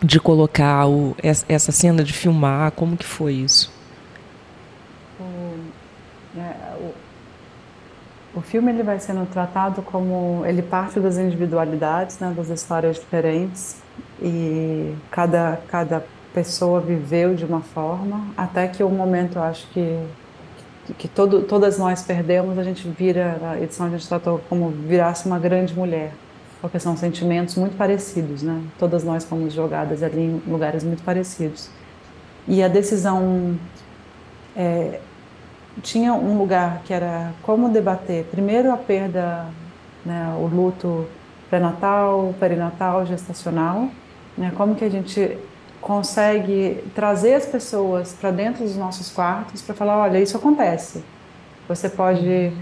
de 0.00 0.20
colocar 0.20 0.86
o, 0.86 1.16
essa 1.48 1.72
cena 1.72 2.04
de 2.04 2.12
filmar, 2.12 2.70
como 2.72 2.96
que 2.96 3.04
foi 3.04 3.32
isso? 3.32 3.72
O, 5.18 6.38
é, 6.38 6.76
o, 8.34 8.38
o 8.38 8.40
filme 8.40 8.70
ele 8.70 8.84
vai 8.84 9.00
sendo 9.00 9.26
tratado 9.26 9.82
como 9.82 10.44
ele 10.46 10.62
parte 10.62 11.00
das 11.00 11.18
individualidades, 11.18 12.20
né, 12.20 12.32
das 12.34 12.48
histórias 12.48 12.96
diferentes 12.96 13.82
e 14.22 14.94
cada 15.10 15.60
cada 15.66 16.04
pessoa 16.34 16.80
viveu 16.80 17.34
de 17.34 17.44
uma 17.44 17.60
forma, 17.60 18.26
até 18.36 18.66
que 18.68 18.82
o 18.82 18.88
momento, 18.88 19.36
eu 19.36 19.42
acho 19.42 19.66
que 19.68 19.98
que 20.98 21.08
todo, 21.08 21.42
todas 21.42 21.78
nós 21.78 22.02
perdemos, 22.02 22.58
a 22.58 22.64
gente 22.64 22.88
vira, 22.88 23.38
a 23.42 23.60
edição 23.60 23.86
a 23.86 23.90
gente 23.90 24.06
tratou 24.08 24.40
como 24.48 24.70
virasse 24.70 25.26
uma 25.26 25.38
grande 25.38 25.74
mulher, 25.74 26.12
porque 26.60 26.78
são 26.78 26.96
sentimentos 26.96 27.54
muito 27.54 27.76
parecidos, 27.76 28.42
né? 28.42 28.62
Todas 28.78 29.04
nós 29.04 29.24
fomos 29.24 29.52
jogadas 29.52 30.02
ali 30.02 30.20
em 30.20 30.42
lugares 30.46 30.82
muito 30.82 31.02
parecidos. 31.02 31.70
E 32.48 32.62
a 32.62 32.68
decisão 32.68 33.56
é, 34.56 35.00
tinha 35.82 36.12
um 36.12 36.36
lugar 36.36 36.82
que 36.84 36.92
era 36.92 37.32
como 37.42 37.68
debater, 37.68 38.24
primeiro 38.24 38.72
a 38.72 38.76
perda, 38.76 39.46
né, 40.04 40.34
o 40.38 40.46
luto 40.46 41.06
pré-natal, 41.48 42.34
perinatal, 42.38 43.06
gestacional, 43.06 43.88
né? 44.36 44.52
Como 44.56 44.74
que 44.74 44.84
a 44.84 44.90
gente 44.90 45.38
consegue 45.80 46.84
trazer 46.94 47.34
as 47.34 47.46
pessoas 47.46 48.12
para 48.12 48.30
dentro 48.30 48.64
dos 48.64 48.76
nossos 48.76 49.10
quartos 49.10 49.62
para 49.62 49.74
falar, 49.74 49.98
olha, 49.98 50.18
isso 50.18 50.36
acontece. 50.36 51.02
Você 51.68 51.88
pode, 51.88 52.52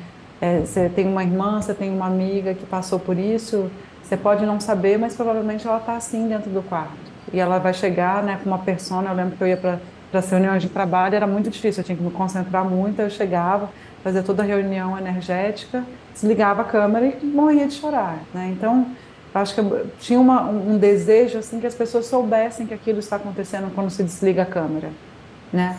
é, 0.41 0.61
você 0.61 0.89
tem 0.89 1.07
uma 1.07 1.23
irmã, 1.23 1.61
você 1.61 1.75
tem 1.75 1.91
uma 1.91 2.07
amiga 2.07 2.55
que 2.55 2.65
passou 2.67 2.99
por 2.99 3.19
isso, 3.19 3.71
você 4.03 4.17
pode 4.17 4.47
não 4.47 4.61
saber, 4.61 4.99
mas 4.99 5.15
provavelmente 5.15 5.67
ela 5.67 5.79
está 5.79 5.97
assim 5.97 6.29
dentro 6.29 6.51
do 6.51 6.63
quarto. 6.63 6.97
E 7.33 7.39
ela 7.39 7.59
vai 7.59 7.75
chegar, 7.75 8.23
né, 8.23 8.39
com 8.43 8.49
uma 8.49 8.59
persona. 8.59 9.11
Eu 9.11 9.15
lembro 9.15 9.37
que 9.37 9.43
eu 9.43 9.49
ia 9.49 9.57
para 9.57 9.79
as 10.13 10.31
reuniões 10.31 10.63
de 10.63 10.69
trabalho 10.69 11.15
era 11.15 11.27
muito 11.27 11.51
difícil, 11.51 11.83
eu 11.83 11.85
tinha 11.85 11.97
que 11.97 12.03
me 12.03 12.11
concentrar 12.11 12.65
muito. 12.65 13.01
Eu 13.01 13.11
chegava, 13.11 13.69
fazia 14.03 14.23
toda 14.23 14.43
a 14.43 14.47
reunião 14.47 14.97
energética, 14.97 15.85
desligava 16.15 16.63
a 16.63 16.65
câmera 16.65 17.07
e 17.07 17.27
morria 17.27 17.67
de 17.67 17.75
chorar. 17.75 18.19
Né? 18.33 18.55
Então, 18.57 18.87
acho 19.35 19.55
que 19.55 19.63
tinha 20.01 20.19
uma, 20.19 20.43
um 20.43 20.79
desejo 20.79 21.39
assim 21.39 21.61
que 21.61 21.67
as 21.67 21.75
pessoas 21.75 22.07
soubessem 22.07 22.67
que 22.67 22.75
aquilo 22.75 22.99
está 22.99 23.17
acontecendo 23.17 23.73
quando 23.75 23.91
se 23.91 24.03
desliga 24.03 24.43
a 24.43 24.47
câmera, 24.47 24.91
né? 25.53 25.77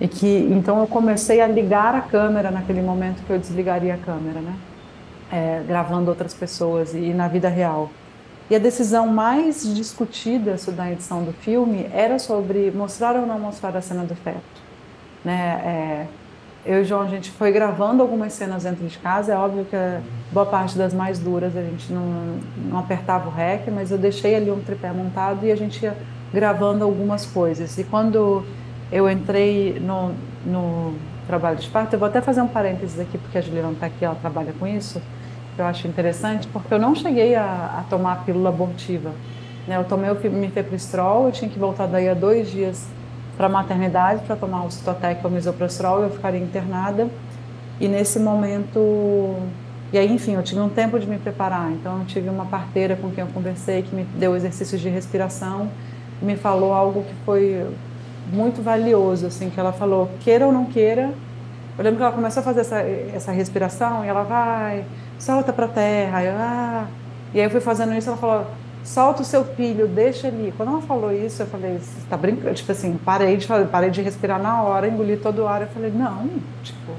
E 0.00 0.06
que 0.06 0.48
então 0.50 0.78
eu 0.80 0.86
comecei 0.86 1.40
a 1.40 1.46
ligar 1.46 1.94
a 1.94 2.00
câmera 2.00 2.50
naquele 2.50 2.80
momento 2.80 3.22
que 3.24 3.30
eu 3.30 3.38
desligaria 3.38 3.94
a 3.94 3.98
câmera, 3.98 4.40
né? 4.40 4.56
É, 5.30 5.62
gravando 5.66 6.10
outras 6.10 6.32
pessoas 6.32 6.94
e, 6.94 6.98
e 6.98 7.14
na 7.14 7.28
vida 7.28 7.48
real. 7.48 7.90
E 8.50 8.56
a 8.56 8.58
decisão 8.58 9.06
mais 9.06 9.62
discutida 9.74 10.56
da 10.68 10.90
edição 10.90 11.22
do 11.22 11.32
filme 11.32 11.86
era 11.92 12.18
sobre 12.18 12.70
mostrar 12.70 13.14
ou 13.14 13.26
não 13.26 13.38
mostrar 13.38 13.76
a 13.76 13.82
cena 13.82 14.04
do 14.04 14.14
feto, 14.14 14.62
né? 15.22 15.60
É, 15.64 16.06
eu 16.64 16.82
e 16.82 16.84
João, 16.84 17.02
a 17.02 17.06
gente 17.06 17.30
foi 17.30 17.50
gravando 17.52 18.02
algumas 18.02 18.32
cenas 18.32 18.64
dentro 18.64 18.86
de 18.86 18.98
casa. 18.98 19.32
É 19.32 19.36
óbvio 19.36 19.64
que 19.64 19.76
boa 20.32 20.46
parte 20.46 20.76
das 20.76 20.92
mais 20.92 21.18
duras 21.18 21.56
a 21.56 21.62
gente 21.62 21.92
não, 21.92 22.38
não 22.70 22.78
apertava 22.78 23.28
o 23.28 23.32
rec, 23.32 23.68
mas 23.68 23.90
eu 23.90 23.98
deixei 23.98 24.34
ali 24.34 24.50
um 24.50 24.60
tripé 24.60 24.92
montado 24.92 25.46
e 25.46 25.52
a 25.52 25.56
gente 25.56 25.82
ia 25.82 25.96
gravando 26.32 26.84
algumas 26.84 27.24
coisas. 27.24 27.78
E 27.78 27.84
quando 27.84 28.44
eu 28.92 29.08
entrei 29.10 29.80
no, 29.80 30.12
no 30.44 30.94
trabalho 31.26 31.58
de 31.58 31.68
parto, 31.68 31.94
eu 31.94 31.98
vou 31.98 32.08
até 32.08 32.20
fazer 32.20 32.42
um 32.42 32.48
parênteses 32.48 32.98
aqui, 32.98 33.16
porque 33.16 33.38
a 33.38 33.40
Juliana 33.40 33.72
está 33.72 33.86
aqui, 33.86 34.04
ela 34.04 34.16
trabalha 34.16 34.52
com 34.58 34.66
isso, 34.66 35.00
que 35.54 35.62
eu 35.62 35.66
acho 35.66 35.86
interessante, 35.86 36.46
porque 36.48 36.72
eu 36.72 36.78
não 36.78 36.94
cheguei 36.94 37.34
a, 37.34 37.78
a 37.78 37.84
tomar 37.88 38.12
a 38.12 38.16
pílula 38.16 38.48
abortiva. 38.48 39.12
Né? 39.66 39.76
Eu 39.76 39.84
tomei 39.84 40.10
o 40.10 40.30
mifepristol, 40.30 41.26
eu 41.26 41.32
tinha 41.32 41.50
que 41.50 41.58
voltar 41.58 41.86
daí 41.86 42.08
a 42.08 42.14
dois 42.14 42.50
dias 42.50 42.86
para 43.38 43.46
a 43.46 43.48
maternidade 43.48 44.24
para 44.26 44.34
tomar 44.34 44.64
o 44.64 44.70
citotec 44.70 45.24
ou 45.24 45.30
misoprostol, 45.30 46.02
eu 46.02 46.10
ficaria 46.10 46.40
internada. 46.40 47.08
E 47.80 47.86
nesse 47.86 48.18
momento, 48.18 49.36
e 49.92 49.96
aí, 49.96 50.12
enfim, 50.12 50.34
eu 50.34 50.42
tive 50.42 50.60
um 50.60 50.68
tempo 50.68 50.98
de 50.98 51.06
me 51.06 51.18
preparar. 51.18 51.70
Então, 51.70 52.00
eu 52.00 52.04
tive 52.04 52.28
uma 52.28 52.46
parteira 52.46 52.96
com 52.96 53.08
quem 53.12 53.22
eu 53.22 53.30
conversei 53.30 53.82
que 53.82 53.94
me 53.94 54.02
deu 54.02 54.34
exercícios 54.34 54.80
de 54.80 54.88
respiração, 54.88 55.70
me 56.20 56.34
falou 56.34 56.72
algo 56.72 57.04
que 57.04 57.14
foi 57.24 57.64
muito 58.32 58.60
valioso, 58.60 59.28
assim, 59.28 59.48
que 59.50 59.60
ela 59.60 59.72
falou, 59.72 60.10
queira 60.18 60.44
ou 60.44 60.52
não 60.52 60.64
queira. 60.64 61.12
Eu 61.78 61.84
lembro 61.84 61.98
que 61.98 62.02
ela 62.02 62.12
começou 62.12 62.40
a 62.40 62.44
fazer 62.44 62.62
essa, 62.62 62.80
essa 62.80 63.30
respiração 63.30 64.04
e 64.04 64.08
ela 64.08 64.24
vai, 64.24 64.84
solta 65.16 65.52
para 65.52 65.66
a 65.66 65.68
terra, 65.68 66.24
eu, 66.24 66.34
ah. 66.36 66.86
E 67.32 67.38
aí 67.38 67.46
eu 67.46 67.50
fui 67.50 67.60
fazendo 67.60 67.94
isso, 67.94 68.08
ela 68.08 68.18
falou, 68.18 68.46
solta 68.84 69.22
o 69.22 69.24
seu 69.24 69.44
filho, 69.44 69.86
deixa 69.86 70.28
ele. 70.28 70.52
Quando 70.56 70.70
ela 70.70 70.82
falou 70.82 71.12
isso, 71.12 71.42
eu 71.42 71.46
falei, 71.46 71.78
você 71.78 72.06
tá 72.08 72.16
brincando? 72.16 72.54
Tipo 72.54 72.72
assim, 72.72 72.98
parei 73.04 73.36
de, 73.36 73.46
parei 73.70 73.90
de 73.90 74.02
respirar 74.02 74.40
na 74.40 74.62
hora, 74.62 74.88
engoli 74.88 75.16
todo 75.16 75.42
o 75.42 75.46
ar. 75.46 75.62
Eu 75.62 75.68
falei, 75.68 75.90
não, 75.90 76.28
tipo, 76.62 76.92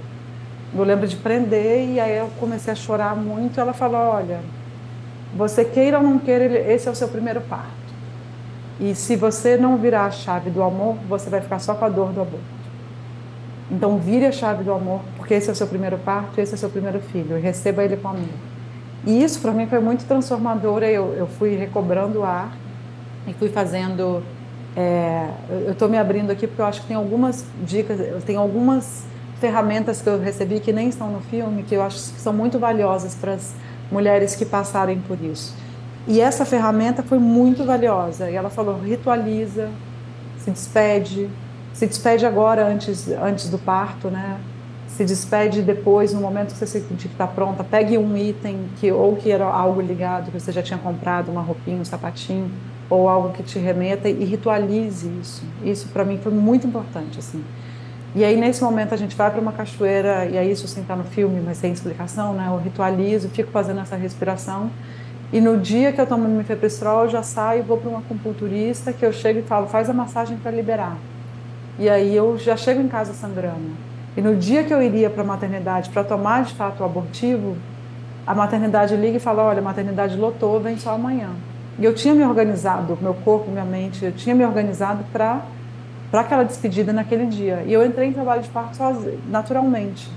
eu 0.75 0.83
lembro 0.83 1.07
de 1.07 1.15
prender 1.15 1.89
e 1.89 1.99
aí 1.99 2.17
eu 2.17 2.29
comecei 2.39 2.73
a 2.73 2.75
chorar 2.75 3.15
muito. 3.15 3.59
Ela 3.59 3.73
falou, 3.73 3.99
olha, 3.99 4.39
você 5.35 5.65
queira 5.65 5.97
ou 5.97 6.03
não 6.03 6.19
queira, 6.19 6.45
esse 6.45 6.87
é 6.87 6.91
o 6.91 6.95
seu 6.95 7.07
primeiro 7.07 7.41
parto. 7.41 7.79
E 8.79 8.95
se 8.95 9.15
você 9.15 9.57
não 9.57 9.77
virar 9.77 10.05
a 10.05 10.11
chave 10.11 10.49
do 10.49 10.63
amor, 10.63 10.95
você 11.07 11.29
vai 11.29 11.41
ficar 11.41 11.59
só 11.59 11.75
com 11.75 11.85
a 11.85 11.89
dor 11.89 12.11
do 12.13 12.21
aborto. 12.21 12.59
Então 13.69 13.99
vire 13.99 14.25
a 14.25 14.31
chave 14.31 14.63
do 14.63 14.73
amor, 14.73 15.01
porque 15.17 15.33
esse 15.33 15.49
é 15.49 15.51
o 15.51 15.55
seu 15.55 15.67
primeiro 15.67 15.97
parto, 15.97 16.39
esse 16.39 16.53
é 16.53 16.55
o 16.55 16.57
seu 16.57 16.69
primeiro 16.69 16.99
filho, 16.99 17.37
e 17.37 17.41
receba 17.41 17.83
ele 17.83 17.97
com 17.97 18.07
amor. 18.07 18.48
E 19.05 19.23
isso 19.23 19.39
para 19.39 19.51
mim 19.51 19.67
foi 19.67 19.79
muito 19.79 20.05
transformador. 20.05 20.83
Eu, 20.83 21.13
eu 21.13 21.27
fui 21.27 21.55
recobrando 21.55 22.19
o 22.19 22.23
ar 22.23 22.55
e 23.27 23.33
fui 23.33 23.49
fazendo. 23.49 24.23
É, 24.75 25.29
eu 25.49 25.71
estou 25.71 25.89
me 25.89 25.97
abrindo 25.97 26.31
aqui 26.31 26.47
porque 26.47 26.61
eu 26.61 26.65
acho 26.65 26.81
que 26.81 26.87
tem 26.87 26.95
algumas 26.95 27.45
dicas, 27.65 28.23
tem 28.23 28.35
algumas 28.35 29.03
ferramentas 29.39 30.01
que 30.01 30.07
eu 30.07 30.19
recebi 30.19 30.59
que 30.59 30.71
nem 30.71 30.89
estão 30.89 31.09
no 31.09 31.21
filme, 31.21 31.63
que 31.63 31.75
eu 31.75 31.81
acho 31.81 32.13
que 32.13 32.19
são 32.19 32.33
muito 32.33 32.59
valiosas 32.59 33.15
para 33.15 33.33
as 33.33 33.53
mulheres 33.91 34.35
que 34.35 34.45
passarem 34.45 34.99
por 34.99 35.19
isso. 35.21 35.55
E 36.07 36.21
essa 36.21 36.45
ferramenta 36.45 37.03
foi 37.03 37.19
muito 37.19 37.63
valiosa. 37.63 38.29
E 38.29 38.35
ela 38.35 38.49
falou: 38.49 38.79
ritualiza, 38.79 39.69
se 40.39 40.51
despede, 40.51 41.29
se 41.73 41.87
despede 41.87 42.25
agora 42.25 42.65
antes, 42.65 43.07
antes 43.09 43.49
do 43.49 43.57
parto, 43.57 44.09
né? 44.09 44.39
Se 44.89 45.05
despede 45.05 45.61
depois, 45.61 46.13
no 46.13 46.19
momento 46.19 46.53
que 46.53 46.57
você 46.57 46.65
sentir 46.65 47.07
que 47.07 47.13
está 47.13 47.27
pronta, 47.27 47.63
pegue 47.63 47.97
um 47.97 48.17
item 48.17 48.65
que 48.79 48.91
ou 48.91 49.15
que 49.15 49.31
era 49.31 49.45
algo 49.45 49.79
ligado, 49.79 50.31
que 50.31 50.39
você 50.39 50.51
já 50.51 50.61
tinha 50.61 50.79
comprado, 50.79 51.31
uma 51.31 51.41
roupinha, 51.41 51.79
um 51.79 51.85
sapatinho, 51.85 52.51
ou 52.89 53.07
algo 53.07 53.29
que 53.29 53.43
te 53.43 53.59
remeta 53.59 54.09
e 54.09 54.25
ritualize 54.25 55.09
isso. 55.21 55.43
Isso 55.63 55.87
para 55.89 56.03
mim 56.03 56.17
foi 56.17 56.31
muito 56.31 56.65
importante, 56.65 57.19
assim. 57.19 57.43
E 58.15 58.25
aí 58.25 58.35
nesse 58.35 58.63
momento 58.63 58.93
a 58.93 58.97
gente 58.97 59.15
vai 59.15 59.29
para 59.29 59.39
uma 59.39 59.51
cachoeira 59.51 60.25
e 60.25 60.37
aí 60.37 60.51
isso 60.51 60.67
sem 60.67 60.81
estar 60.81 60.95
no 60.95 61.03
filme, 61.03 61.39
mas 61.39 61.57
sem 61.57 61.71
explicação, 61.71 62.33
né? 62.33 62.47
Eu 62.49 62.57
ritualizo, 62.57 63.29
fico 63.29 63.51
fazendo 63.51 63.79
essa 63.79 63.95
respiração. 63.95 64.71
E 65.31 65.39
no 65.39 65.59
dia 65.59 65.93
que 65.93 66.01
eu 66.01 66.07
tomo 66.07 66.27
mifepristol, 66.27 67.03
eu 67.03 67.09
já 67.09 67.21
saio, 67.21 67.63
vou 67.63 67.77
para 67.77 67.89
uma 67.89 67.99
acupunturista 67.99 68.91
que 68.91 69.05
eu 69.05 69.13
chego 69.13 69.39
e 69.39 69.43
falo, 69.43 69.67
faz 69.67 69.87
a 69.87 69.93
massagem 69.93 70.37
para 70.37 70.49
liberar. 70.49 70.97
E 71.77 71.87
aí 71.87 72.15
eu 72.15 72.35
já 72.39 72.57
chego 72.57 72.81
em 72.81 72.87
casa 72.87 73.13
sangrando. 73.13 73.88
E 74.17 74.21
no 74.21 74.35
dia 74.35 74.63
que 74.63 74.73
eu 74.73 74.81
iria 74.81 75.09
para 75.09 75.23
a 75.23 75.25
maternidade 75.25 75.89
para 75.89 76.03
tomar 76.03 76.43
de 76.43 76.53
fato 76.53 76.81
o 76.81 76.83
abortivo, 76.83 77.55
a 78.25 78.35
maternidade 78.35 78.95
liga 78.95 79.17
e 79.17 79.19
fala: 79.19 79.43
olha, 79.43 79.59
a 79.59 79.63
maternidade 79.63 80.17
lotou, 80.17 80.59
vem 80.59 80.77
só 80.77 80.93
amanhã. 80.93 81.29
E 81.77 81.85
eu 81.85 81.93
tinha 81.93 82.13
me 82.13 82.23
organizado, 82.23 82.97
meu 83.01 83.13
corpo, 83.13 83.49
minha 83.49 83.63
mente, 83.63 84.03
eu 84.03 84.11
tinha 84.11 84.35
me 84.35 84.45
organizado 84.45 85.03
para 85.11 85.41
para 86.11 86.21
aquela 86.21 86.43
despedida 86.43 86.91
naquele 86.91 87.25
dia. 87.25 87.63
E 87.65 87.73
eu 87.73 87.85
entrei 87.85 88.09
em 88.09 88.13
trabalho 88.13 88.41
de 88.41 88.49
parto 88.49 88.75
sozinha, 88.75 89.17
naturalmente, 89.27 90.09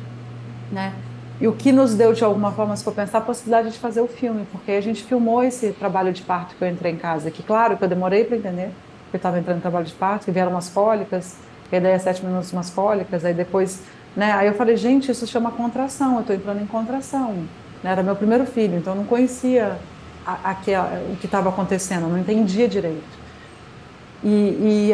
né? 0.70 0.93
E 1.40 1.49
o 1.49 1.53
que 1.53 1.72
nos 1.72 1.95
deu 1.95 2.12
de 2.12 2.22
alguma 2.24 2.53
forma, 2.53 2.76
se 2.76 2.84
for 2.84 2.95
pensar, 2.95 3.18
a 3.18 3.20
possibilidade 3.20 3.70
de 3.70 3.78
fazer 3.78 4.01
o 4.01 4.07
filme, 4.07 4.47
porque 4.53 4.72
a 4.72 4.80
gente 4.80 5.03
filmou 5.03 5.43
esse 5.43 5.72
trabalho 5.72 6.12
de 6.12 6.22
parto 6.22 6.55
que 6.55 6.62
eu 6.62 6.68
entrei 6.68 6.93
em 6.93 6.97
casa, 6.97 7.30
que 7.30 7.43
claro 7.43 7.76
que 7.76 7.84
eu 7.84 7.88
demorei 7.88 8.24
para 8.24 8.36
entender, 8.36 8.70
que 9.11 9.16
eu 9.16 9.18
estava 9.18 9.38
entrando 9.38 9.59
em 9.59 9.61
trabalho 9.61 9.84
de 9.84 9.93
parto, 9.93 10.24
que 10.24 10.30
vieram 10.30 10.53
umas 10.53 10.68
cólicas, 10.68 11.36
que 11.73 11.81
daí 11.81 11.93
é 11.93 11.99
sete 11.99 12.23
minutos 12.23 12.53
umas 12.53 12.68
cólicas, 12.68 13.25
aí 13.25 13.33
depois, 13.33 13.81
né? 14.14 14.31
Aí 14.33 14.47
eu 14.47 14.53
falei, 14.53 14.77
gente, 14.77 15.11
isso 15.11 15.27
chama 15.27 15.51
contração, 15.51 16.16
eu 16.16 16.20
estou 16.20 16.37
entrando 16.37 16.61
em 16.61 16.66
contração. 16.66 17.33
Né? 17.83 17.91
Era 17.93 18.03
meu 18.03 18.14
primeiro 18.14 18.45
filho, 18.45 18.77
então 18.77 18.93
eu 18.93 18.99
não 18.99 19.07
conhecia 19.07 19.79
a, 20.27 20.51
a, 20.51 20.53
o 21.11 21.16
que 21.16 21.25
estava 21.25 21.49
acontecendo, 21.49 22.09
não 22.09 22.18
entendia 22.18 22.68
direito. 22.68 23.23
E, 24.23 24.29
e, 24.29 24.93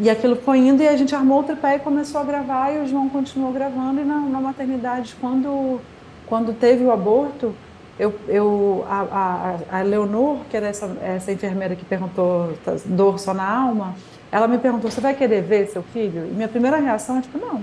e, 0.00 0.08
aquilo 0.08 0.36
foi 0.36 0.58
indo 0.58 0.80
e 0.80 0.86
a 0.86 0.96
gente 0.96 1.12
armou 1.12 1.40
o 1.40 1.42
tripé 1.42 1.74
e 1.74 1.78
começou 1.80 2.20
a 2.20 2.24
gravar 2.24 2.70
e 2.70 2.78
o 2.78 2.86
João 2.86 3.08
continuou 3.08 3.52
gravando 3.52 4.00
e 4.00 4.04
na, 4.04 4.20
na 4.20 4.40
maternidade 4.40 5.14
quando 5.20 5.78
quando 6.26 6.58
teve 6.58 6.82
o 6.82 6.90
aborto 6.90 7.54
eu, 7.98 8.14
eu 8.26 8.86
a, 8.88 9.58
a, 9.70 9.78
a 9.78 9.82
Leonor 9.82 10.38
que 10.48 10.56
era 10.56 10.68
essa, 10.68 10.90
essa 11.02 11.30
enfermeira 11.30 11.76
que 11.76 11.84
perguntou 11.84 12.54
dor 12.86 13.18
só 13.18 13.34
na 13.34 13.46
alma 13.46 13.94
ela 14.32 14.48
me 14.48 14.56
perguntou: 14.56 14.90
Você 14.90 15.00
vai 15.00 15.14
querer 15.14 15.42
ver 15.42 15.66
seu 15.68 15.82
filho? 15.82 16.26
E 16.26 16.30
minha 16.30 16.48
primeira 16.48 16.78
reação 16.78 17.18
é 17.18 17.20
tipo: 17.20 17.38
Não. 17.38 17.62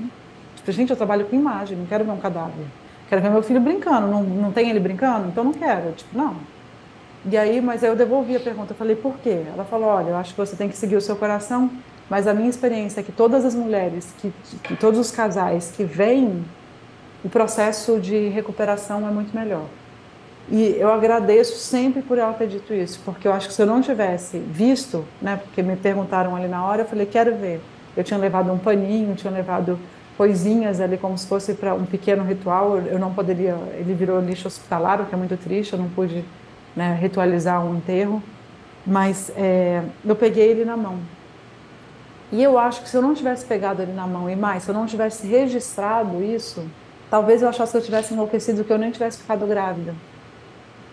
Tipo, 0.55 0.71
gente, 0.71 0.91
eu 0.91 0.95
trabalho 0.95 1.25
com 1.25 1.35
imagem, 1.35 1.75
não 1.75 1.87
quero 1.87 2.05
ver 2.05 2.11
um 2.11 2.17
cadáver. 2.17 2.65
Quero 3.09 3.21
ver 3.23 3.31
meu 3.31 3.41
filho 3.41 3.59
brincando. 3.59 4.07
Não, 4.07 4.21
não 4.21 4.51
tem 4.51 4.69
ele 4.69 4.79
brincando? 4.79 5.27
Então 5.27 5.43
não 5.43 5.51
quero. 5.51 5.91
Tipo, 5.93 6.15
não. 6.15 6.35
E 7.25 7.35
aí, 7.35 7.59
mas 7.59 7.83
aí 7.83 7.89
eu 7.89 7.95
devolvi 7.95 8.35
a 8.35 8.39
pergunta. 8.39 8.73
Eu 8.73 8.77
falei: 8.77 8.95
Por 8.95 9.17
quê? 9.17 9.45
Ela 9.51 9.65
falou: 9.65 9.89
Olha, 9.89 10.09
eu 10.09 10.17
acho 10.17 10.33
que 10.35 10.37
você 10.37 10.55
tem 10.55 10.69
que 10.69 10.77
seguir 10.77 10.95
o 10.95 11.01
seu 11.01 11.15
coração. 11.15 11.71
Mas 12.07 12.27
a 12.27 12.33
minha 12.33 12.49
experiência 12.49 13.01
é 13.01 13.03
que 13.03 13.11
todas 13.11 13.45
as 13.45 13.53
mulheres, 13.53 14.13
que, 14.17 14.33
que 14.63 14.75
todos 14.75 14.99
os 14.99 15.11
casais 15.11 15.71
que 15.75 15.83
vêm, 15.83 16.43
o 17.23 17.29
processo 17.29 17.99
de 17.99 18.29
recuperação 18.29 19.07
é 19.07 19.11
muito 19.11 19.35
melhor. 19.35 19.65
E 20.51 20.75
eu 20.79 20.91
agradeço 20.91 21.57
sempre 21.57 22.01
por 22.01 22.17
ela 22.17 22.33
ter 22.33 22.47
dito 22.47 22.73
isso, 22.73 22.99
porque 23.05 23.27
eu 23.27 23.33
acho 23.33 23.47
que 23.47 23.53
se 23.53 23.61
eu 23.61 23.67
não 23.67 23.81
tivesse 23.81 24.39
visto, 24.39 25.05
né, 25.21 25.39
porque 25.43 25.61
me 25.61 25.75
perguntaram 25.75 26.35
ali 26.35 26.47
na 26.47 26.65
hora, 26.65 26.81
eu 26.81 26.87
falei, 26.87 27.05
quero 27.05 27.35
ver. 27.35 27.61
Eu 27.95 28.03
tinha 28.03 28.19
levado 28.19 28.51
um 28.51 28.57
paninho, 28.57 29.15
tinha 29.15 29.31
levado 29.31 29.79
coisinhas 30.17 30.81
ali 30.81 30.97
como 30.97 31.15
se 31.17 31.27
fosse 31.27 31.53
para 31.53 31.75
um 31.75 31.85
pequeno 31.85 32.23
ritual. 32.23 32.77
Eu 32.79 32.97
não 32.97 33.13
poderia, 33.13 33.55
ele 33.77 33.93
virou 33.93 34.19
lixo 34.19 34.47
hospitalar, 34.47 34.99
o 34.99 35.05
que 35.05 35.13
é 35.13 35.17
muito 35.17 35.37
triste, 35.37 35.73
eu 35.73 35.79
não 35.79 35.89
pude 35.89 36.25
né, 36.75 36.97
ritualizar 36.99 37.63
um 37.63 37.75
enterro. 37.75 38.21
Mas 38.87 39.31
é, 39.35 39.83
eu 40.03 40.15
peguei 40.15 40.49
ele 40.49 40.65
na 40.65 40.75
mão. 40.75 40.97
E 42.31 42.41
eu 42.41 42.57
acho 42.57 42.81
que 42.81 42.89
se 42.89 42.97
eu 42.97 43.03
não 43.03 43.13
tivesse 43.13 43.45
pegado 43.45 43.83
ele 43.83 43.93
na 43.93 44.07
mão 44.07 44.27
e 44.27 44.35
mais, 44.35 44.63
se 44.63 44.69
eu 44.69 44.73
não 44.73 44.87
tivesse 44.87 45.27
registrado 45.27 46.23
isso, 46.23 46.65
talvez 47.09 47.43
eu 47.43 47.49
achasse 47.49 47.71
que 47.71 47.77
eu 47.77 47.81
tivesse 47.81 48.13
enlouquecido, 48.13 48.63
que 48.63 48.73
eu 48.73 48.77
nem 48.79 48.89
tivesse 48.89 49.19
ficado 49.19 49.45
grávida 49.45 49.93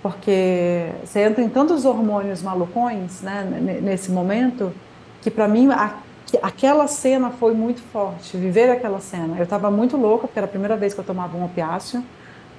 porque 0.06 0.86
você 1.04 1.20
entra 1.20 1.42
em 1.42 1.48
tantos 1.48 1.84
hormônios 1.84 2.40
malucões 2.40 3.22
né, 3.22 3.80
nesse 3.82 4.12
momento 4.12 4.72
que 5.20 5.28
para 5.32 5.48
mim 5.48 5.68
a, 5.72 5.94
aquela 6.40 6.86
cena 6.86 7.30
foi 7.30 7.54
muito 7.54 7.80
forte, 7.92 8.36
viver 8.36 8.70
aquela 8.70 9.00
cena. 9.00 9.36
Eu 9.36 9.42
estava 9.42 9.68
muito 9.68 9.96
louca 9.96 10.28
porque 10.28 10.38
era 10.38 10.46
a 10.46 10.48
primeira 10.48 10.76
vez 10.76 10.94
que 10.94 11.00
eu 11.00 11.04
tomava 11.04 11.36
um 11.36 11.44
opiáceo. 11.44 12.04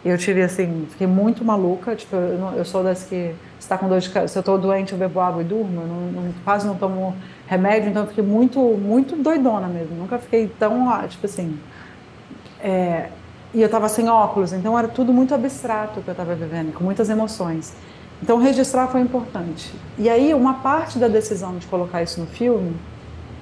E 0.04 0.10
eu 0.10 0.18
tive 0.18 0.44
assim, 0.44 0.86
fiquei 0.90 1.08
muito 1.08 1.46
maluca. 1.46 1.96
Tipo, 1.96 2.18
eu, 2.18 2.54
eu 2.58 2.66
sou 2.66 2.84
das 2.84 3.04
que 3.04 3.34
está 3.58 3.78
com 3.78 3.88
dor 3.88 4.02
de. 4.02 4.10
Se 4.10 4.20
eu 4.20 4.26
estou 4.42 4.58
doente, 4.58 4.92
eu 4.92 5.00
bebo 5.00 5.22
água 5.22 5.42
e 5.42 5.46
durmo. 5.46 5.82
Eu 5.82 5.88
não, 5.88 6.24
não, 6.24 6.34
quase 6.44 6.68
não 6.68 6.76
tomo 6.76 7.16
remédio, 7.48 7.90
então 7.90 8.04
eu 8.04 8.10
fiquei 8.10 8.24
muito, 8.24 8.60
muito 8.60 9.16
doidona 9.16 9.68
mesmo. 9.68 9.96
Nunca 9.96 10.18
fiquei 10.20 10.52
tão, 10.60 10.86
tipo 11.08 11.26
assim. 11.26 11.58
É, 12.62 13.08
e 13.54 13.62
eu 13.62 13.66
estava 13.68 13.88
sem 13.88 14.10
óculos, 14.10 14.54
então 14.54 14.78
era 14.78 14.88
tudo 14.88 15.14
muito 15.14 15.34
abstrato 15.34 16.02
que 16.02 16.08
eu 16.08 16.12
estava 16.12 16.36
vivendo, 16.36 16.74
com 16.74 16.84
muitas 16.84 17.10
emoções. 17.10 17.74
Então 18.22 18.38
registrar 18.38 18.88
foi 18.88 19.02
importante. 19.02 19.74
E 19.98 20.10
aí 20.10 20.34
uma 20.34 20.56
parte 20.56 20.98
da 20.98 21.08
decisão 21.08 21.58
de 21.58 21.68
colocar 21.68 22.02
isso 22.02 22.20
no 22.20 22.28
filme 22.28 22.76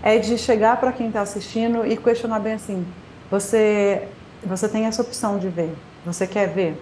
é 0.03 0.17
de 0.17 0.37
chegar 0.37 0.79
para 0.79 0.91
quem 0.91 1.07
está 1.07 1.21
assistindo 1.21 1.85
e 1.85 1.97
questionar 1.97 2.39
bem 2.39 2.53
assim: 2.53 2.85
você 3.31 4.07
você 4.43 4.69
tem 4.69 4.85
essa 4.85 5.01
opção 5.01 5.39
de 5.39 5.47
ver, 5.49 5.75
você 6.05 6.27
quer 6.27 6.47
ver, 6.49 6.79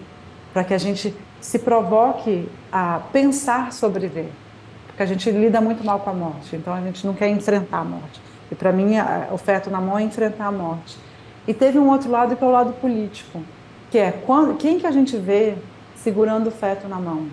para 0.52 0.62
que 0.64 0.74
a 0.74 0.78
gente 0.78 1.16
se 1.40 1.58
provoque 1.58 2.48
a 2.70 3.00
pensar 3.12 3.72
sobre 3.72 4.06
ver, 4.06 4.30
porque 4.86 5.02
a 5.02 5.06
gente 5.06 5.30
lida 5.30 5.60
muito 5.60 5.84
mal 5.84 6.00
com 6.00 6.10
a 6.10 6.12
morte, 6.12 6.56
então 6.56 6.74
a 6.74 6.80
gente 6.80 7.06
não 7.06 7.14
quer 7.14 7.28
enfrentar 7.28 7.78
a 7.78 7.84
morte. 7.84 8.20
E 8.50 8.54
para 8.54 8.70
mim 8.70 8.92
o 9.32 9.38
feto 9.38 9.70
na 9.70 9.80
mão 9.80 9.98
é 9.98 10.02
enfrentar 10.02 10.46
a 10.46 10.52
morte. 10.52 10.98
E 11.46 11.52
teve 11.52 11.78
um 11.78 11.88
outro 11.90 12.10
lado 12.10 12.36
que 12.36 12.42
é 12.42 12.46
o 12.46 12.50
lado 12.50 12.72
político, 12.74 13.42
que 13.90 13.98
é 13.98 14.10
quando, 14.10 14.56
quem 14.56 14.78
que 14.78 14.86
a 14.86 14.90
gente 14.90 15.16
vê 15.16 15.54
segurando 15.94 16.48
o 16.48 16.50
feto 16.50 16.88
na 16.88 16.96
mão? 16.96 17.26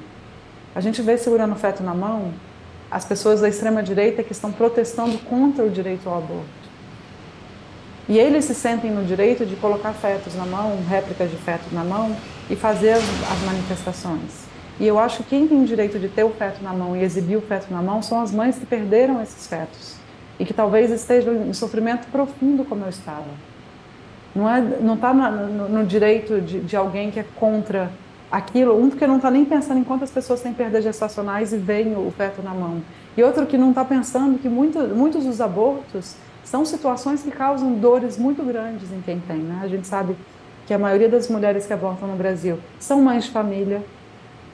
A 0.76 0.82
gente 0.82 1.02
vê 1.02 1.18
segurando 1.18 1.54
o 1.54 1.58
feto 1.58 1.82
na 1.84 1.94
mão 1.94 2.34
as 2.90 3.06
pessoas 3.06 3.40
da 3.40 3.48
extrema 3.48 3.82
direita 3.82 4.22
que 4.22 4.34
estão 4.34 4.52
protestando 4.52 5.18
contra 5.20 5.64
o 5.64 5.70
direito 5.70 6.10
ao 6.10 6.18
aborto. 6.18 6.62
E 8.10 8.20
eles 8.20 8.44
se 8.44 8.54
sentem 8.54 8.92
no 8.92 9.06
direito 9.06 9.46
de 9.46 9.56
colocar 9.56 9.94
fetos 9.94 10.36
na 10.36 10.46
mão, 10.46 10.78
réplicas 10.90 11.32
de 11.32 11.38
feto 11.38 11.74
na 11.74 11.86
mão 11.86 12.14
e 12.50 12.56
fazer 12.58 12.92
as, 12.92 13.04
as 13.04 13.40
manifestações. 13.46 14.46
E 14.78 14.86
eu 14.86 15.00
acho 15.00 15.24
que 15.24 15.30
quem 15.30 15.48
tem 15.48 15.64
o 15.64 15.66
direito 15.66 15.98
de 15.98 16.10
ter 16.10 16.26
o 16.26 16.32
feto 16.32 16.62
na 16.62 16.74
mão 16.74 16.98
e 16.98 17.04
exibir 17.04 17.38
o 17.38 17.42
feto 17.42 17.72
na 17.72 17.82
mão 17.82 18.02
são 18.02 18.20
as 18.20 18.34
mães 18.34 18.58
que 18.58 18.66
perderam 18.66 19.22
esses 19.22 19.48
fetos 19.48 19.96
e 20.38 20.44
que 20.44 20.54
talvez 20.54 20.92
estejam 20.92 21.48
em 21.48 21.54
sofrimento 21.54 22.08
profundo 22.08 22.66
como 22.66 22.84
eu 22.84 22.90
estava. 22.90 23.30
Não 24.34 24.50
é, 24.50 24.62
não 24.62 24.96
está 24.96 25.14
no, 25.14 25.68
no, 25.68 25.86
direito 25.86 26.40
de, 26.40 26.62
de, 26.62 26.76
alguém 26.76 27.12
que 27.12 27.20
é 27.20 27.26
contra 27.36 27.92
aquilo. 28.32 28.82
Um 28.82 28.90
porque 28.90 29.06
não 29.06 29.18
está 29.18 29.30
nem 29.30 29.44
pensando 29.44 29.80
em 29.80 29.84
quantas 29.84 30.10
pessoas 30.10 30.42
têm 30.42 30.54
perdas 30.54 30.84
gestacionais 30.84 31.52
e 31.52 31.58
veem 31.58 31.94
o 31.96 32.12
feto 32.16 32.42
na 32.42 32.54
mão. 32.54 32.82
E 33.18 33.24
outro 33.24 33.46
que 33.46 33.58
não 33.58 33.70
está 33.70 33.84
pensando 33.84 34.40
que 34.40 34.48
muito, 34.48 34.80
muitos 34.96 35.26
dos 35.26 35.42
abortos 35.42 36.16
são 36.46 36.64
situações 36.64 37.22
que 37.22 37.32
causam 37.32 37.74
dores 37.74 38.18
muito 38.18 38.42
grandes 38.44 38.92
em 38.92 39.02
quem 39.02 39.20
tem. 39.20 39.38
Né? 39.38 39.60
A 39.62 39.68
gente 39.68 39.86
sabe 39.86 40.16
que 40.66 40.74
a 40.74 40.80
maioria 40.80 41.10
das 41.10 41.28
mulheres 41.28 41.66
que 41.66 41.74
abortam 41.74 42.08
no 42.08 42.16
Brasil 42.16 42.58
são 42.80 43.02
mães 43.02 43.26
de 43.26 43.32
família. 43.32 43.84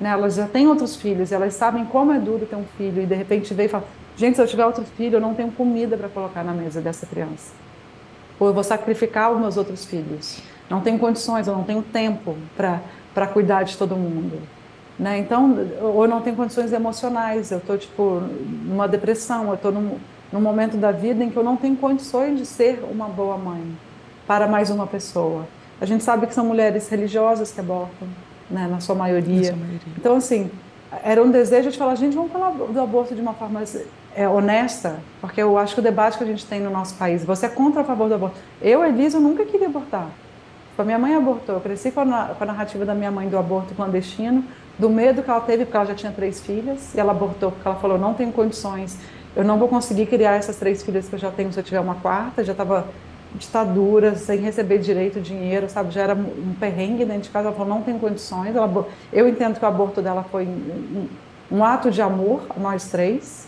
Né? 0.01 0.09
Elas 0.09 0.35
já 0.35 0.47
têm 0.47 0.67
outros 0.67 0.95
filhos, 0.95 1.31
elas 1.31 1.53
sabem 1.53 1.85
como 1.85 2.11
é 2.11 2.19
duro 2.19 2.47
ter 2.47 2.55
um 2.55 2.65
filho 2.77 3.03
e 3.03 3.05
de 3.05 3.13
repente 3.13 3.53
vem 3.53 3.67
e 3.67 3.69
fala: 3.69 3.85
gente, 4.15 4.35
se 4.37 4.41
eu 4.41 4.47
tiver 4.47 4.65
outro 4.65 4.83
filho, 4.83 5.17
eu 5.17 5.21
não 5.21 5.35
tenho 5.35 5.51
comida 5.51 5.95
para 5.95 6.09
colocar 6.09 6.43
na 6.43 6.53
mesa 6.53 6.81
dessa 6.81 7.05
criança 7.05 7.66
ou 8.39 8.47
eu 8.47 8.53
vou 8.53 8.63
sacrificar 8.63 9.31
os 9.31 9.39
meus 9.39 9.57
outros 9.57 9.85
filhos. 9.85 10.39
Não 10.69 10.81
tenho 10.81 10.99
condições, 10.99 11.47
eu 11.47 11.53
não 11.53 11.63
tenho 11.63 11.81
tempo 11.81 12.35
para 12.55 13.27
cuidar 13.27 13.63
de 13.63 13.77
todo 13.77 13.95
mundo. 13.95 14.41
Né? 14.99 15.19
Então, 15.19 15.55
ou 15.81 16.03
eu 16.03 16.09
não 16.09 16.21
tenho 16.21 16.35
condições 16.35 16.73
emocionais, 16.73 17.51
eu 17.51 17.59
estou 17.59 17.77
tipo 17.77 18.21
numa 18.65 18.87
depressão, 18.87 19.47
eu 19.47 19.53
estou 19.53 19.71
num, 19.71 19.97
num 20.31 20.41
momento 20.41 20.75
da 20.75 20.91
vida 20.91 21.23
em 21.23 21.29
que 21.29 21.37
eu 21.37 21.43
não 21.43 21.55
tenho 21.55 21.75
condições 21.75 22.37
de 22.37 22.45
ser 22.45 22.83
uma 22.89 23.07
boa 23.07 23.37
mãe 23.37 23.63
para 24.25 24.47
mais 24.47 24.69
uma 24.69 24.87
pessoa. 24.87 25.47
A 25.79 25.85
gente 25.85 26.03
sabe 26.03 26.25
que 26.25 26.33
são 26.33 26.45
mulheres 26.45 26.89
religiosas 26.89 27.51
que 27.51 27.59
abortam, 27.59 28.07
né, 28.49 28.67
na 28.67 28.79
sua 28.79 28.95
maioria. 28.95 29.37
Na 29.37 29.43
sua 29.43 29.55
maioria. 29.55 29.93
Então, 29.95 30.15
assim, 30.15 30.49
era 31.03 31.21
um 31.21 31.29
desejo 31.29 31.69
de 31.69 31.77
falar, 31.77 31.95
gente, 31.95 32.15
vamos 32.15 32.31
falar 32.31 32.51
do 32.51 32.79
aborto 32.79 33.13
de 33.13 33.21
uma 33.21 33.33
forma 33.33 33.61
é, 34.15 34.27
honesta, 34.27 34.99
porque 35.19 35.41
eu 35.41 35.57
acho 35.57 35.73
que 35.73 35.79
o 35.79 35.83
debate 35.83 36.17
que 36.17 36.23
a 36.23 36.27
gente 36.27 36.45
tem 36.45 36.59
no 36.59 36.69
nosso 36.69 36.95
país, 36.95 37.23
você 37.23 37.45
é 37.45 37.49
contra 37.49 37.81
ou 37.81 37.83
a 37.83 37.87
favor 37.87 38.07
do 38.07 38.15
aborto? 38.15 38.37
Eu, 38.61 38.83
Elisa, 38.85 39.17
eu 39.17 39.21
nunca 39.21 39.45
queria 39.45 39.67
abortar. 39.67 40.07
A 40.77 40.83
minha 40.83 40.99
mãe 40.99 41.15
abortou, 41.15 41.55
eu 41.55 41.61
cresci 41.61 41.91
com 41.91 42.01
a, 42.01 42.35
com 42.37 42.43
a 42.43 42.47
narrativa 42.47 42.85
da 42.85 42.93
minha 42.93 43.09
mãe 43.09 43.27
do 43.27 43.37
aborto 43.37 43.73
clandestino, 43.73 44.43
do 44.77 44.89
medo 44.89 45.23
que 45.23 45.29
ela 45.29 45.41
teve, 45.41 45.65
porque 45.65 45.75
ela 45.75 45.87
já 45.87 45.95
tinha 45.95 46.11
três 46.11 46.39
filhas, 46.39 46.93
e 46.93 46.99
ela 46.99 47.11
abortou 47.11 47.51
porque 47.51 47.67
ela 47.67 47.77
falou, 47.77 47.97
não 47.97 48.13
tenho 48.13 48.31
condições, 48.31 48.97
eu 49.35 49.43
não 49.43 49.57
vou 49.57 49.67
conseguir 49.67 50.05
criar 50.05 50.35
essas 50.35 50.55
três 50.55 50.83
filhas 50.83 51.09
que 51.09 51.15
eu 51.15 51.19
já 51.19 51.31
tenho 51.31 51.51
se 51.51 51.59
eu 51.59 51.63
tiver 51.63 51.79
uma 51.79 51.95
quarta, 51.95 52.43
já 52.43 52.51
estava 52.51 52.87
ditadura, 53.35 54.15
sem 54.15 54.39
receber 54.39 54.79
direito, 54.79 55.19
dinheiro, 55.19 55.69
sabe? 55.69 55.91
Já 55.91 56.01
era 56.01 56.15
um 56.15 56.53
perrengue 56.59 57.05
dentro 57.05 57.23
de 57.23 57.29
casa. 57.29 57.47
Ela 57.47 57.55
falou, 57.55 57.73
não 57.73 57.81
tem 57.81 57.97
condições. 57.97 58.55
Ela, 58.55 58.87
eu 59.11 59.27
entendo 59.27 59.59
que 59.59 59.65
o 59.65 59.67
aborto 59.67 60.01
dela 60.01 60.23
foi 60.23 60.45
um, 60.45 61.07
um 61.51 61.63
ato 61.63 61.91
de 61.91 62.01
amor, 62.01 62.43
nós 62.57 62.89
três, 62.89 63.47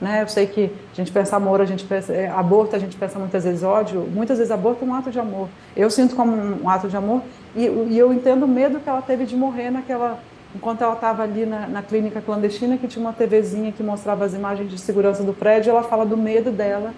né? 0.00 0.22
Eu 0.22 0.28
sei 0.28 0.46
que 0.46 0.70
a 0.92 0.94
gente 0.94 1.10
pensa 1.10 1.36
amor, 1.36 1.60
a 1.60 1.64
gente 1.64 1.84
pensa 1.84 2.12
é, 2.12 2.28
aborto, 2.28 2.76
a 2.76 2.78
gente 2.78 2.96
pensa 2.96 3.18
muitas 3.18 3.44
vezes 3.44 3.62
ódio. 3.62 4.00
Muitas 4.02 4.38
vezes 4.38 4.50
aborto 4.50 4.84
é 4.84 4.88
um 4.88 4.94
ato 4.94 5.10
de 5.10 5.18
amor. 5.18 5.48
Eu 5.76 5.90
sinto 5.90 6.14
como 6.14 6.32
um 6.32 6.68
ato 6.68 6.88
de 6.88 6.96
amor 6.96 7.22
e, 7.54 7.64
e 7.64 7.98
eu 7.98 8.12
entendo 8.12 8.44
o 8.44 8.48
medo 8.48 8.80
que 8.80 8.88
ela 8.88 9.02
teve 9.02 9.24
de 9.24 9.36
morrer 9.36 9.70
naquela 9.70 10.18
enquanto 10.54 10.82
ela 10.82 10.94
estava 10.94 11.22
ali 11.22 11.44
na, 11.44 11.68
na, 11.68 11.82
clínica 11.82 12.22
clandestina, 12.22 12.78
que 12.78 12.88
tinha 12.88 13.04
uma 13.04 13.12
TVzinha 13.12 13.70
que 13.70 13.82
mostrava 13.82 14.24
as 14.24 14.32
imagens 14.32 14.70
de 14.70 14.78
segurança 14.78 15.22
do 15.22 15.34
prédio, 15.34 15.70
ela 15.70 15.82
fala 15.82 16.06
do 16.06 16.16
medo 16.16 16.50
dela 16.50 16.94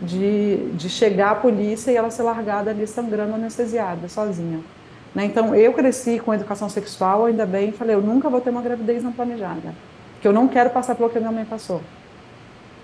de, 0.00 0.70
de 0.74 0.88
chegar 0.88 1.32
a 1.32 1.34
polícia 1.34 1.90
e 1.90 1.96
ela 1.96 2.10
ser 2.10 2.22
largada 2.22 2.70
ali 2.70 2.86
sangrando, 2.86 3.34
anestesiada, 3.34 4.08
sozinha. 4.08 4.60
Né? 5.14 5.24
Então, 5.24 5.54
eu 5.54 5.72
cresci 5.72 6.18
com 6.18 6.32
educação 6.32 6.68
sexual, 6.68 7.26
ainda 7.26 7.46
bem, 7.46 7.72
falei, 7.72 7.96
eu 7.96 8.02
nunca 8.02 8.28
vou 8.28 8.40
ter 8.40 8.50
uma 8.50 8.62
gravidez 8.62 9.02
não 9.02 9.12
planejada, 9.12 9.74
porque 10.14 10.28
eu 10.28 10.32
não 10.32 10.46
quero 10.48 10.70
passar 10.70 10.94
pelo 10.94 11.10
que 11.10 11.18
a 11.18 11.20
minha 11.20 11.32
mãe 11.32 11.44
passou. 11.44 11.80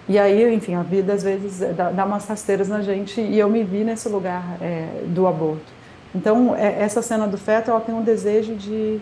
E 0.08 0.18
aí, 0.18 0.54
enfim, 0.54 0.74
a 0.74 0.82
vida 0.82 1.14
às 1.14 1.22
vezes 1.22 1.60
dá, 1.74 1.90
dá 1.90 2.04
umas 2.04 2.26
rasteiras 2.26 2.68
na 2.68 2.82
gente 2.82 3.20
e 3.20 3.38
eu 3.38 3.48
me 3.48 3.62
vi 3.62 3.84
nesse 3.84 4.08
lugar 4.08 4.58
é, 4.60 5.04
do 5.06 5.26
aborto. 5.26 5.72
Então, 6.14 6.54
é, 6.54 6.82
essa 6.82 7.00
cena 7.00 7.26
do 7.26 7.38
feto, 7.38 7.70
ela 7.70 7.80
tem 7.80 7.94
um 7.94 8.02
desejo 8.02 8.54
de, 8.54 9.00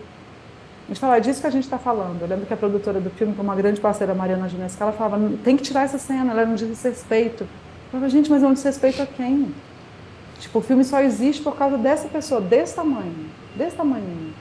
de 0.87 0.95
falar 0.95 1.17
é 1.17 1.19
disso 1.19 1.41
que 1.41 1.47
a 1.47 1.49
gente 1.49 1.65
está 1.65 1.77
falando. 1.77 2.21
Eu 2.21 2.27
lembro 2.27 2.45
que 2.45 2.53
a 2.53 2.57
produtora 2.57 3.01
do 3.01 3.09
filme, 3.09 3.33
que 3.33 3.39
é 3.39 3.43
uma 3.43 3.55
grande 3.55 3.81
parceira, 3.81 4.13
Mariana 4.15 4.47
Ginesca, 4.47 4.83
ela 4.83 4.93
falava, 4.93 5.19
tem 5.43 5.57
que 5.57 5.63
tirar 5.63 5.83
essa 5.83 5.97
cena, 5.97 6.31
ela 6.31 6.45
não 6.45 6.55
diz 6.55 6.67
desrespeito. 6.67 7.45
Falava, 7.93 8.09
gente, 8.09 8.27
mas 8.27 8.41
é 8.41 8.47
um 8.47 8.53
desrespeito 8.53 9.03
a 9.03 9.05
quem? 9.05 9.53
Tipo, 10.39 10.57
o 10.57 10.61
filme 10.63 10.83
só 10.83 10.99
existe 10.99 11.43
por 11.43 11.55
causa 11.55 11.77
dessa 11.77 12.07
pessoa, 12.07 12.41
desse 12.41 12.73
tamanho, 12.73 13.27
desse 13.55 13.75
tamanho. 13.75 14.33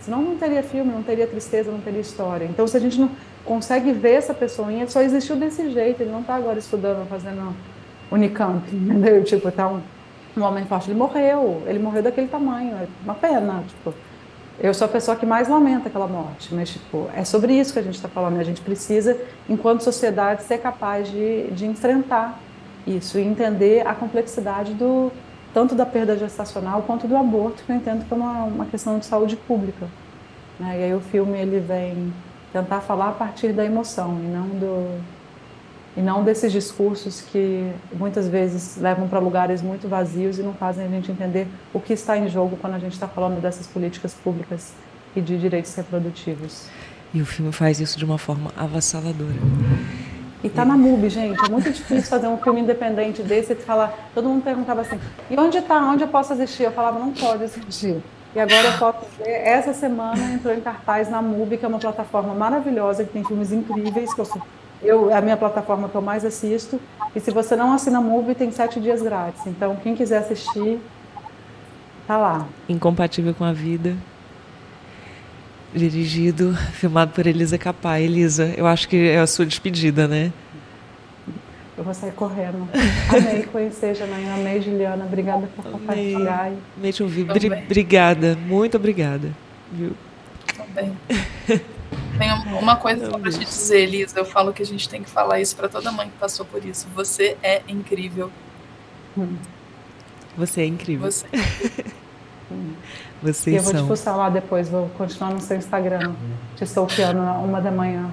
Senão 0.00 0.20
não 0.20 0.36
teria 0.36 0.64
filme, 0.64 0.90
não 0.90 1.04
teria 1.04 1.24
tristeza, 1.24 1.70
não 1.70 1.78
teria 1.78 2.00
história. 2.00 2.44
Então, 2.46 2.66
se 2.66 2.76
a 2.76 2.80
gente 2.80 2.98
não 2.98 3.08
consegue 3.44 3.92
ver 3.92 4.14
essa 4.14 4.34
pessoinha, 4.34 4.88
só 4.88 5.00
existiu 5.00 5.36
desse 5.36 5.70
jeito, 5.70 6.02
ele 6.02 6.10
não 6.10 6.22
está 6.22 6.34
agora 6.34 6.58
estudando, 6.58 7.08
fazendo 7.08 7.54
Unicamp, 8.10 8.66
entendeu? 8.74 9.22
Tipo, 9.22 9.52
tá 9.52 9.68
um, 9.68 9.80
um 10.36 10.42
homem 10.42 10.64
forte, 10.64 10.90
ele 10.90 10.98
morreu, 10.98 11.62
ele 11.68 11.78
morreu 11.78 12.02
daquele 12.02 12.26
tamanho, 12.26 12.74
é 12.78 12.88
uma 13.04 13.14
pena, 13.14 13.62
tipo, 13.68 13.94
eu 14.58 14.74
sou 14.74 14.86
a 14.86 14.88
pessoa 14.88 15.16
que 15.16 15.24
mais 15.24 15.46
lamenta 15.48 15.88
aquela 15.88 16.08
morte, 16.08 16.52
mas 16.52 16.70
tipo, 16.70 17.08
é 17.14 17.22
sobre 17.22 17.52
isso 17.52 17.72
que 17.72 17.78
a 17.78 17.82
gente 17.82 17.94
está 17.94 18.08
falando, 18.08 18.40
a 18.40 18.44
gente 18.44 18.60
precisa, 18.60 19.16
enquanto 19.48 19.84
sociedade, 19.84 20.42
ser 20.42 20.58
capaz 20.58 21.08
de, 21.08 21.48
de 21.52 21.64
enfrentar 21.64 22.40
Isso, 22.86 23.18
e 23.18 23.22
entender 23.22 23.86
a 23.86 23.94
complexidade 23.94 24.74
do 24.74 25.12
tanto 25.52 25.74
da 25.74 25.86
perda 25.86 26.16
gestacional 26.16 26.82
quanto 26.82 27.06
do 27.08 27.16
aborto, 27.16 27.62
que 27.64 27.72
eu 27.72 27.76
entendo 27.76 28.06
que 28.06 28.12
é 28.12 28.16
uma, 28.16 28.44
uma 28.44 28.66
questão 28.66 28.98
de 28.98 29.06
saúde 29.06 29.36
pública. 29.36 29.88
Né? 30.58 30.80
E 30.80 30.84
aí 30.84 30.94
o 30.94 31.00
filme 31.00 31.38
ele 31.38 31.60
vem 31.60 32.12
tentar 32.52 32.80
falar 32.80 33.08
a 33.08 33.12
partir 33.12 33.52
da 33.52 33.64
emoção 33.64 34.18
e 34.22 34.26
não 34.26 34.48
do 34.48 35.00
e 35.96 36.00
não 36.00 36.22
desses 36.22 36.52
discursos 36.52 37.22
que 37.22 37.72
muitas 37.92 38.28
vezes 38.28 38.76
levam 38.76 39.08
para 39.08 39.18
lugares 39.18 39.60
muito 39.60 39.88
vazios 39.88 40.38
e 40.38 40.42
não 40.42 40.54
fazem 40.54 40.86
a 40.86 40.88
gente 40.88 41.10
entender 41.10 41.48
o 41.74 41.80
que 41.80 41.92
está 41.92 42.16
em 42.16 42.28
jogo 42.28 42.56
quando 42.60 42.74
a 42.74 42.78
gente 42.78 42.92
está 42.92 43.08
falando 43.08 43.40
dessas 43.40 43.66
políticas 43.66 44.14
públicas 44.14 44.72
e 45.16 45.20
de 45.20 45.36
direitos 45.36 45.74
reprodutivos. 45.74 46.68
E 47.12 47.20
o 47.20 47.26
filme 47.26 47.50
faz 47.50 47.80
isso 47.80 47.98
de 47.98 48.04
uma 48.04 48.16
forma 48.16 48.52
avassaladora. 48.56 49.34
E 50.42 50.48
tá 50.48 50.64
na 50.64 50.76
MUBI, 50.76 51.10
gente. 51.10 51.44
É 51.44 51.48
muito 51.48 51.70
difícil 51.70 52.08
fazer 52.08 52.28
um 52.28 52.38
filme 52.38 52.60
independente 52.60 53.22
desse 53.22 53.52
e 53.52 53.56
falar. 53.56 54.10
Todo 54.14 54.28
mundo 54.28 54.42
perguntava 54.42 54.82
assim: 54.82 54.98
e 55.28 55.38
onde 55.38 55.58
está? 55.58 55.80
Onde 55.80 56.04
eu 56.04 56.08
posso 56.08 56.32
assistir? 56.32 56.64
Eu 56.64 56.72
falava: 56.72 56.98
não 56.98 57.12
pode 57.12 57.44
assistir. 57.44 58.00
E 58.34 58.38
agora 58.38 58.68
eu 58.68 58.78
posso 58.78 59.06
ver. 59.18 59.30
Essa 59.30 59.72
semana 59.72 60.22
entrou 60.32 60.54
em 60.54 60.60
cartaz 60.60 61.10
na 61.10 61.20
MUBI, 61.20 61.58
que 61.58 61.64
é 61.64 61.68
uma 61.68 61.78
plataforma 61.78 62.34
maravilhosa, 62.34 63.04
que 63.04 63.12
tem 63.12 63.24
filmes 63.24 63.50
incríveis, 63.50 64.14
que 64.14 64.20
eu, 64.20 64.28
eu, 64.82 65.10
é 65.10 65.16
a 65.16 65.20
minha 65.20 65.36
plataforma 65.36 65.88
que 65.88 65.94
eu 65.94 66.02
mais 66.02 66.24
assisto. 66.24 66.80
E 67.16 67.20
se 67.20 67.32
você 67.32 67.56
não 67.56 67.72
assina 67.72 68.00
MUBI, 68.00 68.34
tem 68.34 68.50
sete 68.52 68.78
dias 68.78 69.02
grátis. 69.02 69.44
Então, 69.46 69.74
quem 69.76 69.96
quiser 69.96 70.18
assistir, 70.18 70.78
tá 72.06 72.16
lá. 72.16 72.46
Incompatível 72.68 73.34
com 73.34 73.44
a 73.44 73.52
vida 73.52 73.96
dirigido, 75.74 76.56
filmado 76.72 77.12
por 77.12 77.26
Elisa 77.26 77.58
Capá. 77.58 78.00
Elisa, 78.00 78.52
eu 78.56 78.66
acho 78.66 78.88
que 78.88 78.96
é 78.96 79.18
a 79.18 79.26
sua 79.26 79.46
despedida, 79.46 80.08
né? 80.08 80.32
Eu 81.76 81.84
vou 81.84 81.94
sair 81.94 82.12
correndo. 82.12 82.68
Amei 83.08 83.44
conhecer, 83.44 83.94
Janaína. 83.94 84.34
Amei, 84.34 84.60
Juliana. 84.60 85.04
Obrigada 85.04 85.48
por 85.54 85.64
compartilhar. 85.64 86.52
Amei 86.76 86.92
te 86.92 87.02
ouvir. 87.04 87.26
obrigada. 87.30 88.36
Muito 88.36 88.76
obrigada. 88.76 89.32
Viu? 89.72 89.92
Também. 90.56 90.96
Tem 92.18 92.32
uma 92.60 92.74
coisa 92.74 93.08
só 93.08 93.16
para 93.16 93.30
te 93.30 93.38
dizer, 93.38 93.82
Elisa. 93.82 94.18
Eu 94.18 94.24
falo 94.24 94.52
que 94.52 94.60
a 94.60 94.66
gente 94.66 94.88
tem 94.88 95.04
que 95.04 95.08
falar 95.08 95.40
isso 95.40 95.54
para 95.54 95.68
toda 95.68 95.92
mãe 95.92 96.08
que 96.08 96.16
passou 96.18 96.44
por 96.44 96.64
isso. 96.64 96.88
Você 96.96 97.36
é 97.44 97.62
incrível. 97.68 98.28
Hum. 99.16 99.36
Você 100.36 100.62
é 100.62 100.66
incrível. 100.66 101.08
Você 101.08 101.26
é 101.32 101.36
incrível. 101.36 101.92
Vocês 103.22 103.56
eu 103.56 103.62
vou 103.62 103.72
são. 103.72 103.82
te 103.82 103.88
postar 103.88 104.16
lá 104.16 104.30
depois, 104.30 104.68
vou 104.68 104.88
continuar 104.96 105.32
no 105.32 105.40
seu 105.40 105.56
Instagram, 105.56 106.14
te 106.56 106.64
stalkeando 106.64 107.20
uma 107.20 107.60
da 107.60 107.70
manhã. 107.70 108.10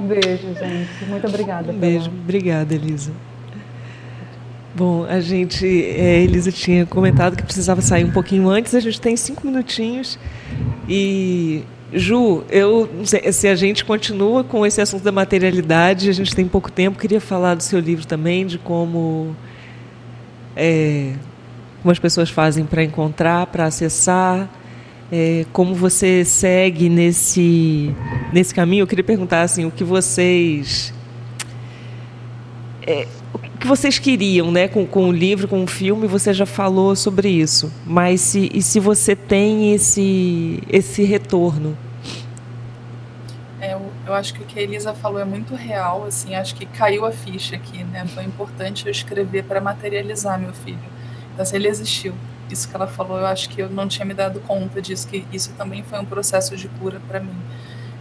Um 0.00 0.06
beijo, 0.08 0.54
gente. 0.54 1.04
Muito 1.06 1.26
obrigada. 1.26 1.70
Um 1.70 1.78
beijo. 1.78 2.10
Pela... 2.10 2.22
Obrigada, 2.22 2.74
Elisa. 2.74 3.12
Bom, 4.74 5.04
a 5.04 5.20
gente, 5.20 5.66
é, 5.66 6.22
Elisa 6.22 6.50
tinha 6.50 6.86
comentado 6.86 7.36
que 7.36 7.42
precisava 7.42 7.82
sair 7.82 8.04
um 8.04 8.10
pouquinho 8.10 8.48
antes, 8.48 8.74
a 8.74 8.80
gente 8.80 8.98
tem 8.98 9.14
cinco 9.18 9.46
minutinhos. 9.46 10.18
E, 10.88 11.62
Ju, 11.92 12.42
eu 12.48 12.88
se 13.04 13.48
a 13.48 13.54
gente 13.54 13.84
continua 13.84 14.42
com 14.42 14.64
esse 14.64 14.80
assunto 14.80 15.02
da 15.02 15.12
materialidade, 15.12 16.08
a 16.08 16.12
gente 16.12 16.34
tem 16.34 16.48
pouco 16.48 16.72
tempo, 16.72 16.98
queria 16.98 17.20
falar 17.20 17.54
do 17.54 17.62
seu 17.62 17.78
livro 17.78 18.06
também, 18.06 18.46
de 18.46 18.56
como 18.56 19.36
é, 20.56 21.12
como 21.82 21.90
as 21.92 21.98
pessoas 21.98 22.30
fazem 22.30 22.64
para 22.64 22.82
encontrar, 22.82 23.46
para 23.46 23.66
acessar, 23.66 24.48
é, 25.10 25.44
como 25.52 25.74
você 25.74 26.24
segue 26.24 26.88
nesse, 26.88 27.94
nesse 28.32 28.54
caminho. 28.54 28.82
Eu 28.82 28.86
queria 28.86 29.04
perguntar 29.04 29.42
assim, 29.42 29.64
o 29.64 29.70
que 29.70 29.84
vocês 29.84 30.94
é, 32.86 33.06
o 33.32 33.38
que 33.58 33.66
vocês 33.66 33.98
queriam, 33.98 34.50
né, 34.50 34.66
com, 34.66 34.84
com 34.86 35.08
o 35.08 35.12
livro, 35.12 35.46
com 35.46 35.62
o 35.62 35.66
filme, 35.66 36.06
você 36.06 36.32
já 36.32 36.46
falou 36.46 36.96
sobre 36.96 37.28
isso. 37.28 37.72
Mas 37.86 38.20
se, 38.20 38.50
e 38.52 38.60
se 38.62 38.80
você 38.80 39.14
tem 39.14 39.72
esse 39.72 40.60
esse 40.68 41.02
retorno? 41.04 41.76
Eu, 44.12 44.16
acho 44.16 44.34
que 44.34 44.42
o 44.42 44.44
que 44.44 44.58
a 44.58 44.62
Elisa 44.62 44.92
falou 44.92 45.18
é 45.18 45.24
muito 45.24 45.54
real, 45.54 46.04
assim, 46.04 46.34
acho 46.34 46.54
que 46.54 46.66
caiu 46.66 47.06
a 47.06 47.10
ficha 47.10 47.56
aqui, 47.56 47.82
né? 47.82 48.04
Foi 48.06 48.22
importante 48.24 48.84
eu 48.84 48.90
escrever 48.92 49.42
para 49.44 49.58
materializar 49.58 50.38
meu 50.38 50.52
filho. 50.52 50.78
Então, 51.32 51.42
assim, 51.42 51.56
ele 51.56 51.66
existiu. 51.66 52.12
Isso 52.50 52.68
que 52.68 52.76
ela 52.76 52.86
falou, 52.86 53.18
eu 53.18 53.24
acho 53.24 53.48
que 53.48 53.62
eu 53.62 53.70
não 53.70 53.88
tinha 53.88 54.04
me 54.04 54.12
dado 54.12 54.38
conta 54.40 54.82
disso, 54.82 55.08
que 55.08 55.24
isso 55.32 55.54
também 55.56 55.82
foi 55.82 55.98
um 55.98 56.04
processo 56.04 56.54
de 56.58 56.68
cura 56.68 57.00
para 57.08 57.20
mim. 57.20 57.34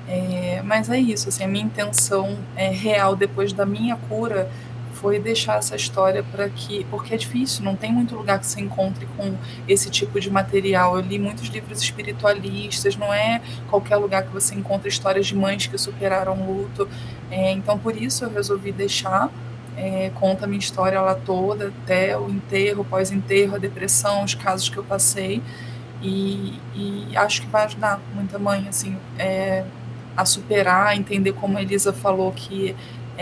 É, 0.06 0.62
mas 0.66 0.90
é 0.90 1.00
isso, 1.00 1.30
assim, 1.30 1.46
a 1.46 1.48
minha 1.48 1.64
intenção 1.64 2.38
é 2.58 2.68
real 2.68 3.16
depois 3.16 3.54
da 3.54 3.66
minha 3.66 3.96
cura 3.96 4.50
foi 5.02 5.20
deixar 5.20 5.58
essa 5.58 5.76
história 5.76 6.24
para 6.24 6.48
que. 6.48 6.86
Porque 6.86 7.16
é 7.16 7.18
difícil, 7.18 7.66
não 7.66 7.76
tem 7.76 7.92
muito 7.92 8.16
lugar 8.16 8.40
que 8.40 8.46
se 8.46 8.62
encontre 8.62 9.08
com 9.18 9.36
esse 9.68 9.90
tipo 9.90 10.20
de 10.20 10.30
material. 10.30 10.96
Eu 10.96 11.02
li 11.02 11.18
muitos 11.18 11.48
livros 11.48 11.82
espiritualistas, 11.82 12.96
não 12.96 13.12
é 13.12 13.42
qualquer 13.70 13.98
lugar 13.98 14.24
que 14.24 14.32
você 14.32 14.54
encontra 14.54 14.88
histórias 14.88 15.26
de 15.26 15.36
mães 15.36 15.66
que 15.66 15.78
superaram 15.78 16.34
o 16.34 16.62
luto. 16.62 16.88
É, 17.32 17.52
então, 17.52 17.80
por 17.80 17.96
isso, 17.98 18.24
eu 18.24 18.30
resolvi 18.30 18.72
deixar. 18.72 19.30
É, 19.76 20.12
conta 20.16 20.46
a 20.46 20.48
minha 20.48 20.60
história 20.60 21.02
lá 21.02 21.16
toda, 21.16 21.74
até 21.84 22.16
o 22.18 22.30
enterro, 22.30 22.86
pós-enterro, 22.86 23.56
a 23.56 23.58
depressão, 23.58 24.24
os 24.24 24.36
casos 24.36 24.70
que 24.70 24.78
eu 24.78 24.84
passei. 24.84 25.42
E, 26.04 26.60
e 26.76 27.18
acho 27.18 27.42
que 27.42 27.48
vai 27.48 27.66
ajudar 27.66 28.00
muita 28.14 28.38
mãe, 28.38 28.68
assim, 28.68 28.98
é, 29.18 29.64
a 30.16 30.26
superar, 30.26 30.88
a 30.88 30.96
entender 30.96 31.34
como 31.34 31.58
a 31.58 31.62
Elisa 31.62 31.94
falou 31.94 32.32
que 32.32 32.76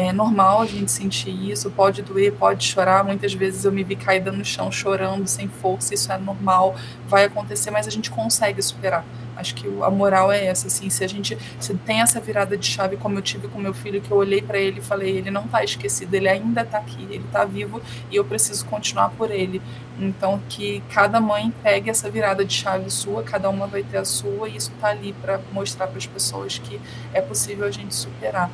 é 0.08 0.14
normal 0.14 0.62
a 0.62 0.66
gente 0.66 0.89
sentir 0.89 1.30
isso, 1.52 1.70
pode 1.70 2.02
doer, 2.02 2.32
pode 2.32 2.66
chorar. 2.66 3.04
Muitas 3.04 3.34
vezes 3.34 3.66
eu 3.66 3.72
me 3.72 3.84
vi 3.84 3.97
caída 3.97 4.32
no 4.32 4.45
chão 4.45 4.72
chorando, 4.72 5.28
sem 5.28 5.50
força, 5.50 5.93
isso 5.93 6.10
é 6.10 6.18
normal, 6.18 6.74
vai 7.06 7.26
acontecer, 7.26 7.70
mas 7.70 7.86
a 7.86 7.91
gente 7.91 8.10
consegue 8.10 8.62
superar. 8.62 9.04
Acho 9.36 9.54
que 9.56 9.68
a 9.82 9.89
moral 9.89 10.32
é 10.32 10.45
essa, 10.45 10.68
assim, 10.68 10.89
se 10.89 11.04
a 11.04 11.08
gente 11.08 11.38
se 11.60 11.74
tem 11.74 12.00
essa 12.00 12.20
virada 12.22 12.58
de 12.58 12.66
chave 12.66 12.95
como 12.95 13.18
eu 13.18 13.22
tive 13.22 13.50
com 13.50 13.60
meu 13.60 13.74
filho, 13.74 14.00
que 14.00 14.10
eu 14.10 14.16
olhei 14.16 14.41
para 14.41 14.58
ele 14.58 14.80
e 14.80 14.82
falei, 14.82 15.18
ele 15.18 15.32
não 15.32 15.45
está 15.45 15.64
esquecido, 15.66 16.14
ele 16.14 16.30
ainda 16.30 16.62
está 16.62 16.78
aqui, 16.78 17.04
ele 17.04 17.26
está 17.26 17.43
vivo 17.43 17.82
e 18.10 18.16
eu 18.16 18.24
preciso 18.24 18.66
continuar 18.66 19.10
por 19.10 19.32
ele. 19.32 19.62
Então 20.00 20.41
que 20.47 20.82
cada 20.93 21.20
mãe 21.20 21.54
pegue 21.62 21.89
essa 21.89 22.10
virada 22.10 22.45
de 22.45 22.54
chave 22.54 22.89
sua, 22.89 23.22
cada 23.22 23.50
uma 23.50 23.68
vai 23.68 23.84
ter 23.84 23.97
a 23.97 24.06
sua 24.06 24.47
e 24.47 24.56
isso 24.56 24.72
está 24.74 24.89
ali 24.89 25.12
para 25.22 25.41
mostrar 25.52 25.88
para 25.88 25.97
as 25.97 26.06
pessoas 26.06 26.58
que 26.58 26.80
é 27.14 27.20
possível 27.20 27.66
a 27.66 27.72
gente 27.72 27.93
superar. 27.93 28.50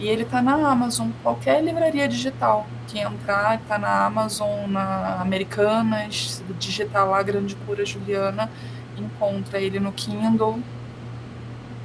E 0.00 0.06
ele 0.08 0.22
está 0.22 0.40
na 0.40 0.54
Amazon, 0.54 1.08
qualquer 1.22 1.62
livraria 1.62 2.06
digital 2.06 2.66
que 2.86 2.98
entrar, 2.98 3.56
está 3.60 3.78
na 3.78 4.06
Amazon, 4.06 4.68
na 4.68 5.20
Americanas, 5.20 6.42
digitar 6.58 7.06
lá 7.06 7.22
Grande 7.22 7.54
Cura 7.66 7.84
Juliana, 7.84 8.50
encontra 8.96 9.60
ele 9.60 9.78
no 9.80 9.92
Kindle, 9.92 10.60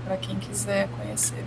para 0.05 0.17
quem 0.17 0.35
quiser 0.37 0.87
conhecer. 0.97 1.43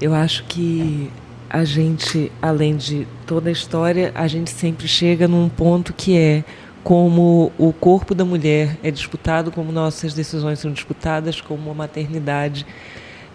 Eu 0.00 0.14
acho 0.14 0.44
que 0.44 1.10
a 1.50 1.64
gente, 1.64 2.30
além 2.40 2.76
de 2.76 3.06
toda 3.26 3.48
a 3.48 3.52
história, 3.52 4.12
a 4.14 4.28
gente 4.28 4.50
sempre 4.50 4.86
chega 4.86 5.26
num 5.26 5.48
ponto 5.48 5.92
que 5.92 6.16
é 6.16 6.44
como 6.84 7.52
o 7.58 7.72
corpo 7.72 8.14
da 8.14 8.24
mulher 8.24 8.78
é 8.82 8.90
disputado, 8.90 9.50
como 9.50 9.72
nossas 9.72 10.14
decisões 10.14 10.58
são 10.58 10.70
disputadas, 10.70 11.40
como 11.40 11.70
a 11.70 11.74
maternidade 11.74 12.64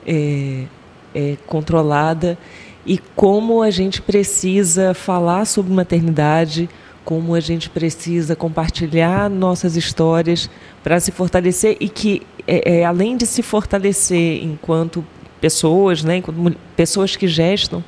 é, 0.06 0.66
é, 1.14 1.38
controlada 1.48 2.38
e 2.86 2.98
como 3.16 3.62
a 3.62 3.72
gente 3.72 4.02
precisa 4.02 4.94
falar 4.94 5.46
sobre 5.46 5.74
maternidade, 5.74 6.70
como 7.06 7.34
a 7.36 7.40
gente 7.40 7.70
precisa 7.70 8.36
compartilhar 8.36 9.30
nossas 9.30 9.76
histórias 9.76 10.50
para 10.84 11.00
se 11.00 11.12
fortalecer 11.12 11.78
e 11.80 11.88
que, 11.88 12.22
é, 12.48 12.80
é, 12.80 12.86
além 12.86 13.16
de 13.18 13.26
se 13.26 13.42
fortalecer 13.42 14.44
enquanto 14.44 15.06
pessoas, 15.40 16.04
né, 16.04 16.18
enquanto 16.18 16.58
pessoas 16.76 17.16
que 17.16 17.28
gestam, 17.28 17.84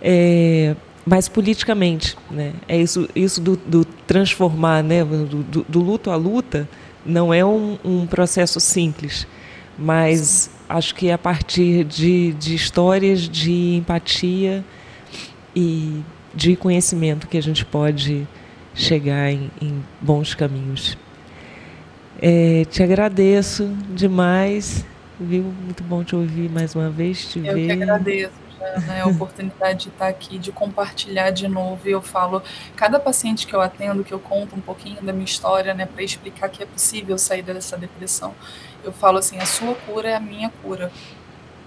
é, 0.00 0.74
mas 1.04 1.28
politicamente, 1.28 2.16
né? 2.30 2.52
É 2.68 2.76
isso, 2.76 3.08
isso 3.16 3.40
do, 3.40 3.56
do 3.56 3.84
transformar, 4.06 4.82
né, 4.82 5.02
do, 5.02 5.64
do, 5.66 5.80
luto 5.80 6.10
à 6.10 6.16
luta, 6.16 6.68
não 7.04 7.32
é 7.32 7.42
um, 7.42 7.78
um 7.82 8.06
processo 8.06 8.60
simples, 8.60 9.26
mas 9.78 10.50
acho 10.68 10.94
que 10.94 11.08
é 11.08 11.12
a 11.12 11.18
partir 11.18 11.84
de, 11.84 12.32
de 12.34 12.54
histórias 12.54 13.28
de 13.28 13.76
empatia 13.76 14.64
e 15.54 16.02
de 16.34 16.54
conhecimento 16.56 17.26
que 17.26 17.38
a 17.38 17.42
gente 17.42 17.64
pode 17.64 18.26
chegar 18.74 19.30
em, 19.30 19.50
em 19.60 19.82
bons 20.00 20.34
caminhos. 20.34 20.96
É, 22.20 22.64
te 22.64 22.82
agradeço 22.82 23.66
demais, 23.90 24.84
viu? 25.18 25.42
Muito 25.42 25.82
bom 25.84 26.04
te 26.04 26.14
ouvir 26.14 26.50
mais 26.50 26.74
uma 26.74 26.90
vez, 26.90 27.26
te 27.26 27.38
Eu 27.38 27.54
ver. 27.54 27.66
que 27.66 27.72
agradeço. 27.72 28.48
Né, 28.88 29.00
a 29.00 29.06
oportunidade 29.06 29.84
de 29.84 29.88
estar 29.88 30.08
aqui, 30.08 30.36
de 30.36 30.50
compartilhar 30.50 31.30
de 31.30 31.46
novo. 31.46 31.88
E 31.88 31.92
eu 31.92 32.02
falo, 32.02 32.42
cada 32.74 32.98
paciente 32.98 33.46
que 33.46 33.54
eu 33.54 33.60
atendo, 33.60 34.02
que 34.02 34.12
eu 34.12 34.18
conto 34.18 34.56
um 34.56 34.60
pouquinho 34.60 35.00
da 35.00 35.12
minha 35.12 35.24
história, 35.24 35.72
né, 35.72 35.86
para 35.86 36.02
explicar 36.02 36.48
que 36.48 36.64
é 36.64 36.66
possível 36.66 37.16
sair 37.16 37.42
dessa 37.42 37.78
depressão, 37.78 38.34
eu 38.84 38.92
falo 38.92 39.18
assim: 39.18 39.38
a 39.38 39.46
sua 39.46 39.74
cura 39.74 40.08
é 40.10 40.14
a 40.14 40.20
minha 40.20 40.50
cura. 40.62 40.90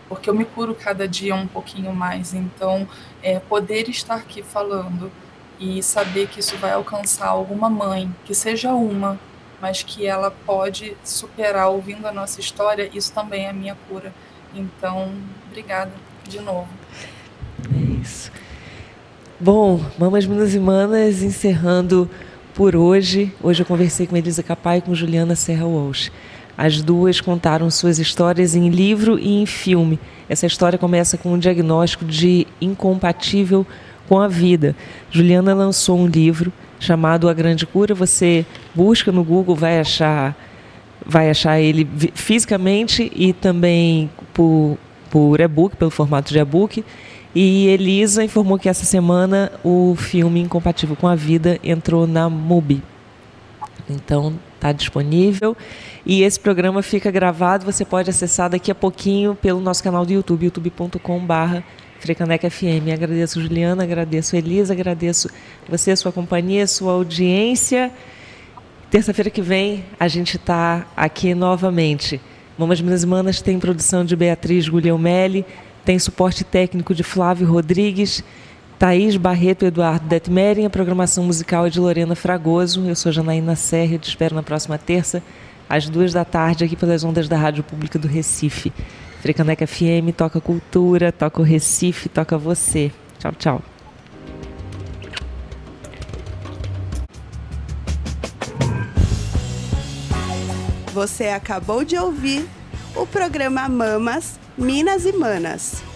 porque 0.10 0.30
eu 0.30 0.36
me 0.36 0.44
curo 0.44 0.76
cada 0.76 1.08
dia 1.08 1.34
um 1.36 1.48
pouquinho 1.48 1.94
mais. 1.94 2.34
Então, 2.34 2.88
é, 3.24 3.40
poder 3.40 3.90
estar 3.90 4.16
aqui 4.16 4.44
falando 4.44 5.12
e 5.60 5.82
saber 5.82 6.28
que 6.28 6.40
isso 6.40 6.58
vai 6.58 6.74
alcançar 6.74 7.28
alguma 7.28 7.70
mãe, 7.70 8.14
que 8.26 8.34
seja 8.34 8.74
uma, 8.74 9.20
mas 9.62 9.84
que 9.84 10.06
ela 10.06 10.32
pode 10.32 10.98
superar 11.04 11.70
ouvindo 11.70 12.08
a 12.08 12.12
nossa 12.12 12.40
história, 12.40 12.90
isso 12.94 13.14
também 13.14 13.46
é 13.48 13.54
minha 13.54 13.78
cura. 13.88 14.12
Então, 14.56 15.12
obrigada 15.48 15.92
de 16.28 16.42
novo. 16.42 16.68
É 17.74 18.02
isso. 18.02 18.32
Bom, 19.40 19.80
mamas, 19.98 20.26
minas 20.26 20.54
e 20.56 20.60
manas, 20.60 21.22
encerrando 21.22 22.10
por 22.54 22.76
hoje. 22.76 23.34
Hoje 23.42 23.62
eu 23.62 23.66
conversei 23.66 24.08
com 24.08 24.18
Elisa 24.18 24.44
Capai 24.44 24.80
e 24.80 24.82
com 24.82 24.94
Juliana 24.94 25.36
Serra 25.36 25.66
Walsh. 25.66 26.12
As 26.58 26.82
duas 26.82 27.22
contaram 27.22 27.70
suas 27.70 28.00
histórias 28.00 28.56
em 28.56 28.70
livro 28.70 29.18
e 29.18 29.42
em 29.42 29.46
filme. 29.46 30.00
Essa 30.30 30.46
história 30.46 30.78
começa 30.78 31.18
com 31.18 31.34
um 31.34 31.40
diagnóstico 31.40 32.06
de 32.06 32.46
incompatível 32.60 33.66
com 34.08 34.20
a 34.20 34.28
vida. 34.28 34.76
Juliana 35.10 35.54
lançou 35.54 35.98
um 35.98 36.08
livro 36.08 36.52
chamado 36.80 37.30
A 37.30 37.34
Grande 37.34 37.66
Cura. 37.66 37.96
Você 37.96 38.46
busca 38.76 39.12
no 39.12 39.24
Google, 39.24 39.56
vai 39.56 39.80
achar, 39.80 40.36
vai 41.06 41.30
achar 41.30 41.60
ele 41.60 41.88
fisicamente 42.14 43.12
e 43.16 43.34
também 43.34 44.10
por, 44.34 44.78
por 45.10 45.40
e-book, 45.40 45.76
pelo 45.78 45.92
formato 45.92 46.32
de 46.32 46.40
e-book. 46.40 46.84
E 47.34 47.68
Elisa 47.68 48.24
informou 48.24 48.60
que 48.60 48.68
essa 48.68 48.84
semana 48.84 49.52
o 49.64 49.96
filme 49.96 50.42
Incompatível 50.42 50.98
com 50.98 51.08
a 51.08 51.16
Vida 51.16 51.58
entrou 51.64 52.06
na 52.06 52.30
MUBI. 52.30 52.84
Então 53.90 54.34
está 54.62 54.72
disponível. 54.72 55.58
E 56.06 56.22
esse 56.22 56.40
programa 56.40 56.84
fica 56.84 57.10
gravado, 57.10 57.66
você 57.66 57.84
pode 57.84 58.10
acessar 58.10 58.50
daqui 58.50 58.70
a 58.70 58.76
pouquinho 58.76 59.34
pelo 59.34 59.60
nosso 59.60 59.84
canal 59.84 60.06
do 60.06 60.14
YouTube, 60.14 60.46
youtube.com.br 60.46 61.62
Frecaneca 62.00 62.50
FM. 62.50 62.94
Agradeço, 62.94 63.42
Juliana, 63.42 63.84
agradeço, 63.84 64.36
Elisa, 64.36 64.74
agradeço 64.74 65.30
você, 65.68 65.96
sua 65.96 66.12
companhia, 66.12 66.66
sua 66.68 66.94
audiência. 66.94 67.92
Terça-feira 68.90 69.30
que 69.30 69.42
vem 69.42 69.84
a 70.00 70.08
gente 70.08 70.38
está 70.38 70.86
aqui 70.96 71.34
novamente. 71.34 72.22
Mamas 72.58 72.82
Minas 72.82 73.06
Manas 73.06 73.42
tem 73.42 73.60
produção 73.60 74.06
de 74.06 74.16
Beatriz 74.16 74.68
Guglielmelli, 74.68 75.46
tem 75.84 75.98
suporte 75.98 76.44
técnico 76.44 76.94
de 76.94 77.04
Flávio 77.04 77.48
Rodrigues, 77.48 78.24
Thaís 78.82 79.16
Barreto 79.16 79.64
e 79.64 79.68
Eduardo 79.68 80.08
Detmering, 80.08 80.66
a 80.66 80.70
programação 80.72 81.24
musical 81.24 81.68
é 81.68 81.70
de 81.70 81.80
Lorena 81.80 82.16
Fragoso. 82.16 82.84
Eu 82.88 82.96
sou 82.96 83.12
Janaína 83.12 83.56
Serra 83.56 83.94
e 83.94 84.00
te 84.00 84.10
espero 84.10 84.34
na 84.34 84.42
próxima 84.42 84.76
terça, 84.76 85.22
às 85.70 85.88
duas 85.88 86.14
da 86.14 86.26
tarde, 86.26 86.64
aqui 86.64 86.76
pelas 86.76 87.04
ondas 87.04 87.30
da 87.30 87.38
Rádio 87.38 87.64
Pública 87.64 88.00
do 88.00 88.08
Recife. 88.08 88.74
Frecaneca 89.22 89.68
FM 89.68 90.18
toca 90.18 90.42
cultura, 90.42 91.12
toca 91.12 91.40
o 91.40 91.44
Recife, 91.44 92.10
toca 92.10 92.40
você. 92.40 92.92
Tchau, 93.20 93.32
tchau. 93.34 93.62
Você 100.92 101.28
acabou 101.28 101.86
de 101.86 101.96
ouvir 101.96 102.50
o 102.96 103.06
programa 103.06 103.70
Mamas, 103.70 104.40
Minas 104.58 105.06
e 105.06 105.14
Manas 105.14 105.91